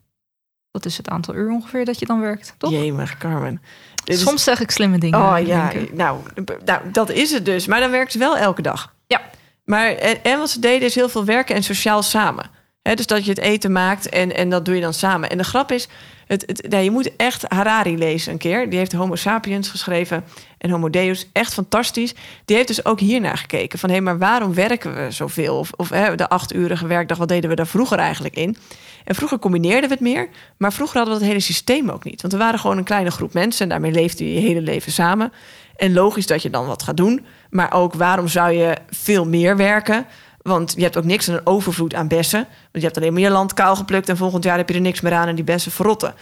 Dat 0.71 0.85
is 0.85 0.97
het 0.97 1.09
aantal 1.09 1.35
uur 1.35 1.51
ongeveer 1.51 1.85
dat 1.85 1.99
je 1.99 2.07
dan 2.07 2.21
werkt, 2.21 2.55
toch? 2.59 2.71
Jemig, 2.71 3.17
Carmen. 3.19 3.63
Dit 4.05 4.17
is- 4.17 4.23
Soms 4.23 4.45
zeg 4.45 4.61
ik 4.61 4.71
slimme 4.71 4.99
dingen. 4.99 5.19
Oh 5.21 5.47
ja, 5.47 5.71
ik. 5.71 5.93
nou, 5.93 6.21
nou, 6.65 6.91
dat 6.91 7.11
is 7.11 7.31
het 7.31 7.45
dus. 7.45 7.67
Maar 7.67 7.81
dan 7.81 7.91
werkt 7.91 8.13
ze 8.13 8.19
wel 8.19 8.37
elke 8.37 8.63
dag. 8.63 8.95
Ja. 9.07 9.21
Maar 9.65 9.87
en, 9.91 10.25
en 10.25 10.39
wat 10.39 10.51
ze 10.51 10.61
deden 10.61 10.89
is 10.89 10.95
heel 10.95 11.09
veel 11.09 11.25
werken 11.25 11.55
en 11.55 11.63
sociaal 11.63 12.03
samen. 12.03 12.51
Dus 12.95 13.07
dat 13.07 13.25
je 13.25 13.31
het 13.31 13.41
eten 13.41 13.73
maakt 13.73 14.09
en, 14.09 14.35
en 14.35 14.51
dat 14.51 14.65
doe 14.65 14.75
je 14.75 14.81
dan 14.81 14.95
samen. 14.95 15.31
En 15.31 15.39
de 15.39 15.45
grap 15.45 15.73
is, 15.73 15.89
het, 16.27 16.45
het, 16.47 16.83
je 16.85 16.91
moet 16.91 17.17
echt 17.17 17.45
Harari 17.49 17.99
lezen 17.99 18.33
een 18.33 18.39
keer. 18.39 18.71
Die 18.71 18.79
heeft 18.79 18.93
Homo 18.93 19.15
sapiens 19.15 19.69
geschreven 19.69 20.25
en 20.59 20.71
Homo 20.71 20.91
Deus. 20.91 21.29
Echt 21.33 21.55
fantastisch. 21.55 22.15
Die 22.45 22.57
heeft 22.57 22.69
dus 22.69 22.85
ook 22.85 23.01
hiernaar 23.01 23.39
gekeken. 23.39 23.79
Van 23.79 23.91
hé, 23.91 24.01
maar 24.01 24.19
waarom 24.19 24.55
werken 24.55 24.95
we 24.95 25.11
zoveel? 25.11 25.59
Of, 25.59 25.71
of 25.77 25.89
hè, 25.89 26.15
de 26.15 26.29
achtuurige 26.29 26.87
werkdag, 26.87 27.19
wat 27.19 27.29
deden 27.29 27.51
we 27.51 27.57
daar 27.57 27.67
vroeger 27.67 27.99
eigenlijk 27.99 28.37
in? 28.37 28.57
En 29.05 29.15
vroeger 29.15 29.39
combineerden 29.39 29.89
we 29.89 29.95
het 29.95 30.05
meer. 30.05 30.29
Maar 30.57 30.73
vroeger 30.73 30.97
hadden 30.97 31.15
we 31.15 31.21
het 31.21 31.31
hele 31.31 31.45
systeem 31.45 31.91
ook 31.91 32.05
niet. 32.05 32.21
Want 32.21 32.33
we 32.33 32.39
waren 32.39 32.59
gewoon 32.59 32.79
een 32.79 32.85
kleine 32.85 33.11
groep 33.11 33.33
mensen. 33.33 33.63
En 33.63 33.69
daarmee 33.69 33.93
leefde 33.93 34.25
je 34.25 34.35
je 34.35 34.41
hele 34.41 34.61
leven 34.61 34.93
samen. 34.93 35.33
En 35.77 35.93
logisch 35.93 36.27
dat 36.27 36.43
je 36.43 36.51
dan 36.51 36.67
wat 36.67 36.83
gaat 36.83 36.97
doen. 36.97 37.27
Maar 37.51 37.73
ook 37.73 37.95
waarom 37.95 38.29
zou 38.29 38.53
je 38.53 38.77
veel 38.91 39.27
meer 39.27 39.57
werken? 39.57 40.07
Want 40.47 40.73
je 40.77 40.83
hebt 40.83 40.97
ook 40.97 41.05
niks 41.05 41.29
aan 41.29 41.35
een 41.35 41.47
overvloed 41.47 41.95
aan 41.95 42.09
bessen. 42.09 42.41
Want 42.41 42.71
je 42.73 42.81
hebt 42.81 42.97
alleen 42.97 43.13
maar 43.13 43.23
je 43.23 43.31
land 43.31 43.55
kaal 43.55 43.77
geplukt... 43.77 44.09
en 44.09 44.17
volgend 44.17 44.45
jaar 44.45 44.57
heb 44.57 44.69
je 44.69 44.75
er 44.75 44.81
niks 44.81 45.01
meer 45.01 45.13
aan 45.13 45.29
en 45.29 45.35
die 45.35 45.45
bessen 45.45 45.73
verrotten. 45.73 46.15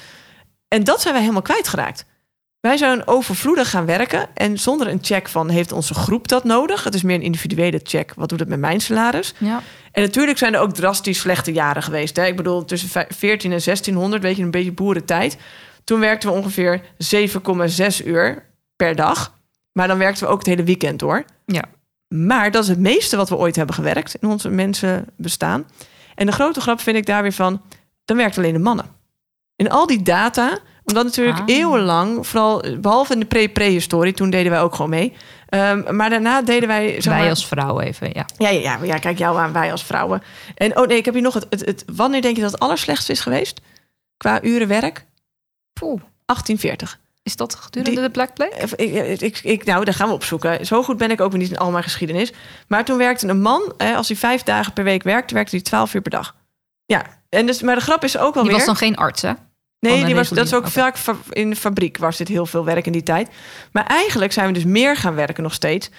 En 0.68 0.84
dat 0.84 1.00
zijn 1.00 1.12
wij 1.12 1.22
helemaal 1.22 1.42
kwijtgeraakt. 1.42 2.04
Wij 2.60 2.76
zijn 2.76 3.06
overvloedig 3.06 3.70
gaan 3.70 3.86
werken... 3.86 4.28
en 4.34 4.58
zonder 4.58 4.88
een 4.88 4.98
check 5.02 5.28
van 5.28 5.48
heeft 5.48 5.72
onze 5.72 5.94
groep 5.94 6.28
dat 6.28 6.44
nodig? 6.44 6.84
Het 6.84 6.94
is 6.94 7.02
meer 7.02 7.14
een 7.14 7.22
individuele 7.22 7.80
check. 7.82 8.12
Wat 8.16 8.28
doet 8.28 8.40
het 8.40 8.48
met 8.48 8.58
mijn 8.58 8.80
salaris? 8.80 9.34
Ja. 9.38 9.62
En 9.92 10.02
natuurlijk 10.02 10.38
zijn 10.38 10.54
er 10.54 10.60
ook 10.60 10.74
drastisch 10.74 11.18
slechte 11.18 11.52
jaren 11.52 11.82
geweest. 11.82 12.16
Hè? 12.16 12.26
Ik 12.26 12.36
bedoel, 12.36 12.64
tussen 12.64 12.88
vij- 12.88 13.08
14 13.08 13.52
en 13.52 13.60
1600, 13.64 14.22
weet 14.22 14.36
je, 14.36 14.42
een 14.42 14.50
beetje 14.50 14.72
boerentijd. 14.72 15.36
Toen 15.84 16.00
werkten 16.00 16.28
we 16.28 16.36
ongeveer 16.36 16.80
7,6 16.98 18.04
uur 18.04 18.46
per 18.76 18.96
dag. 18.96 19.38
Maar 19.72 19.88
dan 19.88 19.98
werkten 19.98 20.26
we 20.26 20.32
ook 20.32 20.38
het 20.38 20.46
hele 20.46 20.64
weekend 20.64 20.98
door. 20.98 21.24
Ja. 21.46 21.64
Maar 22.16 22.50
dat 22.50 22.62
is 22.62 22.68
het 22.68 22.78
meeste 22.78 23.16
wat 23.16 23.28
we 23.28 23.36
ooit 23.36 23.56
hebben 23.56 23.74
gewerkt 23.74 24.14
in 24.14 24.28
onze 24.28 24.48
mensen 24.48 25.06
bestaan. 25.16 25.66
En 26.14 26.26
de 26.26 26.32
grote 26.32 26.60
grap 26.60 26.80
vind 26.80 26.96
ik 26.96 27.06
daar 27.06 27.22
weer 27.22 27.32
van, 27.32 27.62
dan 28.04 28.16
werkt 28.16 28.38
alleen 28.38 28.52
de 28.52 28.58
mannen. 28.58 28.86
In 29.56 29.70
al 29.70 29.86
die 29.86 30.02
data, 30.02 30.58
omdat 30.84 31.04
natuurlijk 31.04 31.38
Ah. 31.38 31.44
eeuwenlang, 31.46 32.26
vooral 32.26 32.64
behalve 32.80 33.12
in 33.12 33.20
de 33.20 33.26
pre- 33.26 33.48
prehistorie, 33.48 34.12
toen 34.12 34.30
deden 34.30 34.50
wij 34.52 34.60
ook 34.60 34.74
gewoon 34.74 34.90
mee. 34.90 35.12
Ehm, 35.48 35.96
maar 35.96 36.10
daarna 36.10 36.42
deden 36.42 36.68
wij. 36.68 37.00
zeg 37.00 37.14
Wij 37.16 37.28
als 37.28 37.46
vrouw 37.46 37.80
even, 37.80 38.10
ja. 38.12 38.26
ja, 38.38 38.48
ja, 38.48 38.78
ja, 38.82 38.98
kijk 38.98 39.18
jou 39.18 39.38
aan, 39.38 39.52
wij 39.52 39.70
als 39.70 39.84
vrouwen. 39.84 40.22
En 40.54 40.78
oh 40.78 40.86
nee, 40.86 40.96
ik 40.96 41.04
heb 41.04 41.14
hier 41.14 41.22
nog 41.22 41.34
het, 41.34 41.46
het, 41.50 41.64
het. 41.64 41.84
Wanneer 41.92 42.22
denk 42.22 42.36
je 42.36 42.42
dat 42.42 42.50
het 42.52 42.60
allerslechtste 42.60 43.12
is 43.12 43.20
geweest? 43.20 43.60
Qua 44.16 44.42
uren 44.42 44.68
werk? 44.68 45.04
Poeh, 45.72 46.00
1840. 46.24 46.98
Is 47.24 47.36
dat 47.36 47.54
gedurende 47.54 47.90
Die- 47.90 48.00
de 48.08 48.10
Black 48.10 48.34
Plague? 48.34 48.68
Ik, 48.76 49.20
ik, 49.20 49.40
ik, 49.42 49.64
nou, 49.64 49.84
daar 49.84 49.94
gaan 49.94 50.08
we 50.08 50.14
opzoeken. 50.14 50.66
Zo 50.66 50.82
goed 50.82 50.96
ben 50.96 51.10
ik 51.10 51.20
ook 51.20 51.30
weer 51.30 51.40
niet 51.40 51.50
in 51.50 51.58
al 51.58 51.70
mijn 51.70 51.82
geschiedenis. 51.84 52.32
Maar 52.68 52.84
toen 52.84 52.98
werkte 52.98 53.28
een 53.28 53.40
man, 53.40 53.74
als 53.96 54.08
hij 54.08 54.16
vijf 54.16 54.42
dagen 54.42 54.72
per 54.72 54.84
week 54.84 55.02
werkte, 55.02 55.34
werkte 55.34 55.54
hij 55.56 55.64
12 55.64 55.94
uur 55.94 56.00
per 56.00 56.10
dag. 56.10 56.34
Ja, 56.86 57.02
en 57.28 57.46
dus, 57.46 57.62
maar 57.62 57.74
de 57.74 57.80
grap 57.80 58.04
is 58.04 58.18
ook 58.18 58.34
wel 58.34 58.42
Die 58.42 58.52
weer. 58.52 58.52
was 58.60 58.66
dan 58.66 58.76
geen 58.88 58.96
arts, 58.96 59.22
hè? 59.22 59.32
Nee, 59.78 60.04
die 60.04 60.14
was, 60.14 60.28
dat 60.28 60.46
is 60.46 60.54
ook 60.54 60.66
vaak 60.68 60.96
in 61.30 61.50
de 61.50 61.56
fabriek 61.56 61.98
was 61.98 62.16
dit 62.16 62.28
heel 62.28 62.46
veel 62.46 62.64
werk 62.64 62.86
in 62.86 62.92
die 62.92 63.02
tijd. 63.02 63.28
Maar 63.72 63.86
eigenlijk 63.86 64.32
zijn 64.32 64.46
we 64.46 64.52
dus 64.52 64.64
meer 64.64 64.96
gaan 64.96 65.14
werken 65.14 65.42
nog 65.42 65.54
steeds. 65.54 65.90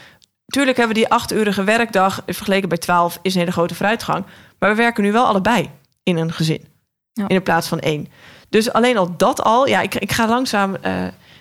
Tuurlijk 0.46 0.78
hebben 0.78 0.96
we 0.96 1.02
die 1.02 1.12
achtuurige 1.12 1.64
werkdag 1.64 2.24
vergeleken 2.26 2.70
bij 2.70 2.78
12 2.78 3.20
is 3.22 3.34
een 3.34 3.40
hele 3.40 3.52
grote 3.52 3.76
vooruitgang. 3.76 4.26
Maar 4.60 4.70
we 4.70 4.76
werken 4.76 5.04
nu 5.04 5.12
wel 5.12 5.26
allebei 5.26 5.70
in 6.04 6.18
een 6.18 6.32
gezin. 6.34 6.66
Ja. 7.14 7.28
In 7.28 7.44
plaats 7.44 7.68
van 7.68 7.80
één. 7.80 8.08
Dus 8.50 8.74
alleen 8.74 8.98
al 8.98 9.14
dat 9.18 9.42
al, 9.44 9.68
ja, 9.68 9.82
ik, 9.82 9.96
ik 9.96 10.12
ga 10.12 10.28
langzaam, 10.28 10.76
eh, 10.76 10.94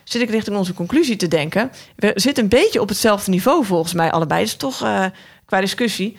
zit 0.05 0.23
ik 0.23 0.31
richting 0.31 0.57
onze 0.57 0.75
conclusie 0.75 1.17
te 1.17 1.29
denken. 1.29 1.71
We 1.97 2.13
zitten 2.15 2.43
een 2.43 2.49
beetje 2.49 2.81
op 2.81 2.89
hetzelfde 2.89 3.31
niveau 3.31 3.65
volgens 3.65 3.93
mij 3.93 4.11
allebei. 4.11 4.43
Dus 4.43 4.55
toch 4.57 4.83
eh, 4.83 5.05
qua 5.45 5.61
discussie. 5.61 6.17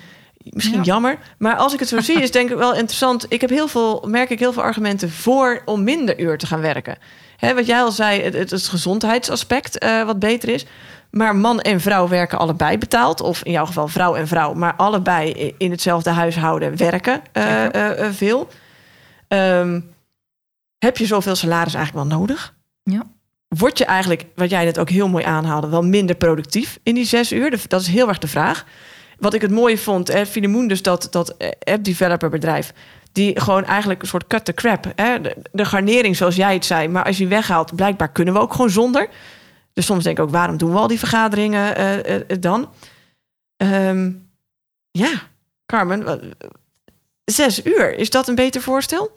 Misschien 0.50 0.78
Ja. 0.78 0.84
jammer. 0.84 1.18
Maar 1.38 1.56
als 1.56 1.74
ik 1.74 1.80
het 1.80 1.88
zo 1.90 2.00
zie, 2.02 2.22
is 2.22 2.32
denk 2.32 2.50
ik 2.50 2.58
wel 2.58 2.74
interessant. 2.74 3.26
Ik 3.30 3.42
heb 3.42 3.50
heel 3.50 3.68
veel, 3.68 4.04
merk 4.08 4.30
ik 4.30 4.40
heel 4.40 4.54
veel 4.54 4.62
argumenten 4.64 5.12
voor 5.12 5.62
om 5.66 5.84
minder 5.84 6.20
uur 6.20 6.38
te 6.38 6.48
gaan 6.48 6.62
werken. 6.62 6.98
Hè, 7.38 7.54
wat 7.54 7.66
jij 7.66 7.82
al 7.82 7.92
zei, 7.92 8.22
het, 8.22 8.34
het, 8.34 8.52
het 8.52 8.68
gezondheidsaspect 8.68 9.78
eh, 9.78 10.04
wat 10.04 10.20
beter 10.20 10.50
is. 10.50 10.66
Maar 11.10 11.36
man 11.36 11.62
en 11.62 11.82
vrouw 11.82 12.08
werken 12.08 12.38
allebei 12.38 12.78
betaald. 12.78 13.22
Of 13.22 13.44
in 13.44 13.52
jouw 13.52 13.66
geval 13.66 13.88
vrouw 13.88 14.16
en 14.16 14.28
vrouw. 14.28 14.54
Maar 14.54 14.74
allebei 14.76 15.54
in 15.58 15.72
hetzelfde 15.72 16.10
huishouden 16.10 16.78
werken 16.78 17.22
veel. 18.12 18.48
Ehm, 19.28 19.80
heb 20.86 20.98
je 20.98 21.06
zoveel 21.06 21.36
salaris 21.36 21.74
eigenlijk 21.74 22.08
wel 22.08 22.18
nodig? 22.20 22.56
Ja. 22.84 23.04
Word 23.48 23.78
je 23.78 23.86
eigenlijk, 23.86 24.26
wat 24.36 24.50
jij 24.50 24.66
net 24.66 24.80
ook 24.80 24.90
heel 24.90 25.08
mooi 25.08 25.24
aanhaalde, 25.24 25.68
wel 25.68 25.84
minder 25.84 26.16
productief 26.16 26.80
in 26.84 26.96
die 26.96 27.06
zes 27.06 27.32
uur? 27.32 27.60
Dat 27.68 27.82
is 27.82 27.88
heel 27.88 28.08
erg 28.08 28.18
de 28.18 28.28
vraag. 28.28 28.66
Wat 29.20 29.34
ik 29.34 29.42
het 29.42 29.52
mooie 29.52 29.78
vond, 29.78 30.12
Finemoen, 30.12 30.68
dus 30.68 30.82
dat, 30.82 31.08
dat 31.12 31.36
app-developer 31.60 32.30
bedrijf... 32.30 32.74
die 33.12 33.40
gewoon 33.40 33.66
eigenlijk 33.66 34.02
een 34.02 34.08
soort 34.08 34.28
cut 34.28 34.46
the 34.46 34.54
crap. 34.54 34.92
Hè? 34.96 35.22
De, 35.22 35.36
de 35.52 35.66
garnering, 35.66 36.16
zoals 36.16 36.36
jij 36.36 36.54
het 36.54 36.66
zei. 36.66 36.88
Maar 36.88 37.04
als 37.04 37.18
je 37.18 37.22
die 37.22 37.36
weghaalt, 37.36 37.76
blijkbaar 37.76 38.12
kunnen 38.12 38.34
we 38.34 38.40
ook 38.40 38.52
gewoon 38.52 38.70
zonder. 38.70 39.10
Dus 39.74 39.86
soms 39.86 40.04
denk 40.04 40.18
ik 40.18 40.24
ook, 40.24 40.30
waarom 40.30 40.58
doen 40.58 40.72
we 40.72 40.78
al 40.78 40.88
die 40.88 41.00
vergaderingen 41.00 41.76
eh, 41.76 42.00
eh, 42.00 42.22
eh, 42.28 42.42
dan? 42.42 42.70
Ehm, 43.58 44.12
ja, 44.92 45.12
Carmen, 45.66 46.34
zes 47.26 47.66
uur, 47.66 47.98
is 47.98 48.10
dat 48.10 48.28
een 48.28 48.36
beter 48.36 48.62
voorstel? 48.62 49.12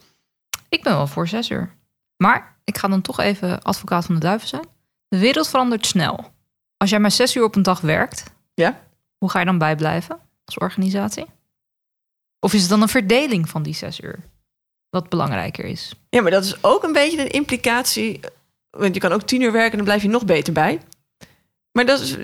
Ik 0.69 0.83
ben 0.83 0.93
wel 0.97 1.07
voor 1.07 1.29
zes 1.29 1.51
uur. 1.51 1.75
Maar 2.17 2.57
ik 2.65 2.79
ga 2.79 2.89
dan 2.89 3.03
toch 3.03 3.21
even 3.21 3.63
advocaat 3.63 4.05
van 4.05 4.15
de 4.15 4.21
duiven 4.21 4.49
zijn. 4.49 4.65
De 5.09 5.19
wereld 5.19 5.49
verandert 5.49 5.87
snel. 5.87 6.31
Als 6.77 6.91
jij 6.91 6.99
maar 7.01 7.11
zes 7.11 7.37
uur 7.37 7.45
op 7.45 7.57
een 7.57 7.63
dag 7.63 7.81
werkt, 7.81 8.25
Ja. 8.55 8.81
hoe 9.19 9.31
ga 9.31 9.39
je 9.39 9.45
dan 9.45 9.59
bijblijven 9.59 10.19
als 10.45 10.59
organisatie? 10.59 11.27
Of 12.41 12.53
is 12.53 12.61
het 12.61 12.71
dan 12.71 12.83
een 12.83 12.89
verdeling 12.89 13.49
van 13.49 13.63
die 13.63 13.75
zes 13.75 14.01
uur? 14.01 14.19
Wat 14.91 15.09
belangrijker 15.09 15.65
is. 15.65 15.95
Ja, 16.11 16.23
maar 16.23 16.31
dat 16.31 16.45
is 16.45 16.63
ook 16.65 16.83
een 16.83 16.93
beetje 16.93 17.21
een 17.21 17.31
implicatie. 17.31 18.21
Want 18.71 18.95
je 18.95 19.01
kan 19.01 19.13
ook 19.13 19.23
tien 19.23 19.41
uur 19.41 19.53
werken 19.53 19.71
en 19.71 19.77
dan 19.77 19.87
blijf 19.87 20.03
je 20.03 20.09
nog 20.09 20.25
beter 20.25 20.53
bij. 20.53 20.81
Maar 21.73 21.87
dat 21.87 22.01
is, 22.01 22.17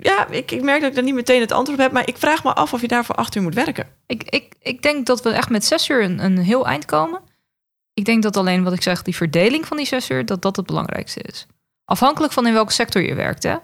ja, 0.00 0.26
ik, 0.28 0.50
ik 0.50 0.62
merk 0.62 0.80
dat 0.80 0.88
ik 0.88 0.94
daar 0.94 1.04
niet 1.04 1.14
meteen 1.14 1.40
het 1.40 1.52
antwoord 1.52 1.78
op 1.78 1.84
heb. 1.84 1.92
Maar 1.92 2.08
ik 2.08 2.16
vraag 2.16 2.44
me 2.44 2.54
af 2.54 2.72
of 2.72 2.80
je 2.80 2.88
daarvoor 2.88 3.14
acht 3.14 3.34
uur 3.34 3.42
moet 3.42 3.54
werken. 3.54 3.88
Ik, 4.06 4.22
ik, 4.22 4.54
ik 4.60 4.82
denk 4.82 5.06
dat 5.06 5.22
we 5.22 5.30
echt 5.30 5.50
met 5.50 5.64
zes 5.64 5.88
uur 5.88 6.02
een, 6.02 6.24
een 6.24 6.38
heel 6.38 6.66
eind 6.66 6.84
komen. 6.84 7.20
Ik 7.98 8.04
denk 8.04 8.22
dat 8.22 8.36
alleen 8.36 8.62
wat 8.62 8.72
ik 8.72 8.82
zeg, 8.82 9.02
die 9.02 9.16
verdeling 9.16 9.66
van 9.66 9.76
die 9.76 9.86
zes 9.86 10.10
uur, 10.10 10.26
dat 10.26 10.42
dat 10.42 10.56
het 10.56 10.66
belangrijkste 10.66 11.20
is. 11.20 11.46
Afhankelijk 11.84 12.32
van 12.32 12.46
in 12.46 12.52
welke 12.52 12.72
sector 12.72 13.02
je 13.02 13.14
werkt, 13.14 13.42
hè? 13.42 13.56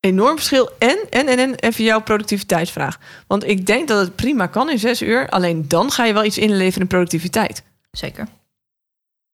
Enorm 0.00 0.36
verschil. 0.36 0.70
En, 0.78 0.98
en, 1.10 1.28
en, 1.28 1.38
en 1.38 1.54
even 1.54 1.84
jouw 1.84 2.00
productiviteitsvraag. 2.00 2.98
Want 3.26 3.48
ik 3.48 3.66
denk 3.66 3.88
dat 3.88 4.00
het 4.00 4.16
prima 4.16 4.46
kan 4.46 4.70
in 4.70 4.78
zes 4.78 5.02
uur. 5.02 5.28
Alleen 5.28 5.68
dan 5.68 5.90
ga 5.90 6.04
je 6.04 6.12
wel 6.12 6.24
iets 6.24 6.38
inleveren 6.38 6.80
in 6.80 6.86
productiviteit. 6.86 7.62
Zeker. 7.90 8.26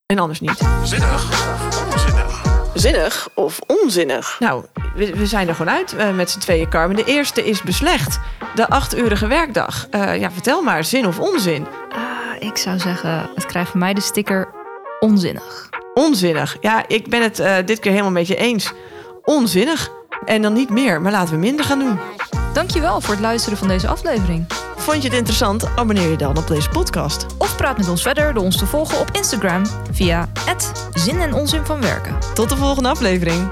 En 0.06 0.18
anders 0.18 0.40
niet. 0.40 0.68
Zinnig? 0.84 1.67
Zinnig 2.78 3.28
of 3.34 3.58
onzinnig? 3.66 4.36
Nou, 4.38 4.64
we, 4.94 5.16
we 5.16 5.26
zijn 5.26 5.48
er 5.48 5.54
gewoon 5.54 5.74
uit 5.74 5.96
eh, 5.96 6.10
met 6.10 6.30
z'n 6.30 6.38
tweeën, 6.38 6.68
Carmen. 6.68 6.96
De 6.96 7.04
eerste 7.04 7.44
is 7.44 7.62
beslecht. 7.62 8.20
De 8.54 8.68
achturige 8.68 9.26
werkdag. 9.26 9.86
Eh, 9.90 10.20
ja, 10.20 10.30
vertel 10.30 10.62
maar, 10.62 10.84
zin 10.84 11.06
of 11.06 11.18
onzin? 11.18 11.66
Ah, 11.92 12.48
ik 12.48 12.56
zou 12.56 12.78
zeggen, 12.78 13.30
het 13.34 13.46
krijgt 13.46 13.70
van 13.70 13.80
mij 13.80 13.94
de 13.94 14.00
sticker 14.00 14.48
onzinnig. 15.00 15.68
Onzinnig. 15.94 16.56
Ja, 16.60 16.88
ik 16.88 17.08
ben 17.08 17.22
het 17.22 17.38
eh, 17.38 17.56
dit 17.64 17.78
keer 17.78 17.90
helemaal 17.90 18.12
met 18.12 18.26
je 18.26 18.36
eens. 18.36 18.72
Onzinnig. 19.22 19.90
En 20.24 20.42
dan 20.42 20.52
niet 20.52 20.70
meer, 20.70 21.00
maar 21.00 21.12
laten 21.12 21.34
we 21.34 21.40
minder 21.40 21.64
gaan 21.64 21.78
doen. 21.78 21.98
Dankjewel 22.58 23.00
voor 23.00 23.10
het 23.14 23.22
luisteren 23.22 23.58
van 23.58 23.68
deze 23.68 23.88
aflevering. 23.88 24.46
Vond 24.76 25.02
je 25.02 25.08
het 25.08 25.18
interessant? 25.18 25.66
Abonneer 25.76 26.10
je 26.10 26.16
dan 26.16 26.38
op 26.38 26.46
deze 26.46 26.68
podcast. 26.68 27.26
Of 27.36 27.56
praat 27.56 27.76
met 27.76 27.88
ons 27.88 28.02
verder 28.02 28.34
door 28.34 28.44
ons 28.44 28.56
te 28.56 28.66
volgen 28.66 28.98
op 28.98 29.10
Instagram 29.12 29.62
via 29.92 30.28
zin 30.92 31.20
en 31.20 31.34
onzin 31.34 31.64
van 31.64 31.80
werken. 31.80 32.18
Tot 32.34 32.48
de 32.48 32.56
volgende 32.56 32.88
aflevering. 32.88 33.48